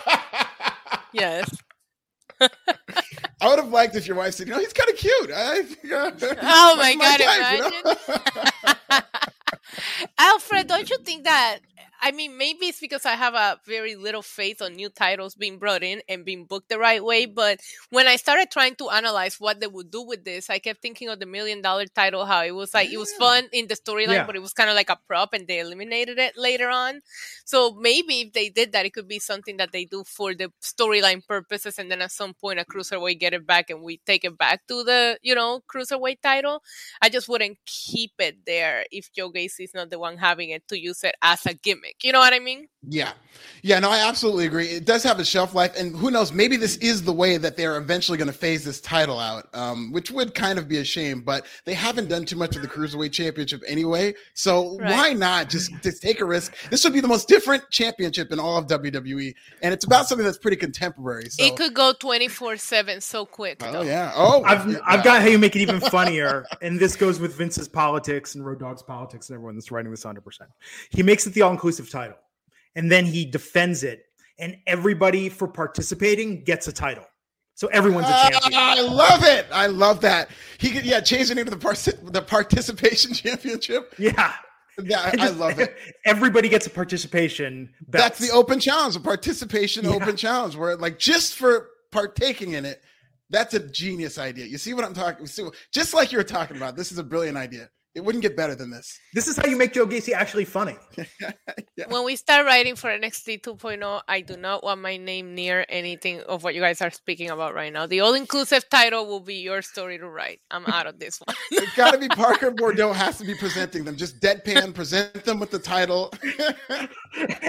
Yes. 1.13 1.51
I 2.41 2.49
would 3.49 3.59
have 3.59 3.71
liked 3.71 3.97
if 3.97 4.07
your 4.07 4.17
wife 4.17 4.35
said, 4.35 4.47
"You 4.47 4.55
know, 4.55 4.61
he's 4.61 4.73
kind 4.73 4.89
of 4.89 4.97
cute." 4.97 5.31
I, 5.35 5.63
Oh 6.41 6.77
my 6.77 6.97
That's 6.99 7.19
God, 7.19 7.59
type, 7.59 7.73
you 7.73 8.97
know? 8.97 9.01
Alfred, 10.19 10.67
don't 10.67 10.89
you 10.89 10.99
think 10.99 11.25
that? 11.25 11.59
I 12.03 12.13
mean, 12.13 12.39
maybe 12.39 12.67
it's 12.67 12.81
because 12.81 13.05
I 13.05 13.13
have 13.13 13.35
a 13.35 13.61
very 13.67 13.95
little 13.95 14.23
faith 14.23 14.63
on 14.63 14.75
new 14.75 14.89
titles 14.89 15.35
being 15.35 15.59
brought 15.59 15.83
in 15.83 16.01
and 16.09 16.25
being 16.25 16.47
booked 16.47 16.71
the 16.71 16.79
right 16.79 17.05
way. 17.05 17.27
But 17.27 17.61
when 17.91 18.07
I 18.07 18.17
started 18.17 18.51
trying 18.51 18.75
to 18.77 18.89
analyze 18.89 19.37
what 19.39 19.61
they 19.61 19.67
would 19.67 19.91
do 19.91 20.03
with 20.03 20.25
this, 20.25 20.49
I 20.49 20.61
kept 20.61 20.81
thinking 20.81 21.09
of 21.11 21.21
the 21.21 21.27
million 21.27 21.61
dollar 21.61 21.85
title, 21.87 22.25
how 22.25 22.43
it 22.43 22.53
was 22.53 22.73
like, 22.73 22.91
it 22.91 22.97
was 22.97 23.13
fun 23.13 23.45
in 23.53 23.67
the 23.67 23.75
storyline, 23.75 24.15
Yeah. 24.15 24.27
but 24.27 24.35
it 24.37 24.41
was 24.43 24.55
kind 24.55 24.71
of 24.71 24.77
like 24.77 24.89
a 24.89 24.99
prop 25.07 25.35
and 25.35 25.47
they 25.47 25.59
eliminated 25.61 26.19
it 26.19 26.37
later 26.39 26.71
on. 26.71 27.01
So 27.45 27.73
maybe 27.75 28.21
if 28.23 28.33
they 28.33 28.49
did 28.49 28.73
that, 28.73 28.87
it 28.87 28.95
could 28.95 29.09
be 29.09 29.19
something 29.19 29.59
that 29.59 29.73
they 29.73 29.85
do 29.85 30.05
for 30.05 30.35
the 30.35 30.51
storyline 30.63 31.27
purposes. 31.27 31.79
And 31.79 31.91
then 31.91 32.01
at 32.01 32.13
some 32.13 32.33
point, 32.35 32.61
a 32.61 32.65
cruiserweight 32.65 33.19
get 33.21 33.35
it 33.35 33.47
back 33.47 33.69
and 33.69 33.83
we 33.83 33.99
take 34.07 34.25
it 34.25 34.39
back 34.39 34.67
to 34.69 34.85
the, 34.85 35.19
you 35.23 35.35
know, 35.35 35.61
cruiserweight 35.69 36.23
title. 36.23 36.63
I 37.03 37.11
just 37.11 37.29
wouldn't 37.29 37.59
keep 37.67 38.13
it 38.19 38.47
there 38.47 38.85
if 38.91 39.13
Joe 39.13 39.31
Gacy 39.31 39.65
is 39.65 39.75
not 39.75 39.91
the 39.91 39.99
one 39.99 40.17
having 40.19 40.51
it 40.51 40.67
to 40.69 40.79
use 40.79 41.05
it 41.05 41.15
as 41.21 41.45
a 41.47 41.53
gimmick. 41.55 41.90
You 42.03 42.13
know 42.13 42.19
what 42.19 42.33
I 42.33 42.39
mean? 42.39 42.69
Yeah. 42.89 43.13
Yeah, 43.63 43.79
no, 43.79 43.91
I 43.91 44.09
absolutely 44.09 44.47
agree. 44.47 44.67
It 44.69 44.87
does 44.87 45.03
have 45.03 45.21
a 45.21 45.25
shelf 45.25 45.55
life, 45.55 45.77
and 45.79 45.95
who 45.95 46.11
knows, 46.11 46.33
maybe 46.33 46.57
this 46.57 46.77
is 46.79 47.03
the 47.03 47.13
way 47.13 47.37
that 47.37 47.59
they're 47.59 47.77
eventually 47.77 48.17
going 48.17 48.29
to 48.29 48.37
phase 48.37 48.65
this 48.65 48.81
title 48.81 49.19
out, 49.19 49.49
um, 49.55 49.93
which 49.93 50.11
would 50.11 50.35
kind 50.35 50.59
of 50.59 50.67
be 50.67 50.79
a 50.79 50.85
shame, 50.85 51.21
but 51.21 51.45
they 51.67 51.75
haven't 51.75 52.09
done 52.09 52.25
too 52.25 52.37
much 52.37 52.57
of 52.57 52.63
the 52.63 52.69
Cruiserweight 52.69 53.13
Championship 53.13 53.61
anyway. 53.69 54.15
So 54.33 54.79
Right. 54.79 54.91
why 54.91 55.13
not 55.13 55.51
just, 55.51 55.71
just 55.83 56.01
take 56.03 56.21
a 56.21 56.25
risk? 56.25 56.55
This 56.71 56.83
would 56.85 56.95
be 56.95 57.01
the 57.01 57.09
most 57.09 57.29
different 57.29 57.63
championship 57.71 58.33
in 58.33 58.41
all 58.41 58.57
of 58.57 58.67
WWE, 58.67 59.35
and 59.63 59.75
it's 59.75 59.85
about 59.85 60.09
something 60.09 60.25
that's 60.25 60.39
pretty 60.39 60.57
contemporary. 60.57 61.29
So, 61.29 61.45
It 61.45 61.57
could 61.57 61.75
go 61.75 61.93
24 61.93 62.57
7 62.57 63.03
so 63.03 63.27
quick. 63.27 63.59
oh, 63.63 63.73
though. 63.73 63.83
yeah. 63.83 64.11
Oh, 64.17 64.43
I've 64.43 64.67
yeah. 64.67 64.79
I've 64.87 65.05
got 65.05 65.21
how 65.21 65.29
you 65.29 65.39
make 65.39 65.55
it 65.55 65.61
even 65.61 65.81
funnier, 65.81 66.47
and 66.63 66.81
this 66.81 66.97
goes 66.97 67.21
with 67.21 67.37
Vince's 67.37 67.69
politics 67.69 68.35
and 68.35 68.45
Road 68.47 68.61
Dogg's 68.61 68.83
politics 68.83 69.29
and 69.29 69.35
everyone 69.35 69.55
that's 69.57 69.71
writing 69.71 69.91
this 69.91 70.05
100. 70.05 70.23
percent 70.23 70.49
He 70.89 71.03
makes 71.03 71.27
it 71.27 71.35
the 71.35 71.43
all 71.43 71.51
inclusive 71.53 71.80
title, 71.89 72.17
and 72.75 72.91
then 72.91 73.05
he 73.07 73.25
defends 73.25 73.85
it, 73.85 74.03
and 74.39 74.57
everybody 74.67 75.29
for 75.29 75.47
participating 75.49 76.43
gets 76.45 76.67
a 76.69 76.73
title, 76.73 77.07
so 77.55 77.69
everyone's 77.69 78.09
a 78.09 78.11
champion. 78.11 78.53
Ah, 78.55 78.75
I 78.77 78.81
love 78.83 79.23
it. 79.25 79.47
I 79.53 79.67
love 79.69 80.01
that. 80.03 80.29
He 80.59 80.71
could, 80.71 80.85
yeah, 80.85 81.01
change 81.01 81.29
the 81.29 81.35
name 81.37 81.45
to 81.47 81.51
the, 81.51 81.57
partic- 81.57 82.13
the 82.13 82.23
participation 82.23 83.15
championship. 83.15 83.95
Yeah, 83.99 84.33
Yeah, 84.83 85.01
I, 85.01 85.27
I 85.27 85.29
love 85.29 85.59
it. 85.61 85.77
Everybody 86.05 86.49
gets 86.49 86.67
a 86.67 86.71
participation. 86.71 87.73
That's 87.89 88.19
the 88.19 88.31
open 88.31 88.61
challenge, 88.61 88.97
a 88.97 89.01
participation 89.01 89.85
Yeah. 89.85 89.91
open 89.93 90.17
challenge, 90.17 90.57
where 90.57 90.77
like 90.77 90.99
just 90.99 91.35
for 91.37 91.69
partaking 91.93 92.53
in 92.53 92.65
it, 92.65 92.81
that's 93.29 93.55
a 93.55 93.61
genius 93.61 94.19
idea. 94.19 94.47
You 94.47 94.59
see 94.59 94.75
what 94.75 94.85
I'm 94.85 94.95
talking? 94.95 95.27
See, 95.27 95.43
what- 95.43 95.55
just 95.73 95.93
like 95.95 96.13
you 96.13 96.19
were 96.19 96.25
talking 96.25 96.57
about, 96.57 96.77
this 96.77 96.91
is 96.93 96.99
a 96.99 97.05
brilliant 97.05 97.37
idea. 97.37 97.69
It 97.93 98.05
wouldn't 98.05 98.23
get 98.23 98.37
better 98.37 98.55
than 98.55 98.71
this. 98.71 98.97
This 99.15 99.27
is 99.27 99.37
how 99.37 99.47
you 99.47 99.57
make 99.57 99.73
Joe 99.73 99.85
Gacy 99.87 100.13
actually 100.13 100.45
funny. 100.45 100.77
When 101.89 102.05
we 102.05 102.15
start 102.15 102.47
writing 102.47 102.77
for 102.77 102.91
NXT 102.91 103.41
2.0, 103.41 104.03
I 104.07 104.21
do 104.21 104.37
not 104.37 104.63
want 104.63 104.81
my 104.81 104.97
name 104.97 105.35
near 105.35 105.65
anything 105.69 106.21
of 106.21 106.45
what 106.45 106.55
you 106.55 106.61
guys 106.61 106.83
are 106.83 106.91
speaking 106.91 107.31
about 107.31 107.55
right 107.55 107.73
now. 107.73 107.87
The 107.87 108.01
all 108.01 108.15
inclusive 108.15 108.69
title 108.69 109.07
will 109.07 109.21
be 109.21 109.37
your 109.37 109.63
story 109.63 109.99
to 109.99 110.07
write. 110.09 110.41
I'm 110.51 110.67
out 110.67 110.87
of 110.87 110.99
this 110.99 111.21
one. 111.25 111.35
It's 111.51 111.75
got 111.75 111.93
to 111.93 111.99
be 111.99 112.09
Parker 112.11 112.51
Boudreaux 112.53 112.95
has 112.95 113.19
to 113.19 113.25
be 113.25 113.35
presenting 113.35 113.85
them. 113.85 113.97
Just 113.97 114.21
deadpan, 114.21 114.75
present 114.75 115.25
them 115.25 115.41
with 115.41 115.51
the 115.51 115.59
title. 115.59 116.13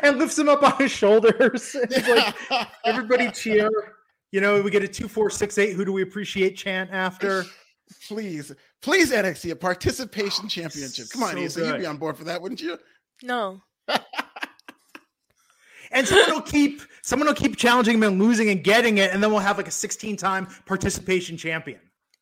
and 0.02 0.18
lifts 0.18 0.40
him 0.40 0.50
up 0.50 0.64
on 0.64 0.78
his 0.78 0.92
shoulders. 0.92 1.76
It's 1.76 2.08
like 2.08 2.68
everybody 2.86 3.30
cheer. 3.32 3.70
You 4.32 4.42
know, 4.42 4.62
we 4.62 4.72
get 4.72 4.82
a 4.82 4.88
two, 4.88 5.08
four, 5.08 5.30
six, 5.30 5.58
eight. 5.58 5.74
Who 5.74 5.84
do 5.84 5.92
we 5.92 6.02
appreciate 6.04 6.56
chant 6.56 6.90
after? 6.92 7.46
please, 8.08 8.52
please, 8.82 9.12
NXT 9.12 9.52
a 9.52 9.56
participation 9.56 10.46
oh, 10.46 10.50
championship. 10.50 11.10
Come 11.10 11.24
on, 11.24 11.32
So 11.32 11.38
Issa, 11.38 11.66
you'd 11.66 11.80
be 11.80 11.86
on 11.86 11.98
board 11.98 12.18
for 12.18 12.26
that, 12.26 12.42
wouldn't 12.42 12.62
you? 12.62 12.78
No. 13.24 13.62
And 15.92 16.08
someone 16.08 16.32
will 16.32 16.42
keep 16.42 16.82
someone 17.02 17.28
will 17.28 17.36
keep 17.36 17.58
challenging 17.58 17.96
him 17.96 18.04
and 18.04 18.20
losing 18.22 18.50
and 18.50 18.64
getting 18.64 18.98
it, 18.98 19.12
and 19.12 19.22
then 19.22 19.30
we'll 19.30 19.42
have 19.42 19.58
like 19.58 19.68
a 19.68 19.72
16 19.72 20.16
time 20.18 20.48
participation 20.66 21.38
champion. 21.38 21.80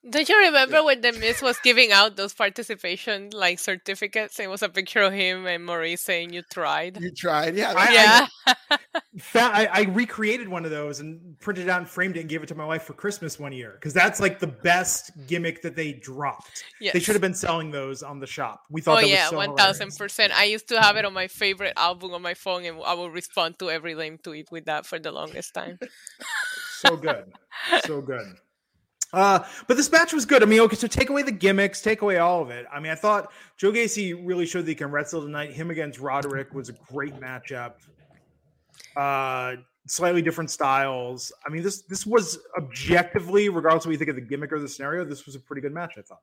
Don't 0.07 0.29
you 0.29 0.37
remember 0.39 0.81
when 0.81 1.01
the 1.01 1.11
Miz 1.11 1.41
was 1.41 1.59
giving 1.61 1.91
out 1.91 2.15
those 2.15 2.33
participation 2.33 3.31
like 3.33 3.59
certificates? 3.59 4.39
It 4.39 4.49
was 4.49 4.61
a 4.61 4.69
picture 4.69 5.01
of 5.01 5.11
him 5.11 5.45
and 5.45 5.65
Maurice 5.65 6.01
saying 6.01 6.31
you 6.31 6.41
tried. 6.41 7.01
You 7.01 7.11
tried, 7.11 7.55
yeah. 7.57 7.73
I- 7.75 7.93
Yeah. 7.93 8.27
Fa- 9.19 9.51
I, 9.53 9.65
I 9.71 9.81
recreated 9.83 10.47
one 10.47 10.63
of 10.63 10.71
those 10.71 11.01
and 11.01 11.37
printed 11.39 11.65
it 11.65 11.69
out 11.69 11.79
and 11.81 11.89
framed 11.89 12.15
it 12.15 12.21
and 12.21 12.29
gave 12.29 12.41
it 12.41 12.47
to 12.47 12.55
my 12.55 12.63
wife 12.63 12.83
for 12.83 12.93
Christmas 12.93 13.37
one 13.37 13.51
year 13.51 13.73
because 13.73 13.91
that's 13.93 14.21
like 14.21 14.39
the 14.39 14.47
best 14.47 15.11
gimmick 15.27 15.61
that 15.63 15.75
they 15.75 15.91
dropped. 15.93 16.63
yes. 16.79 16.93
They 16.93 16.99
should 16.99 17.15
have 17.15 17.21
been 17.21 17.33
selling 17.33 17.69
those 17.69 18.01
on 18.01 18.19
the 18.21 18.27
shop. 18.27 18.61
We 18.69 18.79
thought 18.79 18.99
Oh 18.99 19.01
that 19.01 19.03
was 19.03 19.11
yeah, 19.11 19.27
so 19.29 19.35
one 19.35 19.57
thousand 19.57 19.87
hilarious. 19.91 19.97
percent. 19.97 20.33
I 20.39 20.45
used 20.45 20.69
to 20.69 20.79
have 20.79 20.95
it 20.95 21.03
on 21.03 21.13
my 21.13 21.27
favorite 21.27 21.73
album 21.75 22.13
on 22.13 22.21
my 22.21 22.33
phone, 22.35 22.63
and 22.63 22.79
I 22.85 22.93
would 22.93 23.11
respond 23.11 23.59
to 23.59 23.69
every 23.69 23.95
lame 23.95 24.17
tweet 24.17 24.49
with 24.51 24.65
that 24.65 24.85
for 24.85 24.97
the 24.99 25.11
longest 25.11 25.53
time. 25.53 25.79
so 26.79 26.95
good 26.95 27.25
so 27.83 27.99
good 27.99 28.37
uh 29.13 29.39
but 29.67 29.77
this 29.77 29.91
match 29.91 30.13
was 30.13 30.25
good. 30.25 30.43
I 30.43 30.45
mean 30.45 30.59
okay 30.61 30.75
so 30.75 30.87
take 30.87 31.09
away 31.09 31.23
the 31.23 31.31
gimmicks 31.31 31.81
take 31.81 32.01
away 32.01 32.17
all 32.17 32.41
of 32.41 32.49
it. 32.49 32.65
I 32.71 32.79
mean 32.79 32.91
i 32.91 32.95
thought 32.95 33.31
joe 33.57 33.71
gacy 33.71 34.19
really 34.25 34.45
showed 34.45 34.65
that 34.65 34.71
he 34.71 34.75
can 34.75 34.91
wrestle 34.91 35.21
tonight. 35.21 35.51
Him 35.51 35.71
against 35.71 35.99
roderick 35.99 36.53
was 36.53 36.69
a 36.69 36.73
great 36.91 37.15
matchup. 37.19 37.73
Uh 38.95 39.55
slightly 39.87 40.21
different 40.21 40.51
styles. 40.51 41.31
I 41.45 41.49
mean 41.49 41.63
this 41.63 41.81
this 41.81 42.05
was 42.05 42.37
objectively 42.57 43.49
regardless 43.49 43.85
of 43.85 43.89
what 43.89 43.93
you 43.93 43.97
think 43.97 44.09
of 44.09 44.15
the 44.15 44.21
gimmick 44.21 44.51
or 44.51 44.59
the 44.59 44.67
scenario 44.67 45.03
this 45.03 45.25
was 45.25 45.35
a 45.35 45.39
pretty 45.39 45.61
good 45.61 45.73
match 45.73 45.93
i 45.97 46.01
thought 46.01 46.21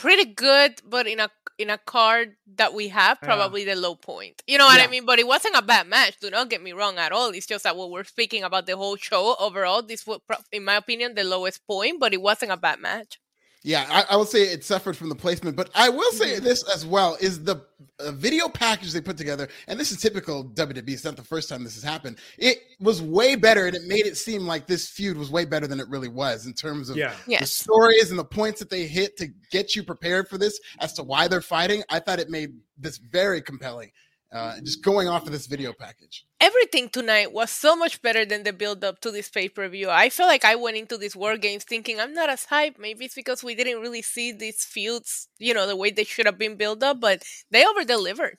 Pretty 0.00 0.26
good, 0.26 0.80
but 0.84 1.06
in 1.06 1.18
a 1.20 1.30
in 1.58 1.70
a 1.70 1.78
card 1.78 2.36
that 2.54 2.72
we 2.72 2.86
have, 2.88 3.18
Yeah. 3.20 3.26
probably 3.26 3.64
the 3.64 3.74
low 3.74 3.96
point. 3.96 4.42
You 4.46 4.58
know 4.58 4.66
what 4.66 4.78
Yeah. 4.78 4.84
I 4.84 4.86
mean? 4.86 5.04
But 5.04 5.18
it 5.18 5.26
wasn't 5.26 5.56
a 5.56 5.62
bad 5.62 5.88
match. 5.88 6.14
Do 6.20 6.30
not 6.30 6.48
get 6.48 6.62
me 6.62 6.72
wrong 6.72 6.98
at 6.98 7.10
all. 7.10 7.30
It's 7.30 7.46
just 7.46 7.64
that 7.64 7.74
what 7.76 7.90
we're 7.90 8.04
speaking 8.04 8.44
about 8.44 8.66
the 8.66 8.76
whole 8.76 8.96
show 8.96 9.34
overall. 9.40 9.82
This 9.82 10.06
was, 10.06 10.20
in 10.52 10.62
my 10.64 10.76
opinion, 10.76 11.14
the 11.16 11.24
lowest 11.24 11.66
point, 11.66 11.98
but 11.98 12.14
it 12.14 12.22
wasn't 12.22 12.52
a 12.52 12.56
bad 12.56 12.78
match. 12.78 13.18
Yeah, 13.62 13.86
I, 13.88 14.14
I 14.14 14.16
will 14.16 14.24
say 14.24 14.44
it 14.44 14.64
suffered 14.64 14.96
from 14.96 15.08
the 15.08 15.16
placement, 15.16 15.56
but 15.56 15.68
I 15.74 15.88
will 15.88 16.12
say 16.12 16.38
this 16.38 16.62
as 16.72 16.86
well: 16.86 17.16
is 17.20 17.42
the 17.42 17.56
uh, 17.98 18.12
video 18.12 18.48
package 18.48 18.92
they 18.92 19.00
put 19.00 19.16
together, 19.16 19.48
and 19.66 19.78
this 19.80 19.90
is 19.90 20.00
typical 20.00 20.44
WWE. 20.44 20.90
It's 20.90 21.04
not 21.04 21.16
the 21.16 21.24
first 21.24 21.48
time 21.48 21.64
this 21.64 21.74
has 21.74 21.82
happened. 21.82 22.18
It 22.38 22.58
was 22.80 23.02
way 23.02 23.34
better, 23.34 23.66
and 23.66 23.74
it 23.74 23.82
made 23.84 24.06
it 24.06 24.16
seem 24.16 24.46
like 24.46 24.68
this 24.68 24.88
feud 24.88 25.16
was 25.16 25.30
way 25.32 25.44
better 25.44 25.66
than 25.66 25.80
it 25.80 25.88
really 25.88 26.08
was 26.08 26.46
in 26.46 26.52
terms 26.52 26.88
of 26.88 26.96
yeah 27.26 27.40
the 27.40 27.46
stories 27.46 28.10
and 28.10 28.18
the 28.18 28.24
points 28.24 28.60
that 28.60 28.70
they 28.70 28.86
hit 28.86 29.16
to 29.16 29.28
get 29.50 29.74
you 29.74 29.82
prepared 29.82 30.28
for 30.28 30.38
this 30.38 30.58
as 30.78 30.92
to 30.92 31.02
why 31.02 31.26
they're 31.26 31.40
fighting. 31.40 31.82
I 31.90 31.98
thought 31.98 32.20
it 32.20 32.30
made 32.30 32.54
this 32.78 32.98
very 32.98 33.42
compelling. 33.42 33.90
Uh, 34.30 34.60
just 34.60 34.82
going 34.84 35.08
off 35.08 35.24
of 35.24 35.32
this 35.32 35.46
video 35.46 35.72
package. 35.72 36.26
Everything 36.38 36.90
tonight 36.90 37.32
was 37.32 37.50
so 37.50 37.74
much 37.74 38.02
better 38.02 38.26
than 38.26 38.42
the 38.42 38.52
build 38.52 38.84
up 38.84 39.00
to 39.00 39.10
this 39.10 39.30
pay 39.30 39.48
per 39.48 39.66
view. 39.68 39.88
I 39.88 40.10
feel 40.10 40.26
like 40.26 40.44
I 40.44 40.54
went 40.54 40.76
into 40.76 40.98
these 40.98 41.16
war 41.16 41.38
games 41.38 41.64
thinking 41.64 41.98
I'm 41.98 42.12
not 42.12 42.28
as 42.28 42.44
hyped. 42.46 42.78
Maybe 42.78 43.06
it's 43.06 43.14
because 43.14 43.42
we 43.42 43.54
didn't 43.54 43.80
really 43.80 44.02
see 44.02 44.32
these 44.32 44.64
feuds, 44.64 45.28
you 45.38 45.54
know, 45.54 45.66
the 45.66 45.76
way 45.76 45.90
they 45.90 46.04
should 46.04 46.26
have 46.26 46.36
been 46.36 46.56
built 46.56 46.82
up, 46.82 47.00
but 47.00 47.22
they 47.50 47.64
over 47.64 47.84
delivered 47.84 48.36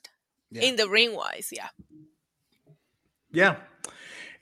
Yeah. 0.51 0.61
in 0.61 0.75
the 0.75 0.87
ring 0.87 1.15
wise. 1.15 1.49
Yeah. 1.51 1.69
Yeah. 3.31 3.55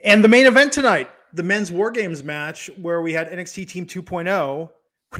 And 0.03 0.23
the 0.23 0.27
main 0.29 0.45
event 0.47 0.73
tonight, 0.73 1.09
the 1.33 1.43
men's 1.43 1.71
War 1.71 1.91
Games 1.91 2.23
match, 2.23 2.69
where 2.77 3.01
we 3.01 3.13
had 3.13 3.29
NXT 3.31 3.69
Team 3.69 3.85
2.0, 3.85 4.69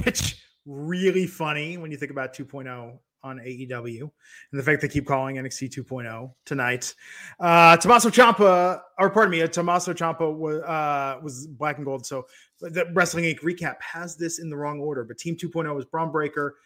which 0.04 0.42
really 0.66 1.26
funny 1.26 1.78
when 1.78 1.90
you 1.90 1.96
think 1.96 2.10
about 2.10 2.34
2.0 2.34 2.98
on 3.22 3.38
AEW, 3.38 4.00
and 4.00 4.10
the 4.52 4.62
fact 4.62 4.82
they 4.82 4.88
keep 4.88 5.06
calling 5.06 5.36
NXT 5.36 5.74
2.0 5.74 6.32
tonight. 6.44 6.94
Uh, 7.40 7.76
Tommaso 7.76 8.10
Ciampa, 8.10 8.80
or 8.98 9.10
pardon 9.10 9.30
me, 9.30 9.42
uh, 9.42 9.48
Tommaso 9.48 9.92
Ciampa 9.92 10.36
was 10.36 10.60
uh, 10.62 11.18
was 11.22 11.46
black 11.46 11.76
and 11.76 11.84
gold. 11.84 12.06
So 12.06 12.26
the 12.60 12.86
Wrestling 12.92 13.24
Inc. 13.24 13.40
recap 13.40 13.80
has 13.80 14.16
this 14.16 14.38
in 14.38 14.50
the 14.50 14.56
wrong 14.56 14.80
order, 14.80 15.04
but 15.04 15.18
Team 15.18 15.36
2.0 15.36 15.74
was 15.74 15.84
Bron 15.84 16.10
Breakker, 16.10 16.56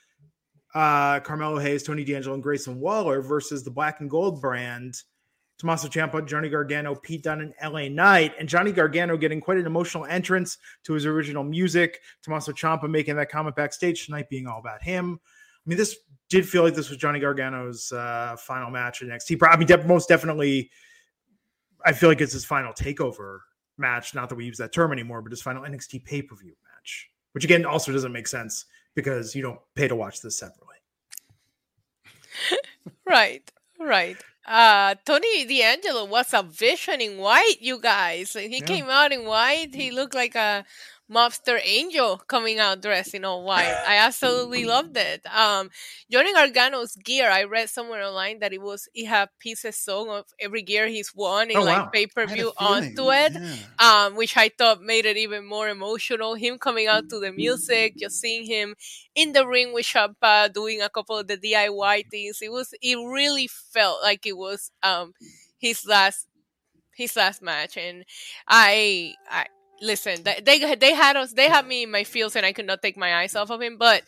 uh, 0.74 1.20
Carmelo 1.20 1.59
Hayes, 1.59 1.82
Tony 1.82 2.05
D'Angelo, 2.05 2.34
and 2.34 2.42
Grayson 2.42 2.80
Waller 2.80 3.22
versus 3.22 3.62
the 3.62 3.70
black 3.70 4.00
and 4.00 4.11
gold 4.11 4.40
brand. 4.40 4.94
Tommaso 5.59 5.86
Ciampa, 5.86 6.26
Johnny 6.26 6.48
Gargano, 6.48 6.96
Pete 6.96 7.22
Dunne, 7.22 7.40
and 7.40 7.72
LA 7.72 7.86
Knight. 7.88 8.34
And 8.36 8.48
Johnny 8.48 8.72
Gargano 8.72 9.16
getting 9.16 9.40
quite 9.40 9.59
an 9.59 9.66
emotional 9.66 10.05
entrance 10.07 10.59
to 10.82 10.92
his 10.92 11.07
original 11.07 11.44
music. 11.44 12.00
Tommaso 12.24 12.50
Ciampa 12.50 12.90
making 12.90 13.14
that 13.14 13.30
comment 13.30 13.55
backstage 13.55 14.07
tonight 14.07 14.28
being 14.28 14.48
all 14.48 14.59
about 14.59 14.82
him. 14.82 15.20
I 15.64 15.68
mean, 15.68 15.78
this 15.78 15.96
did 16.28 16.48
feel 16.48 16.62
like 16.62 16.74
this 16.74 16.88
was 16.88 16.98
Johnny 16.98 17.20
Gargano's 17.20 17.92
uh, 17.92 18.36
final 18.38 18.70
match 18.70 19.02
in 19.02 19.08
NXT. 19.08 19.38
I 19.42 19.56
mean, 19.56 19.86
most 19.86 20.08
definitely, 20.08 20.70
I 21.84 21.92
feel 21.92 22.08
like 22.08 22.20
it's 22.20 22.32
his 22.32 22.44
final 22.44 22.72
takeover 22.72 23.40
match. 23.78 24.14
Not 24.14 24.28
that 24.28 24.34
we 24.34 24.44
use 24.44 24.58
that 24.58 24.72
term 24.72 24.92
anymore, 24.92 25.22
but 25.22 25.30
his 25.30 25.42
final 25.42 25.62
NXT 25.62 26.04
pay 26.04 26.22
per 26.22 26.34
view 26.34 26.54
match, 26.74 27.10
which 27.32 27.44
again 27.44 27.64
also 27.64 27.92
doesn't 27.92 28.12
make 28.12 28.26
sense 28.26 28.64
because 28.94 29.34
you 29.34 29.42
don't 29.42 29.60
pay 29.74 29.88
to 29.88 29.96
watch 29.96 30.20
this 30.20 30.36
separately. 30.36 30.76
right, 33.06 33.50
right. 33.78 34.16
Uh, 34.44 34.96
Tony 35.04 35.44
D'Angelo 35.44 36.04
was 36.04 36.34
a 36.34 36.42
vision 36.42 37.00
in 37.00 37.18
white, 37.18 37.58
you 37.60 37.78
guys. 37.78 38.32
He 38.32 38.58
yeah. 38.58 38.64
came 38.64 38.86
out 38.88 39.12
in 39.12 39.24
white. 39.24 39.74
He 39.74 39.90
looked 39.90 40.14
like 40.14 40.34
a 40.34 40.64
mobster 41.12 41.60
angel 41.64 42.16
coming 42.16 42.58
out 42.58 42.80
dressed 42.80 43.14
in 43.14 43.24
all 43.24 43.44
white. 43.44 43.74
I 43.86 43.96
absolutely 43.96 44.64
loved 44.64 44.96
it. 44.96 45.24
Um, 45.26 45.70
Johnny 46.10 46.32
Gargano's 46.32 46.96
gear, 46.96 47.30
I 47.30 47.44
read 47.44 47.68
somewhere 47.68 48.02
online 48.02 48.38
that 48.40 48.52
it 48.52 48.62
was 48.62 48.88
he 48.92 49.04
had 49.04 49.28
pieces 49.38 49.76
sewn 49.76 50.08
of 50.08 50.26
every 50.40 50.62
gear 50.62 50.88
he's 50.88 51.14
won 51.14 51.50
in 51.50 51.56
oh, 51.56 51.62
like 51.62 51.84
wow. 51.84 51.90
pay 51.92 52.06
per 52.06 52.26
view 52.26 52.52
onto 52.56 53.10
it, 53.10 53.32
yeah. 53.34 54.06
um, 54.06 54.16
which 54.16 54.36
I 54.36 54.50
thought 54.56 54.82
made 54.82 55.04
it 55.04 55.16
even 55.16 55.44
more 55.44 55.68
emotional. 55.68 56.34
Him 56.34 56.58
coming 56.58 56.86
out 56.86 57.08
to 57.10 57.20
the 57.20 57.32
music, 57.32 57.96
just 57.98 58.20
seeing 58.20 58.46
him 58.46 58.74
in 59.14 59.32
the 59.32 59.46
ring 59.46 59.72
with 59.74 59.86
Ciampa 59.86 60.52
doing 60.52 60.80
a 60.80 60.88
couple 60.88 61.18
of 61.18 61.28
the 61.28 61.36
DIY 61.36 62.08
things. 62.10 62.38
It 62.40 62.50
was 62.50 62.74
it 62.80 62.96
really 62.96 63.48
felt 63.48 64.02
like 64.02 64.26
it 64.26 64.36
was 64.36 64.70
um 64.82 65.12
his 65.58 65.84
last 65.86 66.26
his 66.94 67.16
last 67.16 67.42
match 67.42 67.76
and 67.76 68.04
I 68.46 69.14
I 69.28 69.46
listen, 69.82 70.22
they 70.22 70.40
they 70.76 70.94
had 70.94 71.16
us, 71.16 71.32
they 71.32 71.48
had 71.48 71.66
me 71.66 71.82
in 71.82 71.90
my 71.90 72.04
feels, 72.04 72.36
and 72.36 72.46
I 72.46 72.52
could 72.52 72.66
not 72.66 72.80
take 72.80 72.96
my 72.96 73.16
eyes 73.16 73.36
off 73.36 73.50
of 73.50 73.60
him. 73.60 73.76
But 73.76 74.04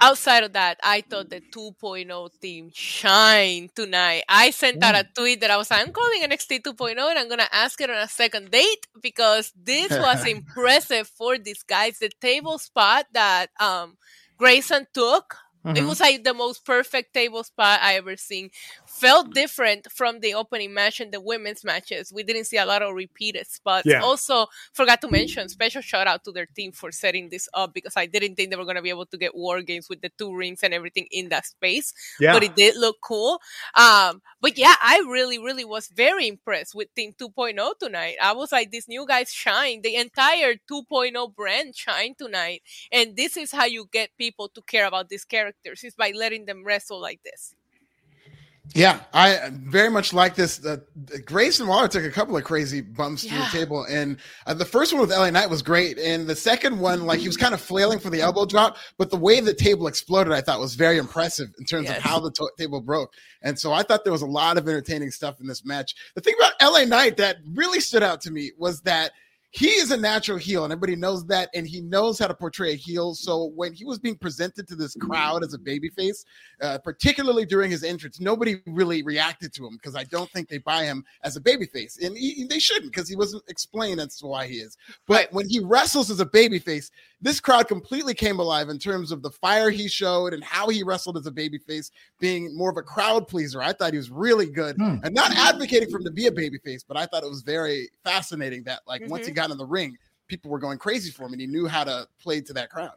outside 0.00 0.44
of 0.44 0.52
that, 0.52 0.78
I 0.82 1.02
thought 1.02 1.30
the 1.30 1.40
2.0 1.40 2.40
team 2.40 2.70
shine 2.72 3.70
tonight. 3.74 4.24
I 4.28 4.50
sent 4.50 4.82
out 4.82 4.94
a 4.94 5.06
tweet 5.14 5.40
that 5.40 5.50
I 5.50 5.56
was 5.56 5.70
like, 5.70 5.86
I'm 5.86 5.92
calling 5.92 6.22
NXT 6.22 6.62
2.0 6.62 6.90
and 6.98 7.18
I'm 7.18 7.28
going 7.28 7.38
to 7.38 7.54
ask 7.54 7.80
it 7.80 7.90
on 7.90 7.96
a 7.98 8.08
second 8.08 8.50
date 8.50 8.86
because 9.02 9.52
this 9.56 9.90
was 9.90 10.26
impressive 10.36 11.08
for 11.08 11.38
these 11.38 11.62
guys. 11.62 11.98
The 11.98 12.10
table 12.20 12.58
spot 12.58 13.06
that 13.12 13.48
um, 13.60 13.96
Grayson 14.36 14.86
took 14.92 15.36
Mm-hmm. 15.64 15.76
It 15.76 15.84
was 15.84 16.00
like 16.00 16.24
the 16.24 16.34
most 16.34 16.64
perfect 16.64 17.12
table 17.12 17.42
spot 17.42 17.80
I 17.82 17.94
ever 17.94 18.16
seen. 18.16 18.50
Felt 18.88 19.34
different 19.34 19.90
from 19.92 20.20
the 20.20 20.34
opening 20.34 20.72
match 20.72 20.98
and 20.98 21.12
the 21.12 21.20
women's 21.20 21.62
matches. 21.62 22.12
We 22.12 22.22
didn't 22.22 22.44
see 22.44 22.56
a 22.56 22.64
lot 22.64 22.82
of 22.82 22.94
repeated 22.94 23.46
spots. 23.46 23.86
Yeah. 23.86 24.00
Also, 24.00 24.46
forgot 24.72 25.00
to 25.02 25.10
mention 25.10 25.48
special 25.50 25.82
shout 25.82 26.06
out 26.06 26.24
to 26.24 26.32
their 26.32 26.46
team 26.46 26.72
for 26.72 26.90
setting 26.90 27.28
this 27.28 27.48
up 27.52 27.74
because 27.74 27.96
I 27.96 28.06
didn't 28.06 28.34
think 28.34 28.50
they 28.50 28.56
were 28.56 28.64
gonna 28.64 28.82
be 28.82 28.88
able 28.88 29.06
to 29.06 29.18
get 29.18 29.36
war 29.36 29.60
games 29.62 29.88
with 29.88 30.00
the 30.00 30.10
two 30.18 30.34
rings 30.34 30.62
and 30.62 30.72
everything 30.72 31.06
in 31.10 31.28
that 31.28 31.46
space. 31.46 31.92
Yeah. 32.18 32.32
But 32.32 32.44
it 32.44 32.56
did 32.56 32.76
look 32.76 32.96
cool. 33.02 33.40
Um, 33.74 34.22
but 34.40 34.56
yeah, 34.56 34.74
I 34.82 35.04
really, 35.08 35.38
really 35.38 35.64
was 35.64 35.88
very 35.88 36.26
impressed 36.26 36.74
with 36.74 36.94
Team 36.94 37.12
2.0 37.18 37.78
tonight. 37.78 38.16
I 38.22 38.32
was 38.32 38.52
like, 38.52 38.70
these 38.70 38.88
new 38.88 39.06
guys 39.06 39.32
shine. 39.32 39.82
The 39.82 39.96
entire 39.96 40.54
2.0 40.70 41.34
brand 41.34 41.76
shine 41.76 42.14
tonight. 42.16 42.62
And 42.90 43.16
this 43.16 43.36
is 43.36 43.52
how 43.52 43.66
you 43.66 43.88
get 43.92 44.16
people 44.16 44.48
to 44.48 44.62
care 44.62 44.86
about 44.86 45.08
these 45.08 45.24
characters 45.24 45.84
is 45.84 45.94
by 45.94 46.12
letting 46.14 46.46
them 46.46 46.64
wrestle 46.64 47.00
like 47.00 47.20
this. 47.22 47.54
Yeah, 48.74 49.00
I 49.14 49.50
very 49.52 49.88
much 49.88 50.12
like 50.12 50.34
this. 50.34 50.64
Uh, 50.64 50.78
Grayson 51.24 51.66
Waller 51.66 51.88
took 51.88 52.04
a 52.04 52.10
couple 52.10 52.36
of 52.36 52.44
crazy 52.44 52.80
bumps 52.80 53.24
yeah. 53.24 53.32
to 53.32 53.38
the 53.38 53.58
table, 53.58 53.86
and 53.88 54.18
uh, 54.46 54.54
the 54.54 54.64
first 54.64 54.92
one 54.92 55.00
with 55.00 55.10
LA 55.10 55.30
Knight 55.30 55.48
was 55.48 55.62
great, 55.62 55.98
and 55.98 56.26
the 56.26 56.36
second 56.36 56.78
one, 56.78 57.06
like 57.06 57.20
he 57.20 57.26
was 57.26 57.36
kind 57.36 57.54
of 57.54 57.60
flailing 57.60 57.98
for 57.98 58.10
the 58.10 58.20
elbow 58.20 58.44
drop, 58.44 58.76
but 58.98 59.10
the 59.10 59.16
way 59.16 59.40
the 59.40 59.54
table 59.54 59.86
exploded, 59.86 60.32
I 60.32 60.40
thought 60.40 60.60
was 60.60 60.74
very 60.74 60.98
impressive 60.98 61.48
in 61.58 61.64
terms 61.64 61.88
yes. 61.88 61.96
of 61.96 62.02
how 62.02 62.20
the 62.20 62.30
to- 62.32 62.50
table 62.58 62.80
broke. 62.80 63.12
And 63.42 63.58
so 63.58 63.72
I 63.72 63.82
thought 63.82 64.04
there 64.04 64.12
was 64.12 64.22
a 64.22 64.26
lot 64.26 64.58
of 64.58 64.68
entertaining 64.68 65.10
stuff 65.12 65.40
in 65.40 65.46
this 65.46 65.64
match. 65.64 65.94
The 66.14 66.20
thing 66.20 66.34
about 66.38 66.52
LA 66.60 66.84
Knight 66.84 67.16
that 67.16 67.38
really 67.54 67.80
stood 67.80 68.02
out 68.02 68.20
to 68.22 68.30
me 68.30 68.52
was 68.58 68.82
that 68.82 69.12
he 69.50 69.68
is 69.68 69.90
a 69.90 69.96
natural 69.96 70.36
heel, 70.36 70.64
and 70.64 70.72
everybody 70.72 70.94
knows 70.94 71.24
that, 71.26 71.48
and 71.54 71.66
he 71.66 71.80
knows 71.80 72.18
how 72.18 72.26
to 72.26 72.34
portray 72.34 72.72
a 72.72 72.76
heel. 72.76 73.14
So 73.14 73.46
when 73.54 73.72
he 73.72 73.84
was 73.84 73.98
being 73.98 74.16
presented 74.16 74.68
to 74.68 74.76
this 74.76 74.94
crowd 74.94 75.42
as 75.42 75.54
a 75.54 75.58
babyface, 75.58 76.24
uh, 76.60 76.78
particularly 76.78 77.46
during 77.46 77.70
his 77.70 77.82
entrance, 77.82 78.20
nobody 78.20 78.56
really 78.66 79.02
reacted 79.02 79.54
to 79.54 79.66
him 79.66 79.74
because 79.74 79.96
I 79.96 80.04
don't 80.04 80.30
think 80.30 80.48
they 80.48 80.58
buy 80.58 80.84
him 80.84 81.02
as 81.22 81.36
a 81.36 81.40
babyface, 81.40 82.04
and 82.04 82.16
he, 82.16 82.44
they 82.44 82.58
shouldn't 82.58 82.92
because 82.92 83.08
he 83.08 83.16
wasn't 83.16 83.42
explained 83.48 84.00
as 84.00 84.16
to 84.18 84.26
why 84.26 84.46
he 84.46 84.56
is. 84.56 84.76
But 85.06 85.32
when 85.32 85.48
he 85.48 85.60
wrestles 85.60 86.10
as 86.10 86.20
a 86.20 86.26
babyface, 86.26 86.90
this 87.20 87.40
crowd 87.40 87.68
completely 87.68 88.14
came 88.14 88.38
alive 88.40 88.68
in 88.68 88.78
terms 88.78 89.10
of 89.10 89.22
the 89.22 89.30
fire 89.30 89.70
he 89.70 89.88
showed 89.88 90.34
and 90.34 90.44
how 90.44 90.68
he 90.68 90.82
wrestled 90.82 91.16
as 91.16 91.26
a 91.26 91.32
babyface, 91.32 91.90
being 92.20 92.54
more 92.56 92.70
of 92.70 92.76
a 92.76 92.82
crowd 92.82 93.26
pleaser. 93.26 93.62
I 93.62 93.72
thought 93.72 93.92
he 93.92 93.98
was 93.98 94.10
really 94.10 94.46
good, 94.50 94.76
hmm. 94.76 94.96
and 95.02 95.14
not 95.14 95.32
advocating 95.32 95.90
for 95.90 95.96
him 95.96 96.04
to 96.04 96.10
be 96.10 96.26
a 96.26 96.30
babyface, 96.30 96.84
but 96.86 96.98
I 96.98 97.06
thought 97.06 97.24
it 97.24 97.30
was 97.30 97.42
very 97.42 97.88
fascinating 98.04 98.62
that 98.64 98.82
like 98.86 99.00
mm-hmm. 99.00 99.10
once 99.10 99.26
he 99.26 99.32
got 99.38 99.50
in 99.50 99.58
the 99.58 99.66
ring, 99.66 99.96
people 100.26 100.50
were 100.50 100.58
going 100.58 100.78
crazy 100.78 101.10
for 101.10 101.26
him, 101.26 101.32
and 101.32 101.40
he 101.40 101.46
knew 101.46 101.66
how 101.66 101.84
to 101.84 102.06
play 102.20 102.40
to 102.40 102.52
that 102.54 102.70
crowd. 102.70 102.92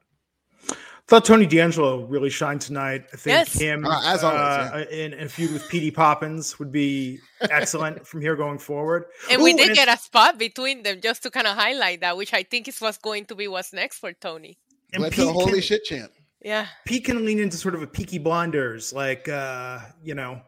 Thought 1.07 1.25
Tony 1.25 1.45
D'Angelo 1.45 2.05
really 2.05 2.29
shined 2.29 2.61
tonight. 2.61 3.03
I 3.11 3.17
think 3.17 3.33
yes. 3.33 3.59
him 3.59 3.85
uh, 3.85 4.01
as 4.05 4.23
always 4.23 4.39
uh, 4.39 4.85
yeah. 4.89 4.95
in, 4.95 5.13
in, 5.13 5.25
a 5.25 5.29
feud 5.29 5.51
with 5.51 5.67
Petey 5.67 5.91
Poppins 5.91 6.57
would 6.57 6.71
be 6.71 7.19
excellent 7.41 8.07
from 8.09 8.21
here 8.21 8.35
going 8.35 8.57
forward. 8.57 9.05
And 9.29 9.41
Ooh, 9.41 9.43
we 9.43 9.53
did 9.53 9.67
and 9.67 9.75
get 9.75 9.89
a 9.89 9.97
spot 9.97 10.37
between 10.37 10.83
them 10.83 11.01
just 11.01 11.23
to 11.23 11.31
kind 11.31 11.47
of 11.47 11.57
highlight 11.57 11.99
that, 11.99 12.15
which 12.15 12.33
I 12.33 12.43
think 12.43 12.69
is 12.69 12.79
what's 12.79 12.97
going 12.97 13.25
to 13.25 13.35
be 13.35 13.49
what's 13.49 13.73
next 13.73 13.97
for 13.97 14.13
Tony. 14.13 14.57
And 14.93 15.03
Let's 15.03 15.17
a 15.17 15.33
holy 15.33 15.53
can, 15.53 15.61
shit 15.61 15.83
chant. 15.83 16.11
Yeah, 16.41 16.67
Pete 16.85 17.05
can 17.05 17.25
lean 17.25 17.39
into 17.39 17.57
sort 17.57 17.75
of 17.75 17.81
a 17.81 17.87
Peaky 17.87 18.17
Blinders, 18.17 18.93
like 18.93 19.27
uh, 19.27 19.79
you 20.01 20.15
know, 20.15 20.41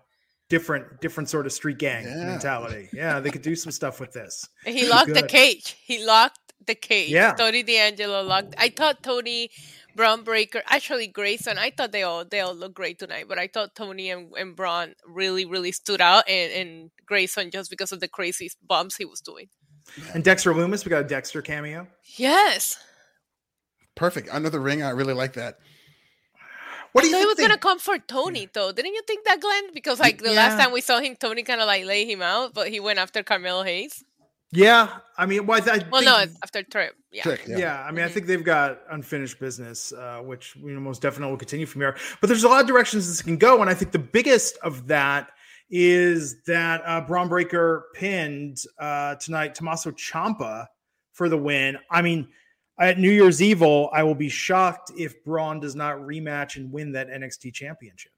different 0.54 1.02
different 1.02 1.28
sort 1.30 1.48
of 1.48 1.52
street 1.52 1.80
gang 1.80 2.04
yeah. 2.06 2.26
mentality. 2.26 2.88
Yeah, 2.94 3.20
they 3.20 3.32
could 3.32 3.42
do 3.42 3.56
some 3.56 3.72
stuff 3.72 4.00
with 4.00 4.14
this. 4.14 4.48
He 4.66 4.88
locked 4.88 5.12
the 5.12 5.24
cage. 5.24 5.76
He 5.84 6.06
locked 6.06 6.54
the 6.68 6.76
cage. 6.76 7.10
Yeah. 7.10 7.34
Tony 7.34 7.64
D'Angelo 7.64 8.22
locked. 8.22 8.54
I 8.60 8.70
thought 8.70 9.02
Tony 9.02 9.50
Bron 9.96 10.24
Breakker, 10.24 10.62
actually 10.68 11.08
Grayson. 11.08 11.58
I 11.58 11.72
thought 11.72 11.92
they 11.92 12.04
all 12.04 12.24
they 12.24 12.40
all 12.40 12.54
look 12.54 12.76
great 12.76 13.00
tonight, 13.00 13.26
but 13.28 13.40
I 13.40 13.48
thought 13.48 13.74
Tony 13.74 14.12
and, 14.12 14.32
and 14.38 14.56
Bron 14.56 14.94
really 15.08 15.46
really 15.46 15.72
stood 15.72 16.02
out, 16.02 16.30
and, 16.30 16.52
and 16.54 16.92
Grayson 17.08 17.50
just 17.50 17.72
because 17.72 17.92
of 17.92 18.00
the 18.00 18.08
crazy 18.08 18.52
bumps 18.68 18.96
he 18.96 19.06
was 19.06 19.22
doing. 19.22 19.48
And 20.14 20.24
Dexter 20.24 20.54
Lumis, 20.54 20.86
we 20.86 20.92
got 20.92 21.02
a 21.02 21.08
Dexter 21.08 21.42
cameo. 21.42 21.88
Yes. 22.16 22.78
Perfect 23.96 24.30
under 24.32 24.52
the 24.52 24.60
ring. 24.60 24.84
I 24.84 24.92
really 24.92 25.14
like 25.14 25.34
that. 25.34 25.58
What 26.94 27.04
do 27.04 27.10
you 27.10 27.18
he 27.18 27.26
was 27.26 27.38
gonna 27.38 27.58
come 27.58 27.80
for 27.80 27.98
Tony 27.98 28.48
though? 28.54 28.72
Didn't 28.72 28.94
you 28.94 29.02
think 29.06 29.26
that, 29.26 29.42
Glenn? 29.42 29.74
Because 29.74 30.00
like 30.00 30.22
the 30.22 30.30
yeah. 30.30 30.36
last 30.36 30.64
time 30.64 30.72
we 30.72 30.82
saw 30.82 31.00
him, 31.00 31.16
Tony 31.16 31.44
kind 31.44 31.60
of 31.60 31.68
like 31.68 31.86
lay 31.86 32.06
him 32.06 32.22
out, 32.22 32.54
but 32.54 32.70
he 32.70 32.80
went 32.80 33.00
after 33.00 33.24
Carmelo 33.24 33.64
Hayes. 33.64 34.04
Yeah, 34.52 35.00
I 35.18 35.26
mean, 35.26 35.48
well, 35.48 35.60
I, 35.68 35.78
I 35.78 35.86
well, 35.90 36.04
no, 36.04 36.26
after 36.44 36.62
Trip. 36.62 36.96
Yeah. 37.12 37.24
Trick, 37.24 37.42
yeah. 37.48 37.58
yeah. 37.58 37.82
I 37.82 37.88
mean, 37.88 37.98
mm-hmm. 37.98 38.06
I 38.06 38.10
think 38.10 38.28
they've 38.28 38.44
got 38.44 38.82
unfinished 38.92 39.40
business, 39.40 39.92
uh, 39.92 40.20
which 40.20 40.56
you 40.56 40.72
know 40.72 40.80
most 40.80 41.02
definitely 41.02 41.32
will 41.32 41.40
continue 41.40 41.66
from 41.66 41.82
here. 41.82 41.98
But 42.22 42.28
there's 42.28 42.44
a 42.44 42.48
lot 42.48 42.62
of 42.62 42.68
directions 42.68 43.08
this 43.08 43.24
can 43.24 43.38
go, 43.38 43.62
and 43.62 43.70
I 43.70 43.74
think 43.74 43.92
the 43.92 44.00
biggest 44.00 44.58
of 44.62 44.88
that 44.88 45.32
is 45.72 46.44
that 46.44 46.84
uh, 46.86 47.02
Bron 47.02 47.30
Breakker 47.30 47.86
pinned 47.96 48.60
uh, 48.78 49.16
tonight 49.16 49.56
Tommaso 49.56 49.90
Ciampa 49.90 50.68
for 51.14 51.30
the 51.30 51.38
win. 51.38 51.80
I 51.90 52.04
mean, 52.04 52.28
at 52.80 53.00
New 53.00 53.12
Year's 53.12 53.42
Evil, 53.42 53.90
I 53.94 54.04
will 54.04 54.16
be 54.16 54.30
shocked 54.30 54.92
if 54.98 55.24
Bron 55.24 55.60
does 55.60 55.76
not 55.76 55.98
rematch 55.98 56.56
and 56.56 56.72
win 56.72 56.92
that 56.94 57.10
NXT 57.10 57.54
Championship. 57.54 58.12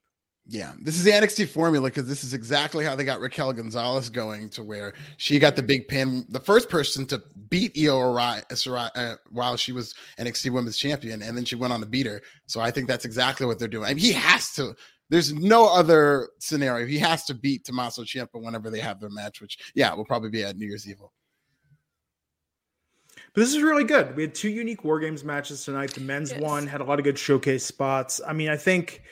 Yeah, 0.48 0.74
this 0.80 0.96
is 0.96 1.02
the 1.02 1.10
NXT 1.10 1.48
formula 1.48 1.88
because 1.88 2.06
this 2.06 2.22
is 2.22 2.32
exactly 2.32 2.84
how 2.84 2.94
they 2.94 3.04
got 3.04 3.18
Raquel 3.18 3.52
Gonzalez 3.52 4.08
going 4.08 4.48
to 4.50 4.62
where 4.62 4.92
she 5.16 5.40
got 5.40 5.56
the 5.56 5.62
big 5.62 5.88
pin, 5.88 6.24
the 6.28 6.38
first 6.38 6.68
person 6.68 7.04
to 7.06 7.20
beat 7.48 7.76
Io 7.76 8.14
Shirai 8.52 8.90
uh, 8.94 9.16
while 9.30 9.56
she 9.56 9.72
was 9.72 9.94
NXT 10.20 10.52
Women's 10.52 10.78
Champion, 10.78 11.20
and 11.20 11.36
then 11.36 11.44
she 11.44 11.56
went 11.56 11.72
on 11.72 11.80
to 11.80 11.86
beat 11.86 12.06
her. 12.06 12.22
So 12.46 12.60
I 12.60 12.70
think 12.70 12.86
that's 12.86 13.04
exactly 13.04 13.44
what 13.44 13.58
they're 13.58 13.66
doing. 13.66 13.86
I 13.86 13.94
mean, 13.94 13.98
he 13.98 14.12
has 14.12 14.52
to. 14.52 14.76
There's 15.10 15.32
no 15.32 15.66
other 15.66 16.28
scenario. 16.38 16.86
He 16.86 16.98
has 16.98 17.24
to 17.24 17.34
beat 17.34 17.64
Tommaso 17.64 18.02
Ciampa 18.02 18.40
whenever 18.40 18.70
they 18.70 18.80
have 18.80 19.00
their 19.00 19.10
match, 19.10 19.40
which 19.40 19.58
yeah, 19.74 19.92
will 19.94 20.04
probably 20.04 20.30
be 20.30 20.44
at 20.44 20.56
New 20.56 20.66
Year's 20.66 20.88
Evil. 20.88 21.12
But 23.36 23.42
this 23.42 23.54
is 23.54 23.62
really 23.62 23.84
good. 23.84 24.16
We 24.16 24.22
had 24.22 24.34
two 24.34 24.48
unique 24.48 24.82
War 24.82 24.98
Games 24.98 25.22
matches 25.22 25.62
tonight. 25.62 25.90
The 25.92 26.00
men's 26.00 26.32
yes. 26.32 26.40
one 26.40 26.66
had 26.66 26.80
a 26.80 26.84
lot 26.84 26.98
of 26.98 27.04
good 27.04 27.18
showcase 27.18 27.66
spots. 27.66 28.18
I 28.26 28.32
mean, 28.32 28.48
I 28.48 28.56
think 28.56 29.02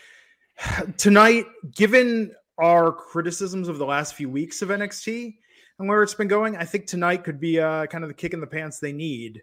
tonight, 0.96 1.44
given 1.76 2.32
our 2.56 2.90
criticisms 2.90 3.68
of 3.68 3.76
the 3.76 3.84
last 3.84 4.14
few 4.14 4.30
weeks 4.30 4.62
of 4.62 4.70
NXT 4.70 5.36
and 5.78 5.88
where 5.90 6.02
it's 6.02 6.14
been 6.14 6.28
going, 6.28 6.56
I 6.56 6.64
think 6.64 6.86
tonight 6.86 7.22
could 7.22 7.38
be 7.38 7.60
uh, 7.60 7.84
kind 7.84 8.02
of 8.02 8.08
the 8.08 8.14
kick 8.14 8.32
in 8.32 8.40
the 8.40 8.46
pants 8.46 8.78
they 8.78 8.94
need 8.94 9.42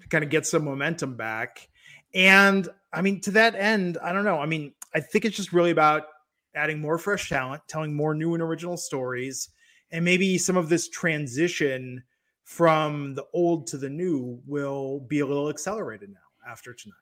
to 0.00 0.08
kind 0.08 0.24
of 0.24 0.30
get 0.30 0.46
some 0.46 0.64
momentum 0.64 1.14
back. 1.14 1.68
And 2.14 2.66
I 2.90 3.02
mean, 3.02 3.20
to 3.22 3.32
that 3.32 3.54
end, 3.54 3.98
I 4.02 4.14
don't 4.14 4.24
know. 4.24 4.38
I 4.38 4.46
mean, 4.46 4.72
I 4.94 5.00
think 5.00 5.26
it's 5.26 5.36
just 5.36 5.52
really 5.52 5.72
about 5.72 6.04
adding 6.54 6.80
more 6.80 6.96
fresh 6.96 7.28
talent, 7.28 7.64
telling 7.68 7.94
more 7.94 8.14
new 8.14 8.32
and 8.32 8.42
original 8.42 8.78
stories, 8.78 9.50
and 9.90 10.02
maybe 10.02 10.38
some 10.38 10.56
of 10.56 10.70
this 10.70 10.88
transition 10.88 12.02
from 12.44 13.14
the 13.14 13.24
old 13.32 13.66
to 13.68 13.78
the 13.78 13.88
new 13.88 14.40
will 14.46 15.00
be 15.00 15.20
a 15.20 15.26
little 15.26 15.48
accelerated 15.48 16.10
now 16.10 16.50
after 16.50 16.72
tonight. 16.74 16.96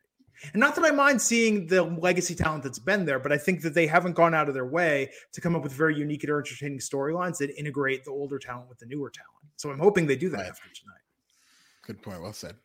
And 0.52 0.60
not 0.60 0.74
that 0.76 0.84
I 0.84 0.90
mind 0.90 1.20
seeing 1.20 1.66
the 1.66 1.82
legacy 1.82 2.34
talent 2.34 2.62
that's 2.62 2.78
been 2.78 3.04
there, 3.04 3.18
but 3.18 3.30
I 3.30 3.36
think 3.36 3.60
that 3.62 3.74
they 3.74 3.86
haven't 3.86 4.14
gone 4.14 4.34
out 4.34 4.48
of 4.48 4.54
their 4.54 4.66
way 4.66 5.10
to 5.32 5.40
come 5.40 5.54
up 5.54 5.62
with 5.62 5.72
very 5.72 5.96
unique 5.96 6.24
and 6.24 6.32
entertaining 6.32 6.78
storylines 6.78 7.36
that 7.38 7.54
integrate 7.58 8.04
the 8.04 8.10
older 8.10 8.38
talent 8.38 8.68
with 8.68 8.78
the 8.78 8.86
newer 8.86 9.10
talent. 9.10 9.28
So 9.56 9.70
I'm 9.70 9.78
hoping 9.78 10.06
they 10.06 10.16
do 10.16 10.30
that 10.30 10.38
right. 10.38 10.48
after 10.48 10.68
tonight. 10.68 11.00
Good 11.82 12.02
point. 12.02 12.22
Well 12.22 12.32
said. 12.32 12.56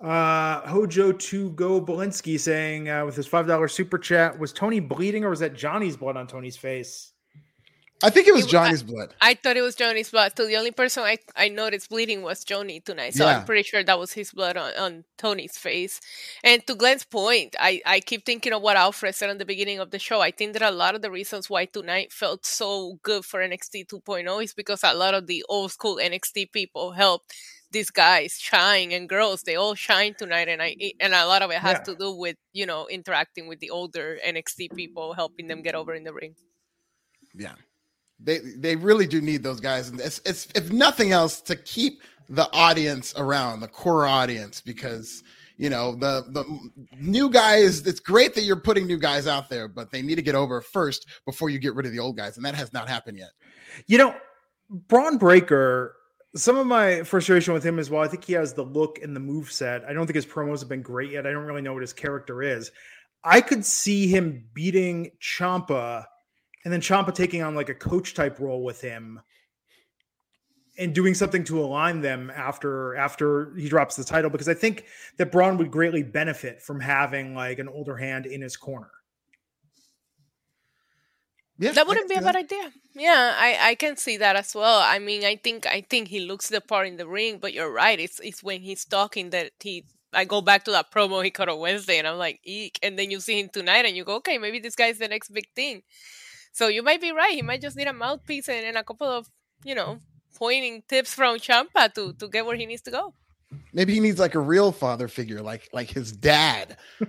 Uh, 0.00 0.60
Hojo 0.66 1.12
to 1.12 1.50
go 1.52 1.80
Belinsky 1.80 2.38
saying 2.38 2.90
uh, 2.90 3.06
with 3.06 3.16
his 3.16 3.26
five 3.26 3.46
dollar 3.46 3.68
super 3.68 3.96
chat, 3.96 4.38
was 4.38 4.52
Tony 4.52 4.80
bleeding 4.80 5.24
or 5.24 5.30
was 5.30 5.40
that 5.40 5.54
Johnny's 5.54 5.96
blood 5.96 6.16
on 6.16 6.26
Tony's 6.26 6.56
face? 6.56 7.12
I 8.02 8.10
think 8.10 8.28
it 8.28 8.34
was 8.34 8.44
Johnny's 8.46 8.82
I, 8.82 8.86
blood. 8.86 9.14
I 9.22 9.34
thought 9.34 9.56
it 9.56 9.62
was 9.62 9.74
Johnny's 9.74 10.10
blood. 10.10 10.32
So 10.36 10.46
the 10.46 10.56
only 10.56 10.70
person 10.70 11.02
I, 11.02 11.16
I 11.34 11.48
noticed 11.48 11.88
bleeding 11.88 12.22
was 12.22 12.44
Johnny 12.44 12.80
tonight. 12.80 13.14
So 13.14 13.24
yeah. 13.24 13.38
I'm 13.38 13.46
pretty 13.46 13.62
sure 13.62 13.82
that 13.82 13.98
was 13.98 14.12
his 14.12 14.32
blood 14.32 14.58
on, 14.58 14.72
on 14.78 15.04
Tony's 15.16 15.56
face. 15.56 16.00
And 16.44 16.66
to 16.66 16.74
Glenn's 16.74 17.04
point, 17.04 17.56
I, 17.58 17.80
I 17.86 18.00
keep 18.00 18.26
thinking 18.26 18.52
of 18.52 18.60
what 18.60 18.76
Alfred 18.76 19.14
said 19.14 19.30
in 19.30 19.38
the 19.38 19.46
beginning 19.46 19.78
of 19.78 19.92
the 19.92 19.98
show. 19.98 20.20
I 20.20 20.30
think 20.30 20.52
that 20.52 20.62
a 20.62 20.70
lot 20.70 20.94
of 20.94 21.00
the 21.00 21.10
reasons 21.10 21.48
why 21.48 21.64
tonight 21.64 22.12
felt 22.12 22.44
so 22.44 22.98
good 23.02 23.24
for 23.24 23.40
NXT 23.40 23.86
2.0 23.86 24.44
is 24.44 24.52
because 24.52 24.82
a 24.84 24.92
lot 24.92 25.14
of 25.14 25.26
the 25.26 25.42
old 25.48 25.72
school 25.72 25.96
NXT 25.96 26.52
people 26.52 26.92
helped 26.92 27.32
these 27.72 27.90
guys 27.90 28.38
shine 28.38 28.92
and 28.92 29.08
girls 29.08 29.42
they 29.42 29.56
all 29.56 29.74
shine 29.74 30.14
tonight 30.14 30.48
and 30.48 30.62
i 30.62 30.74
and 31.00 31.12
a 31.12 31.26
lot 31.26 31.42
of 31.42 31.50
it 31.50 31.58
has 31.58 31.78
yeah. 31.78 31.82
to 31.82 31.96
do 31.96 32.14
with 32.14 32.36
you 32.52 32.64
know 32.64 32.86
interacting 32.88 33.48
with 33.48 33.58
the 33.58 33.70
older 33.70 34.18
nxt 34.24 34.72
people 34.74 35.14
helping 35.14 35.48
them 35.48 35.62
get 35.62 35.74
over 35.74 35.92
in 35.92 36.04
the 36.04 36.12
ring 36.12 36.36
yeah 37.34 37.54
they 38.18 38.38
they 38.38 38.76
really 38.76 39.06
do 39.06 39.20
need 39.20 39.42
those 39.42 39.60
guys, 39.60 39.88
and 39.88 40.00
it's, 40.00 40.20
it's 40.24 40.48
if 40.54 40.72
nothing 40.72 41.12
else 41.12 41.40
to 41.42 41.56
keep 41.56 42.00
the 42.28 42.50
audience 42.52 43.14
around, 43.16 43.60
the 43.60 43.68
core 43.68 44.06
audience, 44.06 44.60
because 44.60 45.22
you 45.58 45.70
know 45.70 45.94
the 45.94 46.24
the 46.30 46.44
new 46.98 47.30
guys. 47.30 47.86
It's 47.86 48.00
great 48.00 48.34
that 48.34 48.42
you're 48.42 48.56
putting 48.56 48.86
new 48.86 48.98
guys 48.98 49.26
out 49.26 49.48
there, 49.48 49.68
but 49.68 49.90
they 49.90 50.02
need 50.02 50.16
to 50.16 50.22
get 50.22 50.34
over 50.34 50.60
first 50.60 51.06
before 51.24 51.50
you 51.50 51.58
get 51.58 51.74
rid 51.74 51.86
of 51.86 51.92
the 51.92 51.98
old 51.98 52.16
guys, 52.16 52.36
and 52.36 52.44
that 52.46 52.54
has 52.54 52.72
not 52.72 52.88
happened 52.88 53.18
yet. 53.18 53.30
You 53.86 53.98
know, 53.98 54.14
Bron 54.70 55.18
Breakker 55.18 55.94
Some 56.34 56.56
of 56.56 56.66
my 56.66 57.02
frustration 57.02 57.54
with 57.54 57.64
him 57.64 57.78
as 57.78 57.88
well. 57.88 58.02
I 58.02 58.08
think 58.08 58.24
he 58.24 58.34
has 58.34 58.52
the 58.52 58.62
look 58.64 58.98
and 59.02 59.16
the 59.16 59.20
move 59.20 59.50
set. 59.50 59.84
I 59.84 59.92
don't 59.92 60.06
think 60.06 60.16
his 60.16 60.26
promos 60.26 60.60
have 60.60 60.68
been 60.68 60.82
great 60.82 61.12
yet. 61.12 61.26
I 61.26 61.32
don't 61.32 61.44
really 61.44 61.62
know 61.62 61.72
what 61.72 61.82
his 61.82 61.94
character 61.94 62.42
is. 62.42 62.70
I 63.24 63.40
could 63.40 63.64
see 63.64 64.06
him 64.06 64.44
beating 64.52 65.12
Ciampa 65.20 66.04
and 66.66 66.72
then 66.72 66.80
Ciampa 66.80 67.14
taking 67.14 67.44
on 67.44 67.54
like 67.54 67.68
a 67.68 67.74
coach 67.74 68.12
type 68.12 68.40
role 68.40 68.64
with 68.64 68.80
him 68.80 69.20
and 70.76 70.92
doing 70.92 71.14
something 71.14 71.44
to 71.44 71.60
align 71.60 72.00
them 72.00 72.28
after 72.34 72.96
after 72.96 73.54
he 73.54 73.68
drops 73.68 73.94
the 73.94 74.02
title 74.02 74.30
because 74.30 74.48
I 74.48 74.54
think 74.54 74.84
that 75.16 75.30
Bron 75.30 75.58
would 75.58 75.70
greatly 75.70 76.02
benefit 76.02 76.60
from 76.60 76.80
having 76.80 77.36
like 77.36 77.60
an 77.60 77.68
older 77.68 77.96
hand 77.96 78.26
in 78.26 78.42
his 78.42 78.56
corner. 78.56 78.90
Yeah, 81.56 81.70
that 81.70 81.86
wouldn't 81.86 82.08
be 82.08 82.16
a 82.16 82.20
bad 82.20 82.34
idea. 82.34 82.72
Yeah, 82.96 83.34
I, 83.38 83.58
I 83.60 83.74
can 83.76 83.96
see 83.96 84.16
that 84.16 84.34
as 84.34 84.52
well. 84.52 84.80
I 84.82 84.98
mean, 84.98 85.24
I 85.24 85.36
think 85.36 85.66
I 85.66 85.82
think 85.88 86.08
he 86.08 86.18
looks 86.18 86.48
the 86.48 86.60
part 86.60 86.88
in 86.88 86.96
the 86.96 87.06
ring, 87.06 87.38
but 87.38 87.52
you're 87.52 87.72
right. 87.72 88.00
It's 88.00 88.18
it's 88.18 88.42
when 88.42 88.62
he's 88.62 88.84
talking 88.84 89.30
that 89.30 89.52
he. 89.60 89.84
I 90.12 90.24
go 90.24 90.40
back 90.40 90.64
to 90.64 90.72
that 90.72 90.90
promo 90.90 91.22
he 91.22 91.30
cut 91.30 91.48
on 91.48 91.60
Wednesday, 91.60 91.98
and 91.98 92.08
I'm 92.08 92.18
like, 92.18 92.40
eek. 92.42 92.80
And 92.82 92.98
then 92.98 93.12
you 93.12 93.20
see 93.20 93.38
him 93.38 93.50
tonight, 93.52 93.86
and 93.86 93.96
you 93.96 94.02
go, 94.02 94.16
okay, 94.16 94.36
maybe 94.38 94.58
this 94.58 94.74
guy's 94.74 94.98
the 94.98 95.06
next 95.06 95.28
big 95.28 95.46
thing. 95.54 95.82
So 96.56 96.68
you 96.68 96.82
might 96.82 97.02
be 97.02 97.12
right. 97.12 97.34
He 97.34 97.42
might 97.42 97.60
just 97.60 97.76
need 97.76 97.86
a 97.86 97.92
mouthpiece 97.92 98.48
and, 98.48 98.64
and 98.64 98.78
a 98.78 98.82
couple 98.82 99.06
of, 99.06 99.28
you 99.62 99.74
know, 99.74 100.00
pointing 100.36 100.82
tips 100.88 101.12
from 101.12 101.36
Ciampa 101.36 101.92
to 101.92 102.14
to 102.14 102.28
get 102.28 102.46
where 102.46 102.56
he 102.56 102.64
needs 102.64 102.80
to 102.82 102.90
go. 102.90 103.12
Maybe 103.74 103.92
he 103.92 104.00
needs 104.00 104.18
like 104.18 104.34
a 104.34 104.40
real 104.40 104.72
father 104.72 105.06
figure, 105.06 105.42
like 105.42 105.68
like 105.74 105.90
his 105.90 106.12
dad. 106.12 106.78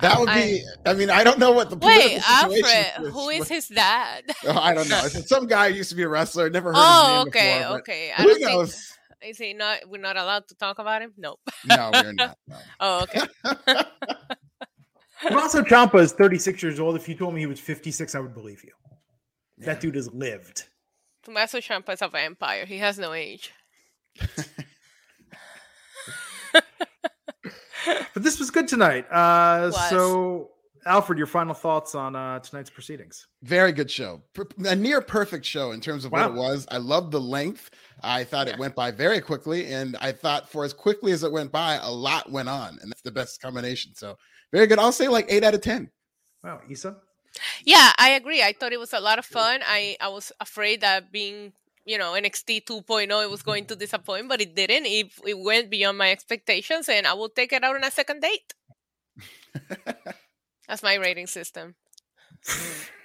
That 0.00 0.18
would 0.18 0.26
be. 0.26 0.60
I, 0.84 0.90
I, 0.90 0.94
mean, 0.94 1.08
I 1.08 1.22
don't 1.22 1.38
know 1.38 1.52
what 1.52 1.70
the 1.70 1.76
wait, 1.76 2.20
Alfred. 2.28 2.64
Is, 2.64 3.12
who 3.12 3.28
is 3.28 3.48
his 3.48 3.68
dad? 3.68 4.24
Oh, 4.44 4.58
I 4.58 4.74
don't 4.74 4.88
know. 4.88 5.00
It's 5.04 5.28
some 5.34 5.46
guy 5.46 5.68
used 5.68 5.88
to 5.90 5.94
be 5.94 6.02
a 6.02 6.08
wrestler. 6.08 6.50
Never 6.50 6.72
heard. 6.72 6.78
Oh, 6.78 7.06
his 7.06 7.14
name 7.14 7.28
okay, 7.28 7.58
before, 7.60 7.78
okay. 7.78 8.12
I 8.12 8.22
who 8.22 8.38
knows? 8.40 8.74
Think, 8.74 9.30
is 9.30 9.38
he 9.38 9.54
not? 9.54 9.88
We're 9.88 10.00
not 10.00 10.16
allowed 10.16 10.48
to 10.48 10.56
talk 10.56 10.80
about 10.80 11.00
him. 11.00 11.12
Nope. 11.16 11.38
No, 11.64 11.90
we're 11.92 12.12
not. 12.12 12.36
No. 12.48 12.56
oh, 12.80 13.02
okay. 13.04 13.84
Tommaso 15.28 15.62
Ciampa 15.62 16.00
is 16.00 16.12
36 16.12 16.62
years 16.62 16.80
old. 16.80 16.96
If 16.96 17.08
you 17.08 17.14
told 17.14 17.34
me 17.34 17.40
he 17.40 17.46
was 17.46 17.60
56, 17.60 18.14
I 18.14 18.20
would 18.20 18.34
believe 18.34 18.62
you. 18.64 18.72
Yeah. 19.58 19.66
That 19.66 19.80
dude 19.80 19.94
has 19.94 20.12
lived. 20.12 20.68
Tommaso 21.22 21.58
Ciampa 21.58 21.94
is 21.94 22.02
a 22.02 22.08
vampire. 22.08 22.66
He 22.66 22.78
has 22.78 22.98
no 22.98 23.12
age. 23.12 23.52
but 28.14 28.22
this 28.22 28.38
was 28.38 28.50
good 28.50 28.68
tonight. 28.68 29.06
Uh, 29.10 29.70
was. 29.72 29.90
So, 29.90 30.50
Alfred, 30.86 31.16
your 31.16 31.26
final 31.26 31.54
thoughts 31.54 31.94
on 31.94 32.14
uh, 32.14 32.40
tonight's 32.40 32.68
proceedings? 32.68 33.26
Very 33.42 33.72
good 33.72 33.90
show. 33.90 34.20
A 34.66 34.76
near 34.76 35.00
perfect 35.00 35.46
show 35.46 35.72
in 35.72 35.80
terms 35.80 36.04
of 36.04 36.12
wow. 36.12 36.28
what 36.28 36.36
it 36.36 36.38
was. 36.38 36.66
I 36.70 36.76
loved 36.76 37.10
the 37.10 37.20
length. 37.20 37.70
I 38.02 38.24
thought 38.24 38.46
yeah. 38.46 38.54
it 38.54 38.58
went 38.58 38.74
by 38.74 38.90
very 38.90 39.20
quickly, 39.20 39.72
and 39.72 39.96
I 40.00 40.12
thought 40.12 40.50
for 40.50 40.64
as 40.64 40.74
quickly 40.74 41.12
as 41.12 41.24
it 41.24 41.32
went 41.32 41.50
by, 41.50 41.78
a 41.80 41.90
lot 41.90 42.30
went 42.30 42.50
on, 42.50 42.78
and 42.82 42.90
that's 42.90 43.02
the 43.02 43.10
best 43.10 43.40
combination. 43.40 43.94
So 43.94 44.16
very 44.54 44.68
good. 44.68 44.78
I'll 44.78 44.92
say 44.92 45.08
like 45.08 45.26
eight 45.28 45.42
out 45.42 45.54
of 45.54 45.62
ten. 45.62 45.90
Wow, 46.44 46.60
Isa. 46.70 46.94
Yeah, 47.64 47.90
I 47.98 48.10
agree. 48.10 48.40
I 48.40 48.52
thought 48.52 48.72
it 48.72 48.78
was 48.78 48.92
a 48.92 49.00
lot 49.00 49.18
of 49.18 49.26
fun. 49.26 49.60
I 49.66 49.96
I 50.00 50.06
was 50.08 50.30
afraid 50.38 50.80
that 50.80 51.10
being 51.10 51.52
you 51.84 51.98
know 51.98 52.14
NXT 52.14 52.62
2.0 52.62 53.10
it 53.10 53.30
was 53.30 53.42
going 53.42 53.66
to 53.66 53.74
disappoint, 53.74 54.28
but 54.28 54.40
it 54.40 54.54
didn't. 54.54 54.86
It 54.86 55.10
it 55.26 55.38
went 55.38 55.70
beyond 55.70 55.98
my 55.98 56.12
expectations, 56.12 56.88
and 56.88 57.04
I 57.04 57.14
will 57.14 57.28
take 57.28 57.52
it 57.52 57.64
out 57.64 57.74
on 57.74 57.82
a 57.82 57.90
second 57.90 58.22
date. 58.22 58.54
That's 60.68 60.84
my 60.84 60.94
rating 60.94 61.26
system. 61.26 61.74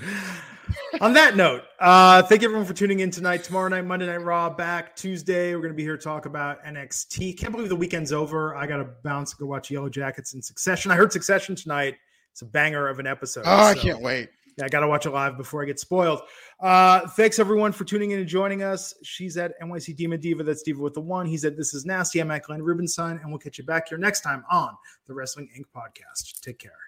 on 1.00 1.12
that 1.12 1.36
note, 1.36 1.62
uh, 1.80 2.22
thank 2.22 2.42
you 2.42 2.48
everyone 2.48 2.66
for 2.66 2.74
tuning 2.74 3.00
in 3.00 3.10
tonight. 3.10 3.44
Tomorrow 3.44 3.68
night, 3.68 3.84
Monday 3.84 4.06
Night 4.06 4.22
Raw, 4.22 4.50
back 4.50 4.96
Tuesday. 4.96 5.54
We're 5.54 5.62
going 5.62 5.72
to 5.72 5.76
be 5.76 5.82
here 5.82 5.96
to 5.96 6.02
talk 6.02 6.26
about 6.26 6.64
NXT. 6.64 7.38
Can't 7.38 7.52
believe 7.52 7.68
the 7.68 7.76
weekend's 7.76 8.12
over. 8.12 8.56
I 8.56 8.66
got 8.66 8.78
to 8.78 8.88
bounce 9.02 9.32
and 9.32 9.40
go 9.40 9.46
watch 9.46 9.70
Yellowjackets 9.70 10.34
in 10.34 10.42
Succession. 10.42 10.90
I 10.90 10.96
heard 10.96 11.12
Succession 11.12 11.54
tonight. 11.54 11.96
It's 12.32 12.42
a 12.42 12.46
banger 12.46 12.88
of 12.88 12.98
an 12.98 13.06
episode. 13.06 13.42
Oh, 13.46 13.56
so, 13.56 13.64
I 13.64 13.74
can't 13.74 14.00
wait. 14.00 14.30
Yeah, 14.56 14.64
I 14.64 14.68
got 14.68 14.80
to 14.80 14.88
watch 14.88 15.06
it 15.06 15.10
live 15.10 15.36
before 15.36 15.62
I 15.62 15.66
get 15.66 15.78
spoiled. 15.78 16.22
Uh, 16.58 17.06
thanks 17.10 17.38
everyone 17.38 17.70
for 17.70 17.84
tuning 17.84 18.10
in 18.10 18.18
and 18.18 18.28
joining 18.28 18.64
us. 18.64 18.92
She's 19.04 19.36
at 19.36 19.58
NYC 19.60 19.94
Demon 19.94 20.20
Diva. 20.20 20.42
That's 20.42 20.62
Diva 20.62 20.82
with 20.82 20.94
the 20.94 21.00
one. 21.00 21.26
He's 21.26 21.44
at 21.44 21.56
This 21.56 21.74
Is 21.74 21.86
Nasty. 21.86 22.18
I'm 22.18 22.30
at 22.32 22.42
Glenn 22.42 22.62
Rubenstein, 22.62 23.18
and 23.18 23.30
we'll 23.30 23.38
catch 23.38 23.58
you 23.58 23.64
back 23.64 23.88
here 23.88 23.98
next 23.98 24.22
time 24.22 24.44
on 24.50 24.76
the 25.06 25.14
Wrestling 25.14 25.48
Inc. 25.56 25.64
podcast. 25.72 26.40
Take 26.40 26.58
care. 26.58 26.87